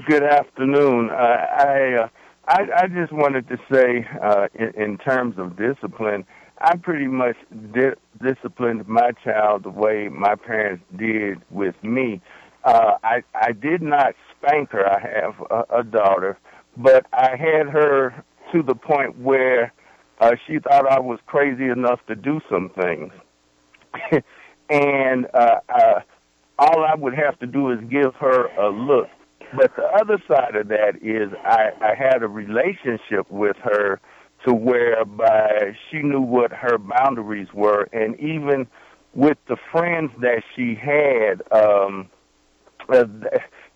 Good 0.07 0.23
afternoon. 0.23 1.11
Uh, 1.11 1.15
I, 1.15 1.93
uh, 2.05 2.09
I 2.47 2.67
I 2.83 2.87
just 2.89 3.13
wanted 3.13 3.49
to 3.49 3.57
say, 3.73 4.07
uh, 4.23 4.47
in, 4.55 4.83
in 4.83 4.99
terms 4.99 5.37
of 5.39 5.57
discipline, 5.57 6.25
I 6.61 6.77
pretty 6.77 7.07
much 7.09 7.37
di- 7.73 7.97
disciplined 8.23 8.87
my 8.87 9.11
child 9.25 9.65
the 9.65 9.71
way 9.71 10.09
my 10.09 10.35
parents 10.37 10.85
did 10.97 11.39
with 11.51 11.75
me. 11.83 12.21
Uh, 12.65 12.99
I 13.03 13.23
I 13.35 13.53
did 13.53 13.83
not 13.83 14.15
spank 14.37 14.71
her. 14.71 14.87
I 14.87 15.01
have 15.01 15.35
a, 15.51 15.79
a 15.81 15.83
daughter, 15.85 16.39
but 16.77 17.07
I 17.13 17.31
had 17.31 17.69
her 17.69 18.23
to 18.53 18.63
the 18.63 18.75
point 18.75 19.19
where 19.19 19.73
uh, 20.21 20.33
she 20.47 20.59
thought 20.59 20.87
I 20.87 21.01
was 21.01 21.19
crazy 21.27 21.65
enough 21.69 22.01
to 22.07 22.15
do 22.15 22.41
some 22.49 22.71
things, 22.79 23.13
and 24.71 25.27
uh, 25.35 25.61
uh, 25.69 26.01
all 26.59 26.85
I 26.85 26.95
would 26.95 27.15
have 27.15 27.39
to 27.41 27.47
do 27.47 27.71
is 27.73 27.79
give 27.91 28.15
her 28.21 28.47
a 28.59 28.69
look. 28.69 29.09
But 29.57 29.75
the 29.77 29.85
other 29.85 30.19
side 30.29 30.57
of 30.57 30.69
that 30.69 30.97
is 31.03 31.33
I, 31.45 31.71
I 31.81 31.95
had 31.95 32.23
a 32.23 32.29
relationship 32.29 33.31
with 33.31 33.57
her 33.63 34.01
to 34.47 34.55
whereby 34.55 35.75
she 35.91 35.99
knew 35.99 36.21
what 36.21 36.53
her 36.53 36.79
boundaries 36.79 37.49
were, 37.53 37.89
and 37.93 38.19
even 38.21 38.67
with 39.15 39.39
the 39.49 39.57
friends 39.73 40.11
that 40.21 40.43
she 40.55 40.75
had, 40.75 41.43
um, 41.51 42.09
uh, 42.89 43.05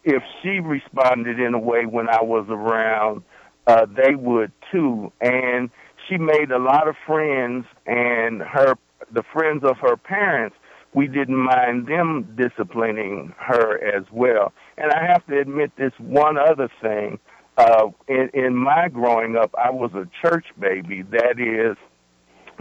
if 0.04 0.22
she 0.42 0.60
responded 0.60 1.40
in 1.40 1.54
a 1.54 1.58
way 1.58 1.86
when 1.86 2.08
I 2.08 2.22
was 2.22 2.46
around, 2.48 3.22
uh, 3.66 3.86
they 3.86 4.14
would 4.14 4.52
too. 4.70 5.12
And 5.20 5.70
she 6.08 6.18
made 6.18 6.50
a 6.50 6.58
lot 6.58 6.86
of 6.86 6.96
friends, 7.06 7.64
and 7.86 8.42
her 8.42 8.74
the 9.10 9.22
friends 9.32 9.64
of 9.64 9.76
her 9.78 9.96
parents 9.96 10.56
we 10.94 11.06
didn't 11.06 11.36
mind 11.36 11.86
them 11.86 12.36
disciplining 12.36 13.34
her 13.38 13.82
as 13.82 14.04
well. 14.12 14.52
And 14.82 14.90
I 14.90 15.06
have 15.06 15.24
to 15.28 15.38
admit 15.38 15.70
this 15.78 15.92
one 15.98 16.36
other 16.36 16.68
thing. 16.82 17.20
Uh, 17.56 17.90
in, 18.08 18.30
in 18.34 18.56
my 18.56 18.88
growing 18.88 19.36
up, 19.36 19.54
I 19.56 19.70
was 19.70 19.92
a 19.94 20.08
church 20.26 20.46
baby. 20.58 21.02
That 21.02 21.38
is 21.38 21.76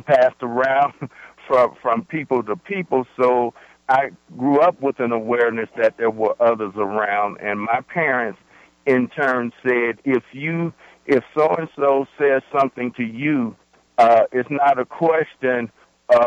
passed 0.05 0.41
around 0.43 0.93
from 1.47 1.75
from 1.81 2.05
people 2.05 2.43
to 2.43 2.55
people. 2.55 3.07
So 3.19 3.55
I 3.89 4.11
grew 4.37 4.59
up 4.59 4.79
with 4.81 4.99
an 4.99 5.11
awareness 5.11 5.67
that 5.77 5.97
there 5.97 6.11
were 6.11 6.35
others 6.39 6.73
around, 6.75 7.37
and 7.41 7.59
my 7.59 7.81
parents, 7.91 8.39
in 8.85 9.07
turn, 9.07 9.51
said, 9.63 9.97
if 10.05 10.23
you 10.31 10.73
if 11.07 11.23
so 11.35 11.47
and 11.57 11.69
so 11.75 12.05
says 12.19 12.43
something 12.55 12.91
to 12.97 13.03
you, 13.03 13.55
uh, 13.97 14.25
it's 14.31 14.49
not 14.51 14.77
a 14.77 14.85
question 14.85 15.71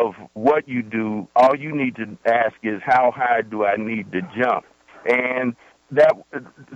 of 0.00 0.14
what 0.32 0.68
you 0.68 0.82
do. 0.82 1.28
All 1.36 1.54
you 1.54 1.72
need 1.72 1.94
to 1.96 2.18
ask 2.26 2.54
is 2.64 2.80
how 2.84 3.12
high 3.14 3.42
do 3.42 3.64
I 3.64 3.76
need 3.76 4.10
to 4.10 4.22
jump? 4.36 4.64
And 5.06 5.54
that 5.90 6.12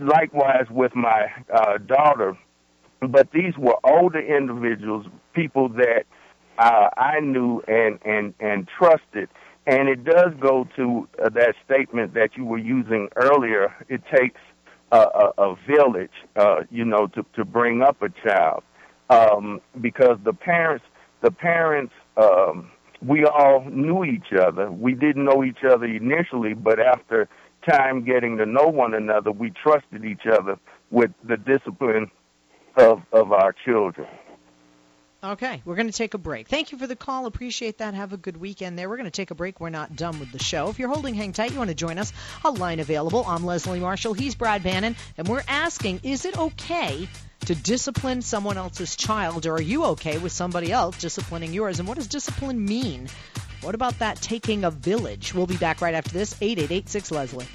likewise 0.01 0.67
with 0.71 0.95
my 0.95 1.27
uh, 1.53 1.79
daughter. 1.79 2.37
But 3.01 3.31
these 3.33 3.57
were 3.57 3.77
older 3.85 4.21
individuals, 4.21 5.07
people 5.33 5.69
that 5.71 6.05
uh, 6.59 6.89
I 6.97 7.21
knew 7.21 7.63
and, 7.69 7.99
and, 8.05 8.35
and 8.41 8.69
trusted. 8.79 9.29
And 9.67 9.89
it 9.89 10.05
does 10.05 10.33
go 10.41 10.67
to 10.77 11.09
uh, 11.23 11.29
that 11.31 11.55
statement 11.65 12.15
that 12.15 12.31
you 12.37 12.45
were 12.45 12.59
using 12.59 13.09
earlier. 13.17 13.75
It 13.89 14.03
takes 14.13 14.41
a, 14.91 14.99
a, 14.99 15.33
a 15.39 15.57
village, 15.67 16.11
uh, 16.37 16.63
you 16.71 16.85
know, 16.85 17.07
to, 17.09 17.25
to 17.35 17.45
bring 17.45 17.83
up 17.83 18.03
a 18.03 18.09
child. 18.27 18.63
Um, 19.11 19.61
because 19.81 20.19
the 20.25 20.33
parents, 20.33 20.85
the 21.23 21.31
parents, 21.31 21.93
um, 22.17 22.71
we 23.01 23.25
all 23.25 23.65
knew 23.71 24.05
each 24.05 24.33
other. 24.39 24.71
We 24.71 24.95
didn't 24.95 25.25
know 25.25 25.45
each 25.45 25.65
other 25.65 25.85
initially, 25.85 26.55
but 26.55 26.81
after 26.81 27.29
time 27.69 28.05
getting 28.05 28.39
to 28.39 28.47
know 28.47 28.69
one 28.69 28.95
another, 28.95 29.31
we 29.31 29.51
trusted 29.51 30.05
each 30.05 30.27
other 30.27 30.59
with 30.91 31.11
the 31.25 31.37
discipline 31.37 32.11
of 32.77 33.03
of 33.13 33.33
our 33.33 33.53
children. 33.65 34.07
Okay, 35.23 35.63
we're 35.65 35.75
going 35.75 35.89
to 35.89 35.93
take 35.93 36.15
a 36.15 36.19
break. 36.19 36.47
Thank 36.47 36.71
you 36.71 36.79
for 36.79 36.87
the 36.87 36.95
call. 36.95 37.27
Appreciate 37.27 37.79
that. 37.79 37.93
Have 37.95 38.13
a 38.13 38.17
good 38.17 38.37
weekend 38.37 38.79
there. 38.79 38.89
We're 38.89 38.99
going 38.99 39.07
to 39.07 39.11
take 39.11 39.33
a 39.33 39.35
break. 39.35 39.59
We're 39.59 39.69
not 39.69 39.97
done 39.97 40.21
with 40.21 40.31
the 40.31 40.39
show. 40.39 40.69
If 40.69 40.79
you're 40.79 40.89
holding 40.89 41.15
hang 41.15 41.33
tight, 41.33 41.51
you 41.51 41.59
want 41.59 41.71
to 41.71 41.75
join 41.75 41.99
us, 41.99 42.13
a 42.45 42.53
line 42.53 42.79
available. 42.79 43.25
I'm 43.27 43.45
Leslie 43.45 43.81
Marshall. 43.81 44.15
He's 44.15 44.37
Brad 44.37 44.63
Bannon. 44.63 44.95
And 45.17 45.27
we're 45.27 45.43
asking, 45.49 46.03
is 46.05 46.25
it 46.25 46.39
okay 46.39 47.09
to 47.47 47.55
discipline 47.57 48.23
someone 48.23 48.59
else's 48.59 48.95
child, 48.95 49.47
or 49.47 49.55
are 49.55 49.61
you 49.61 49.87
okay 49.87 50.19
with 50.19 50.31
somebody 50.31 50.71
else 50.71 50.99
disciplining 50.99 51.53
yours? 51.53 51.81
And 51.81 51.89
what 51.89 51.97
does 51.97 52.07
discipline 52.07 52.65
mean? 52.65 53.09
What 53.63 53.75
about 53.75 53.99
that 53.99 54.21
taking 54.23 54.65
a 54.65 54.71
village? 54.71 55.35
We'll 55.35 55.47
be 55.47 55.57
back 55.57 55.81
right 55.81 55.95
after 55.95 56.13
this. 56.13 56.35
8886 56.41 57.11
Leslie. 57.11 57.47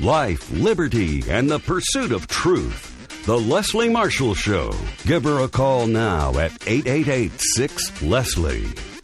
Life, 0.00 0.50
liberty, 0.52 1.22
and 1.28 1.50
the 1.50 1.58
pursuit 1.58 2.12
of 2.12 2.26
truth. 2.26 3.24
The 3.26 3.38
Leslie 3.38 3.88
Marshall 3.88 4.34
Show. 4.34 4.72
Give 5.04 5.24
her 5.24 5.40
a 5.40 5.48
call 5.48 5.86
now 5.86 6.38
at 6.38 6.52
8886 6.66 8.02
Leslie. 8.02 8.95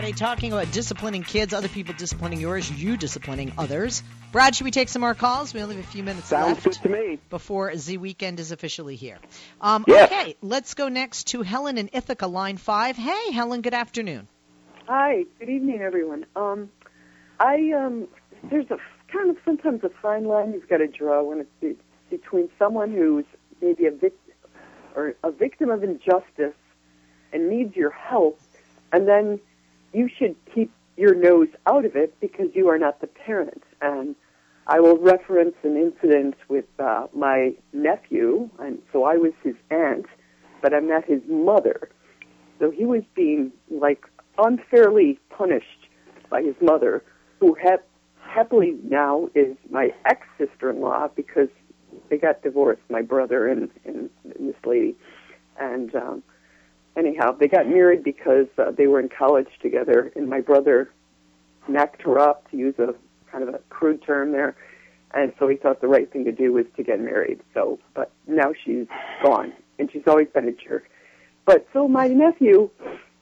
Friday, 0.00 0.12
talking 0.14 0.52
about 0.54 0.72
disciplining 0.72 1.22
kids, 1.22 1.52
other 1.52 1.68
people 1.68 1.92
disciplining 1.92 2.40
yours, 2.40 2.70
you 2.70 2.96
disciplining 2.96 3.52
others. 3.58 4.02
Brad, 4.32 4.54
should 4.56 4.64
we 4.64 4.70
take 4.70 4.88
some 4.88 5.00
more 5.00 5.12
calls? 5.12 5.52
We 5.52 5.60
only 5.60 5.76
have 5.76 5.84
a 5.84 5.88
few 5.88 6.02
minutes 6.02 6.28
Sounds 6.28 6.64
left 6.64 6.64
good 6.64 6.72
to 6.84 6.88
me. 6.88 7.18
before 7.28 7.76
the 7.76 7.98
weekend 7.98 8.40
is 8.40 8.50
officially 8.50 8.96
here. 8.96 9.18
Um, 9.60 9.84
Yes. 9.86 10.10
Okay, 10.10 10.36
let's 10.40 10.72
go 10.72 10.88
next 10.88 11.24
to 11.28 11.42
Helen 11.42 11.76
in 11.76 11.90
Ithaca, 11.92 12.26
line 12.26 12.56
five. 12.56 12.96
Hey, 12.96 13.30
Helen, 13.30 13.60
good 13.60 13.74
afternoon. 13.74 14.26
Hi, 14.88 15.26
good 15.38 15.50
evening, 15.50 15.82
everyone. 15.82 16.24
Um, 16.34 16.70
I 17.38 17.72
um, 17.72 18.08
there's 18.44 18.70
a 18.70 18.78
kind 19.12 19.28
of 19.28 19.36
sometimes 19.44 19.84
a 19.84 19.90
fine 20.00 20.24
line 20.24 20.54
you've 20.54 20.66
got 20.70 20.78
to 20.78 20.86
draw 20.86 21.22
when 21.22 21.40
it's 21.40 21.50
be, 21.60 21.76
between 22.08 22.48
someone 22.58 22.90
who's 22.90 23.26
maybe 23.60 23.84
a 23.84 23.90
victim 23.90 24.32
or 24.96 25.14
a 25.22 25.30
victim 25.30 25.68
of 25.68 25.84
injustice 25.84 26.56
and 27.34 27.50
needs 27.50 27.76
your 27.76 27.90
help, 27.90 28.40
and 28.94 29.06
then 29.06 29.38
you 29.92 30.08
should 30.18 30.36
keep 30.54 30.70
your 30.96 31.14
nose 31.14 31.48
out 31.66 31.84
of 31.84 31.96
it 31.96 32.18
because 32.20 32.48
you 32.54 32.68
are 32.68 32.78
not 32.78 33.00
the 33.00 33.06
parent. 33.06 33.62
And 33.80 34.14
I 34.66 34.80
will 34.80 34.98
reference 34.98 35.56
an 35.62 35.76
incident 35.76 36.36
with 36.48 36.66
uh, 36.78 37.06
my 37.14 37.54
nephew, 37.72 38.48
and 38.58 38.80
so 38.92 39.04
I 39.04 39.16
was 39.16 39.32
his 39.42 39.56
aunt, 39.70 40.06
but 40.62 40.74
I'm 40.74 40.88
not 40.88 41.04
his 41.04 41.22
mother. 41.28 41.90
So 42.58 42.70
he 42.70 42.84
was 42.84 43.02
being 43.14 43.52
like 43.70 44.04
unfairly 44.38 45.18
punished 45.30 45.88
by 46.28 46.42
his 46.42 46.54
mother, 46.60 47.02
who 47.40 47.54
hap- 47.54 47.88
happily 48.20 48.76
now 48.84 49.28
is 49.34 49.56
my 49.70 49.90
ex 50.04 50.26
sister 50.38 50.70
in 50.70 50.80
law 50.80 51.08
because 51.16 51.48
they 52.08 52.18
got 52.18 52.42
divorced, 52.42 52.82
my 52.88 53.02
brother 53.02 53.48
and, 53.48 53.70
and, 53.84 54.10
and 54.24 54.48
this 54.48 54.56
lady. 54.64 54.94
And 55.58 55.94
um, 55.94 56.22
anyhow, 56.96 57.32
they 57.32 57.48
got 57.48 57.68
married 57.68 58.02
because 58.04 58.46
uh, 58.58 58.70
they 58.70 58.86
were 58.86 59.00
in 59.00 59.08
college 59.08 59.48
together, 59.62 60.12
and 60.16 60.28
my 60.28 60.40
brother 60.40 60.90
knocked 61.68 62.02
her 62.02 62.18
up, 62.18 62.50
to 62.50 62.56
use 62.56 62.74
a 62.78 62.94
kind 63.30 63.46
of 63.46 63.54
a 63.54 63.58
crude 63.70 64.02
term 64.02 64.32
there. 64.32 64.56
and 65.12 65.32
so 65.38 65.48
he 65.48 65.56
thought 65.56 65.80
the 65.80 65.88
right 65.88 66.10
thing 66.12 66.24
to 66.24 66.32
do 66.32 66.52
was 66.52 66.66
to 66.76 66.82
get 66.82 67.00
married. 67.00 67.40
So, 67.54 67.78
but 67.94 68.10
now 68.26 68.52
she's 68.64 68.86
gone, 69.22 69.52
and 69.78 69.90
she's 69.92 70.02
always 70.06 70.28
been 70.28 70.48
a 70.48 70.52
jerk. 70.52 70.88
But 71.44 71.66
so 71.72 71.88
my 71.88 72.08
nephew, 72.08 72.70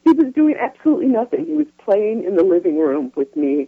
he 0.03 0.11
was 0.11 0.33
doing 0.33 0.55
absolutely 0.59 1.07
nothing. 1.07 1.45
He 1.45 1.53
was 1.53 1.67
playing 1.83 2.23
in 2.25 2.35
the 2.35 2.43
living 2.43 2.77
room 2.77 3.11
with 3.15 3.35
me. 3.35 3.67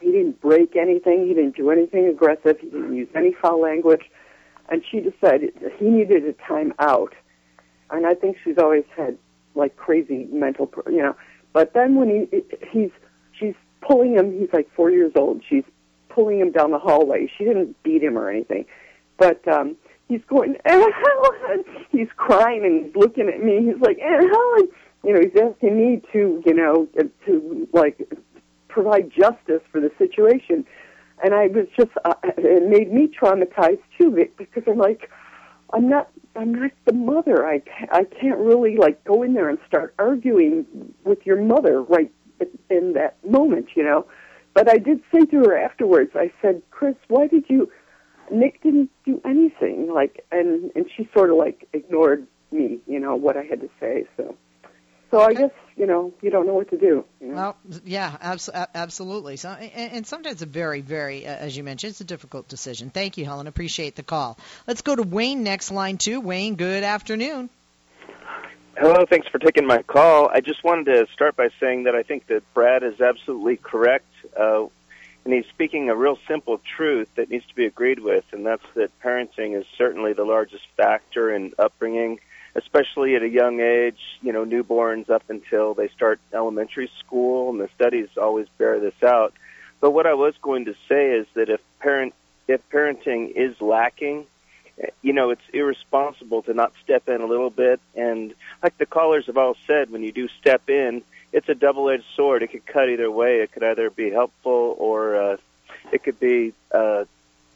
He 0.00 0.12
didn't 0.12 0.40
break 0.40 0.76
anything. 0.76 1.26
He 1.26 1.34
didn't 1.34 1.56
do 1.56 1.70
anything 1.70 2.06
aggressive. 2.06 2.58
He 2.60 2.68
didn't 2.68 2.94
use 2.94 3.08
any 3.14 3.34
foul 3.40 3.60
language. 3.60 4.02
And 4.68 4.82
she 4.90 5.00
decided 5.00 5.54
he 5.78 5.86
needed 5.86 6.24
a 6.24 6.34
time 6.46 6.74
out. 6.78 7.14
And 7.90 8.06
I 8.06 8.14
think 8.14 8.36
she's 8.44 8.58
always 8.58 8.84
had 8.96 9.16
like 9.54 9.76
crazy 9.76 10.28
mental, 10.30 10.70
you 10.86 11.02
know. 11.02 11.16
But 11.52 11.72
then 11.74 11.94
when 11.96 12.08
he 12.08 12.42
he's 12.70 12.90
she's 13.32 13.54
pulling 13.80 14.14
him, 14.14 14.38
he's 14.38 14.52
like 14.52 14.68
four 14.74 14.90
years 14.90 15.12
old. 15.16 15.42
She's 15.48 15.64
pulling 16.08 16.40
him 16.40 16.52
down 16.52 16.70
the 16.70 16.78
hallway. 16.78 17.30
She 17.36 17.44
didn't 17.44 17.80
beat 17.82 18.02
him 18.02 18.18
or 18.18 18.28
anything, 18.28 18.66
but 19.16 19.46
um, 19.48 19.76
he's 20.08 20.22
going, 20.28 20.56
Aunt 20.64 20.94
Helen. 20.94 21.64
He's 21.90 22.08
crying 22.16 22.64
and 22.64 22.86
he's 22.86 22.96
looking 22.96 23.28
at 23.28 23.42
me. 23.42 23.64
He's 23.64 23.80
like, 23.80 23.98
Aunt 24.00 24.28
Helen. 24.28 24.68
You 25.04 25.14
know, 25.14 25.20
he's 25.20 25.40
asking 25.40 25.76
me 25.76 26.02
to, 26.12 26.42
you 26.44 26.54
know, 26.54 26.88
to 27.26 27.68
like 27.72 28.00
provide 28.68 29.10
justice 29.10 29.62
for 29.70 29.80
the 29.80 29.92
situation. 29.96 30.66
And 31.22 31.34
I 31.34 31.48
was 31.48 31.66
just, 31.76 31.90
uh, 32.04 32.14
it 32.36 32.68
made 32.68 32.92
me 32.92 33.08
traumatized 33.08 33.82
too 33.98 34.28
because 34.36 34.62
I'm 34.66 34.78
like, 34.78 35.10
I'm 35.72 35.88
not, 35.88 36.10
I'm 36.36 36.54
not 36.54 36.70
the 36.84 36.92
mother. 36.92 37.46
I, 37.46 37.62
I 37.90 38.04
can't 38.04 38.38
really 38.38 38.76
like 38.76 39.02
go 39.04 39.22
in 39.22 39.34
there 39.34 39.48
and 39.48 39.58
start 39.66 39.94
arguing 39.98 40.66
with 41.04 41.24
your 41.26 41.40
mother 41.40 41.82
right 41.82 42.12
in 42.70 42.92
that 42.94 43.16
moment, 43.28 43.68
you 43.74 43.82
know. 43.82 44.06
But 44.54 44.68
I 44.68 44.78
did 44.78 45.00
say 45.12 45.24
to 45.26 45.36
her 45.38 45.58
afterwards, 45.58 46.12
I 46.14 46.32
said, 46.42 46.62
Chris, 46.70 46.96
why 47.08 47.26
did 47.26 47.44
you, 47.48 47.70
Nick 48.30 48.62
didn't 48.62 48.90
do 49.04 49.20
anything, 49.24 49.92
like, 49.92 50.24
and, 50.32 50.70
and 50.74 50.86
she 50.96 51.08
sort 51.14 51.30
of 51.30 51.36
like 51.36 51.68
ignored 51.72 52.26
me, 52.50 52.78
you 52.86 52.98
know, 52.98 53.14
what 53.14 53.36
I 53.36 53.42
had 53.42 53.60
to 53.60 53.70
say, 53.80 54.06
so. 54.16 54.36
So 55.10 55.20
I 55.20 55.32
guess 55.32 55.50
you 55.76 55.86
know 55.86 56.12
you 56.20 56.30
don't 56.30 56.46
know 56.46 56.54
what 56.54 56.70
to 56.70 56.78
do. 56.78 57.04
You 57.20 57.28
know? 57.28 57.34
Well, 57.34 57.56
yeah, 57.84 58.16
abs- 58.20 58.50
absolutely. 58.52 59.36
So, 59.36 59.48
and, 59.48 59.92
and 59.92 60.06
sometimes 60.06 60.42
a 60.42 60.46
very, 60.46 60.80
very, 60.80 61.26
uh, 61.26 61.30
as 61.30 61.56
you 61.56 61.64
mentioned, 61.64 61.92
it's 61.92 62.00
a 62.00 62.04
difficult 62.04 62.48
decision. 62.48 62.90
Thank 62.90 63.16
you, 63.16 63.24
Helen. 63.24 63.46
Appreciate 63.46 63.96
the 63.96 64.02
call. 64.02 64.38
Let's 64.66 64.82
go 64.82 64.94
to 64.94 65.02
Wayne 65.02 65.42
next, 65.42 65.70
line 65.70 65.98
two. 65.98 66.20
Wayne, 66.20 66.56
good 66.56 66.84
afternoon. 66.84 67.50
Hello, 68.76 69.04
thanks 69.10 69.26
for 69.26 69.40
taking 69.40 69.66
my 69.66 69.82
call. 69.82 70.28
I 70.32 70.40
just 70.40 70.62
wanted 70.62 70.84
to 70.86 71.06
start 71.12 71.34
by 71.34 71.48
saying 71.58 71.84
that 71.84 71.96
I 71.96 72.04
think 72.04 72.28
that 72.28 72.42
Brad 72.54 72.84
is 72.84 73.00
absolutely 73.00 73.56
correct, 73.56 74.06
uh, 74.38 74.66
and 75.24 75.34
he's 75.34 75.46
speaking 75.46 75.90
a 75.90 75.96
real 75.96 76.16
simple 76.28 76.60
truth 76.76 77.08
that 77.16 77.28
needs 77.28 77.44
to 77.46 77.54
be 77.56 77.66
agreed 77.66 77.98
with, 77.98 78.24
and 78.30 78.46
that's 78.46 78.62
that 78.74 78.92
parenting 79.02 79.58
is 79.58 79.66
certainly 79.76 80.12
the 80.12 80.24
largest 80.24 80.64
factor 80.76 81.34
in 81.34 81.54
upbringing, 81.58 82.20
especially 82.58 83.14
at 83.16 83.22
a 83.22 83.28
young 83.28 83.60
age. 83.60 84.00
You 84.20 84.32
know, 84.32 84.44
newborns 84.44 85.08
up 85.08 85.24
until 85.28 85.74
they 85.74 85.88
start 85.88 86.20
elementary 86.32 86.90
school, 87.00 87.50
and 87.50 87.60
the 87.60 87.68
studies 87.74 88.08
always 88.20 88.48
bear 88.58 88.78
this 88.80 89.02
out. 89.02 89.32
But 89.80 89.92
what 89.92 90.06
I 90.06 90.14
was 90.14 90.34
going 90.42 90.64
to 90.66 90.74
say 90.88 91.12
is 91.12 91.26
that 91.34 91.48
if 91.48 91.60
parent 91.80 92.14
if 92.46 92.60
parenting 92.70 93.30
is 93.34 93.60
lacking, 93.60 94.26
you 95.02 95.12
know, 95.12 95.30
it's 95.30 95.48
irresponsible 95.52 96.42
to 96.42 96.54
not 96.54 96.72
step 96.82 97.08
in 97.08 97.20
a 97.20 97.26
little 97.26 97.50
bit. 97.50 97.80
And 97.94 98.34
like 98.62 98.76
the 98.78 98.86
callers 98.86 99.26
have 99.26 99.36
all 99.36 99.56
said, 99.66 99.90
when 99.90 100.02
you 100.02 100.12
do 100.12 100.28
step 100.40 100.68
in, 100.68 101.02
it's 101.32 101.48
a 101.48 101.54
double-edged 101.54 102.06
sword. 102.16 102.42
It 102.42 102.48
could 102.52 102.66
cut 102.66 102.88
either 102.88 103.10
way. 103.10 103.40
It 103.40 103.52
could 103.52 103.62
either 103.62 103.90
be 103.90 104.10
helpful 104.10 104.74
or 104.78 105.16
uh, 105.16 105.36
it 105.92 106.02
could 106.02 106.18
be 106.18 106.54
uh, 106.72 107.04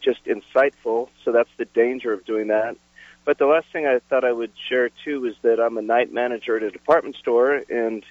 just 0.01 0.25
insightful. 0.27 1.09
So 1.25 1.33
that's 1.33 1.51
the 1.57 1.65
danger 1.65 2.13
of 2.13 2.25
doing 2.27 2.49
that. 2.49 2.77
But 3.25 3.39
the 3.39 3.47
last 3.47 3.67
thing 3.73 3.87
I 3.87 4.01
thought 4.09 4.25
I 4.25 4.33
would 4.33 4.53
share 4.69 4.91
too 5.05 5.27
is 5.27 5.37
that 5.43 5.61
I'm 5.61 5.79
a 5.79 5.83
night 5.83 6.13
manager 6.13 6.57
at 6.57 6.63
a 6.63 6.71
department 6.71 7.17
store, 7.17 7.63
and 7.69 8.05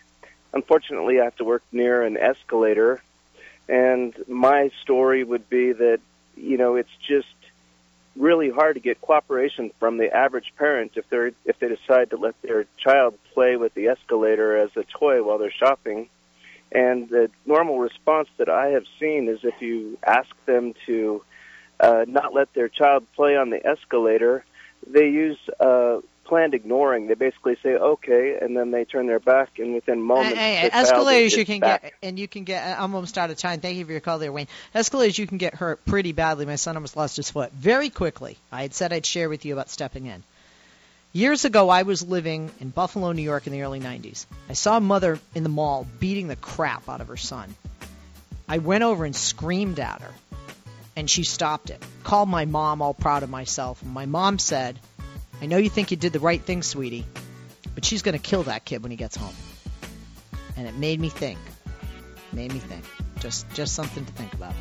unfortunately, 0.53 1.19
I 1.19 1.25
have 1.25 1.35
to 1.37 1.43
work 1.43 1.63
near 1.71 2.03
an 2.03 2.17
escalator. 2.17 3.01
And 3.67 4.13
my 4.27 4.71
story 4.81 5.23
would 5.23 5.49
be 5.49 5.73
that 5.73 5.99
you 6.35 6.57
know 6.57 6.75
it's 6.75 6.89
just 7.07 7.27
really 8.15 8.49
hard 8.49 8.75
to 8.75 8.81
get 8.81 8.99
cooperation 9.01 9.71
from 9.79 9.97
the 9.97 10.13
average 10.13 10.53
parent 10.57 10.93
if 10.95 11.09
they're 11.09 11.31
if 11.45 11.59
they 11.59 11.67
decide 11.67 12.09
to 12.11 12.17
let 12.17 12.41
their 12.41 12.65
child 12.77 13.17
play 13.33 13.55
with 13.57 13.73
the 13.73 13.87
escalator 13.87 14.57
as 14.57 14.69
a 14.75 14.83
toy 14.83 15.23
while 15.23 15.37
they're 15.37 15.51
shopping. 15.51 16.09
And 16.71 17.09
the 17.09 17.29
normal 17.45 17.79
response 17.79 18.29
that 18.37 18.47
I 18.47 18.69
have 18.69 18.85
seen 18.97 19.27
is 19.27 19.39
if 19.43 19.61
you 19.61 19.97
ask 20.05 20.29
them 20.45 20.73
to 20.85 21.21
uh, 21.81 22.05
not 22.07 22.33
let 22.33 22.53
their 22.53 22.69
child 22.69 23.05
play 23.13 23.35
on 23.35 23.49
the 23.49 23.65
escalator, 23.65 24.45
they 24.87 25.07
use 25.09 25.37
uh, 25.59 25.99
planned 26.25 26.53
ignoring. 26.53 27.07
They 27.07 27.13
basically 27.15 27.57
say 27.61 27.75
okay, 27.75 28.37
and 28.41 28.55
then 28.55 28.71
they 28.71 28.85
turn 28.85 29.07
their 29.07 29.19
back, 29.19 29.59
and 29.59 29.73
within 29.73 30.01
moments, 30.01 30.37
Hey, 30.37 30.55
hey, 30.55 30.69
escalators 30.71 31.35
you 31.35 31.45
can 31.45 31.59
back. 31.59 31.81
get, 31.83 31.93
and 32.03 32.17
you 32.19 32.27
can 32.27 32.43
get. 32.43 32.79
I'm 32.79 32.95
almost 32.95 33.17
out 33.17 33.29
of 33.29 33.37
time. 33.37 33.59
Thank 33.59 33.77
you 33.77 33.85
for 33.85 33.91
your 33.91 34.01
call 34.01 34.19
there, 34.19 34.31
Wayne. 34.31 34.47
Escalators 34.73 35.17
you 35.17 35.27
can 35.27 35.37
get 35.37 35.55
hurt 35.55 35.83
pretty 35.85 36.11
badly. 36.13 36.45
My 36.45 36.55
son 36.55 36.75
almost 36.75 36.95
lost 36.95 37.17
his 37.17 37.29
foot 37.29 37.51
very 37.51 37.89
quickly. 37.89 38.37
I 38.51 38.61
had 38.61 38.73
said 38.73 38.93
I'd 38.93 39.05
share 39.05 39.29
with 39.29 39.45
you 39.45 39.53
about 39.53 39.69
stepping 39.69 40.05
in. 40.05 40.23
Years 41.13 41.43
ago, 41.43 41.67
I 41.67 41.83
was 41.83 42.07
living 42.07 42.49
in 42.61 42.69
Buffalo, 42.69 43.11
New 43.11 43.21
York 43.21 43.45
in 43.45 43.51
the 43.51 43.63
early 43.63 43.81
90s. 43.81 44.25
I 44.47 44.53
saw 44.53 44.77
a 44.77 44.79
mother 44.79 45.19
in 45.35 45.43
the 45.43 45.49
mall 45.49 45.85
beating 45.99 46.29
the 46.29 46.37
crap 46.37 46.87
out 46.87 47.01
of 47.01 47.09
her 47.09 47.17
son. 47.17 47.53
I 48.47 48.59
went 48.59 48.85
over 48.85 49.03
and 49.03 49.13
screamed 49.13 49.79
at 49.81 50.01
her, 50.01 50.13
and 50.95 51.09
she 51.09 51.23
stopped 51.23 51.69
it. 51.69 51.83
Called 52.03 52.29
my 52.29 52.45
mom, 52.45 52.81
all 52.81 52.93
proud 52.93 53.23
of 53.23 53.29
myself. 53.29 53.81
And 53.81 53.91
my 53.91 54.05
mom 54.05 54.39
said, 54.39 54.79
I 55.41 55.45
know 55.45 55.57
you 55.57 55.69
think 55.69 55.91
you 55.91 55.97
did 55.97 56.13
the 56.13 56.19
right 56.19 56.41
thing, 56.41 56.63
sweetie, 56.63 57.05
but 57.73 57.85
she's 57.85 58.01
going 58.01 58.13
to 58.13 58.19
kill 58.19 58.43
that 58.43 58.65
kid 58.65 58.83
when 58.83 58.91
he 58.91 58.97
gets 58.97 59.15
home. 59.15 59.33
And 60.57 60.67
it 60.67 60.75
made 60.75 60.99
me 60.99 61.09
think. 61.09 61.39
Made 62.33 62.53
me 62.53 62.59
think. 62.59 62.85
Just 63.19 63.47
just 63.53 63.75
something 63.75 64.03
to 64.03 64.11
think 64.13 64.33
about. 64.33 64.53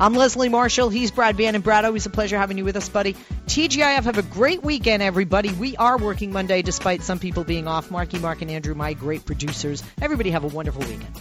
I'm 0.00 0.14
Leslie 0.14 0.48
Marshall. 0.48 0.88
He's 0.88 1.10
Brad 1.12 1.36
Bannon. 1.36 1.60
Brad, 1.60 1.84
always 1.84 2.04
a 2.04 2.10
pleasure 2.10 2.36
having 2.36 2.58
you 2.58 2.64
with 2.64 2.76
us, 2.76 2.88
buddy. 2.88 3.14
TGIF, 3.46 4.04
have 4.04 4.18
a 4.18 4.22
great 4.22 4.62
weekend, 4.62 5.02
everybody. 5.02 5.52
We 5.52 5.76
are 5.76 5.96
working 5.96 6.32
Monday 6.32 6.62
despite 6.62 7.02
some 7.02 7.18
people 7.20 7.44
being 7.44 7.68
off. 7.68 7.90
Marky 7.90 8.18
Mark 8.18 8.42
and 8.42 8.50
Andrew, 8.50 8.74
my 8.74 8.92
great 8.94 9.24
producers. 9.24 9.84
Everybody 10.02 10.30
have 10.30 10.42
a 10.42 10.48
wonderful 10.48 10.82
weekend. 10.82 11.14